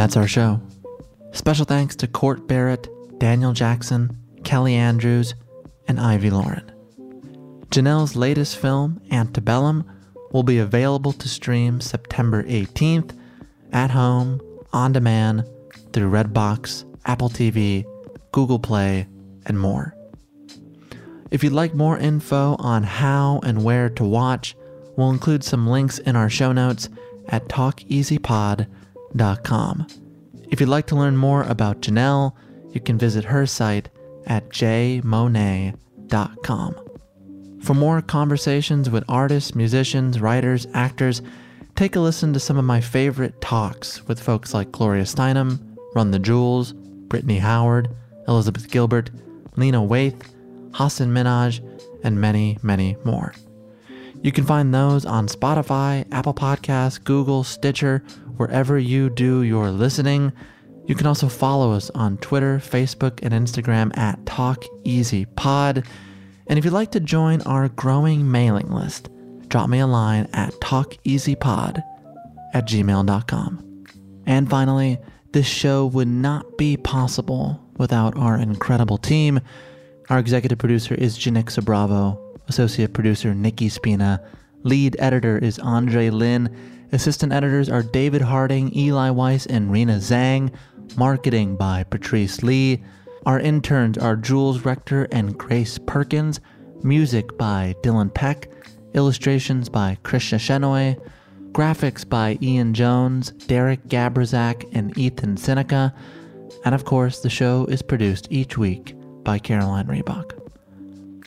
That's 0.00 0.16
our 0.16 0.26
show. 0.26 0.58
Special 1.32 1.66
thanks 1.66 1.94
to 1.96 2.06
Court 2.06 2.48
Barrett, 2.48 2.88
Daniel 3.18 3.52
Jackson, 3.52 4.16
Kelly 4.44 4.74
Andrews, 4.74 5.34
and 5.88 6.00
Ivy 6.00 6.30
Lauren. 6.30 6.72
Janelle's 7.68 8.16
latest 8.16 8.56
film, 8.56 9.02
Antebellum, 9.10 9.84
will 10.32 10.42
be 10.42 10.56
available 10.56 11.12
to 11.12 11.28
stream 11.28 11.82
September 11.82 12.42
18th 12.44 13.14
at 13.74 13.90
home, 13.90 14.40
on 14.72 14.92
demand, 14.92 15.44
through 15.92 16.10
Redbox, 16.10 16.86
Apple 17.04 17.28
TV, 17.28 17.84
Google 18.32 18.58
Play, 18.58 19.06
and 19.44 19.60
more. 19.60 19.94
If 21.30 21.44
you'd 21.44 21.52
like 21.52 21.74
more 21.74 21.98
info 21.98 22.56
on 22.58 22.84
how 22.84 23.40
and 23.42 23.62
where 23.62 23.90
to 23.90 24.04
watch, 24.04 24.56
we'll 24.96 25.10
include 25.10 25.44
some 25.44 25.66
links 25.66 25.98
in 25.98 26.16
our 26.16 26.30
show 26.30 26.52
notes 26.52 26.88
at 27.28 27.48
talkeasypod.com. 27.48 28.79
If 30.50 30.60
you'd 30.60 30.68
like 30.68 30.86
to 30.88 30.96
learn 30.96 31.16
more 31.16 31.42
about 31.44 31.80
Janelle, 31.80 32.34
you 32.72 32.80
can 32.80 32.98
visit 32.98 33.24
her 33.24 33.46
site 33.46 33.88
at 34.26 34.48
jmonae.com. 34.50 35.76
For 37.62 37.74
more 37.74 38.00
conversations 38.00 38.88
with 38.88 39.04
artists, 39.08 39.54
musicians, 39.54 40.20
writers, 40.20 40.66
actors, 40.72 41.22
take 41.76 41.94
a 41.94 42.00
listen 42.00 42.32
to 42.32 42.40
some 42.40 42.56
of 42.58 42.64
my 42.64 42.80
favorite 42.80 43.40
talks 43.40 44.06
with 44.06 44.20
folks 44.20 44.54
like 44.54 44.72
Gloria 44.72 45.04
Steinem, 45.04 45.76
Run 45.94 46.10
the 46.10 46.18
Jewels, 46.18 46.72
Brittany 46.72 47.38
Howard, 47.38 47.94
Elizabeth 48.28 48.70
Gilbert, 48.70 49.10
Lena 49.56 49.78
Waithe, 49.78 50.22
Hasan 50.74 51.12
Minhaj, 51.12 51.60
and 52.02 52.20
many, 52.20 52.58
many 52.62 52.96
more. 53.04 53.34
You 54.22 54.32
can 54.32 54.44
find 54.44 54.72
those 54.72 55.04
on 55.04 55.28
Spotify, 55.28 56.06
Apple 56.12 56.34
Podcasts, 56.34 57.02
Google, 57.02 57.42
Stitcher, 57.44 58.02
wherever 58.40 58.78
you 58.78 59.10
do 59.10 59.42
your 59.42 59.70
listening. 59.70 60.32
You 60.86 60.94
can 60.94 61.06
also 61.06 61.28
follow 61.28 61.72
us 61.72 61.90
on 61.90 62.16
Twitter, 62.16 62.58
Facebook, 62.58 63.20
and 63.22 63.34
Instagram 63.34 63.94
at 63.98 64.18
TalkEasyPod. 64.24 65.86
And 66.46 66.58
if 66.58 66.64
you'd 66.64 66.72
like 66.72 66.90
to 66.92 67.00
join 67.00 67.42
our 67.42 67.68
growing 67.68 68.30
mailing 68.30 68.70
list, 68.70 69.10
drop 69.48 69.68
me 69.68 69.80
a 69.80 69.86
line 69.86 70.26
at 70.32 70.52
talkeasypod 70.54 71.82
at 72.54 72.66
gmail.com. 72.66 73.84
And 74.24 74.48
finally, 74.48 74.98
this 75.32 75.46
show 75.46 75.86
would 75.86 76.08
not 76.08 76.56
be 76.56 76.78
possible 76.78 77.62
without 77.76 78.16
our 78.16 78.38
incredible 78.38 78.96
team. 78.96 79.38
Our 80.08 80.18
executive 80.18 80.58
producer 80.58 80.94
is 80.94 81.18
Janicza 81.18 81.62
Bravo, 81.62 82.18
associate 82.48 82.94
producer 82.94 83.34
Nikki 83.34 83.68
Spina, 83.68 84.24
lead 84.62 84.96
editor 84.98 85.36
is 85.38 85.58
Andre 85.58 86.08
Lin, 86.08 86.79
assistant 86.92 87.32
editors 87.32 87.68
are 87.68 87.82
David 87.82 88.22
Harding, 88.22 88.76
Eli 88.76 89.10
Weiss, 89.10 89.46
and 89.46 89.70
Rena 89.70 89.96
Zhang, 89.96 90.52
marketing 90.96 91.56
by 91.56 91.84
Patrice 91.84 92.42
Lee. 92.42 92.82
Our 93.26 93.38
interns 93.38 93.98
are 93.98 94.16
Jules 94.16 94.64
Rector 94.64 95.06
and 95.12 95.38
Grace 95.38 95.78
Perkins, 95.78 96.40
music 96.82 97.36
by 97.36 97.74
Dylan 97.82 98.12
Peck, 98.12 98.50
illustrations 98.94 99.68
by 99.68 99.98
Krishna 100.02 100.38
Shenoy, 100.38 100.98
graphics 101.52 102.08
by 102.08 102.38
Ian 102.40 102.74
Jones, 102.74 103.30
Derek 103.30 103.86
Gabrazak, 103.88 104.68
and 104.72 104.96
Ethan 104.96 105.36
Seneca, 105.36 105.94
and 106.64 106.74
of 106.74 106.84
course, 106.84 107.20
the 107.20 107.30
show 107.30 107.64
is 107.66 107.82
produced 107.82 108.28
each 108.30 108.58
week 108.58 108.94
by 109.22 109.38
Caroline 109.38 109.86
Reebok. 109.86 110.32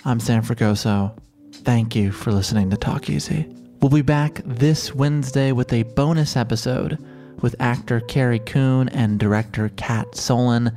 I'm 0.05 0.20
Sam 0.20 0.43
Fragoso. 0.43 1.18
Thank 1.51 1.95
you 1.95 2.11
for 2.11 2.32
listening 2.32 2.70
to 2.70 2.78
Talk 2.78 3.09
Easy. 3.09 3.62
We'll 3.84 3.89
be 3.89 4.01
back 4.01 4.39
this 4.45 4.95
Wednesday 4.95 5.51
with 5.51 5.73
a 5.73 5.84
bonus 5.84 6.38
episode 6.38 7.05
with 7.41 7.53
actor 7.59 7.99
Carrie 7.99 8.39
Coon 8.39 8.88
and 8.88 9.19
director 9.19 9.71
Kat 9.75 10.15
Solon. 10.15 10.71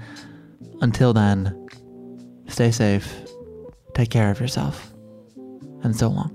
Until 0.80 1.12
then, 1.12 1.68
stay 2.48 2.72
safe, 2.72 3.14
take 3.94 4.10
care 4.10 4.32
of 4.32 4.40
yourself, 4.40 4.92
and 5.84 5.94
so 5.94 6.08
long. 6.08 6.34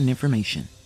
important 0.01 0.09
information. 0.09 0.80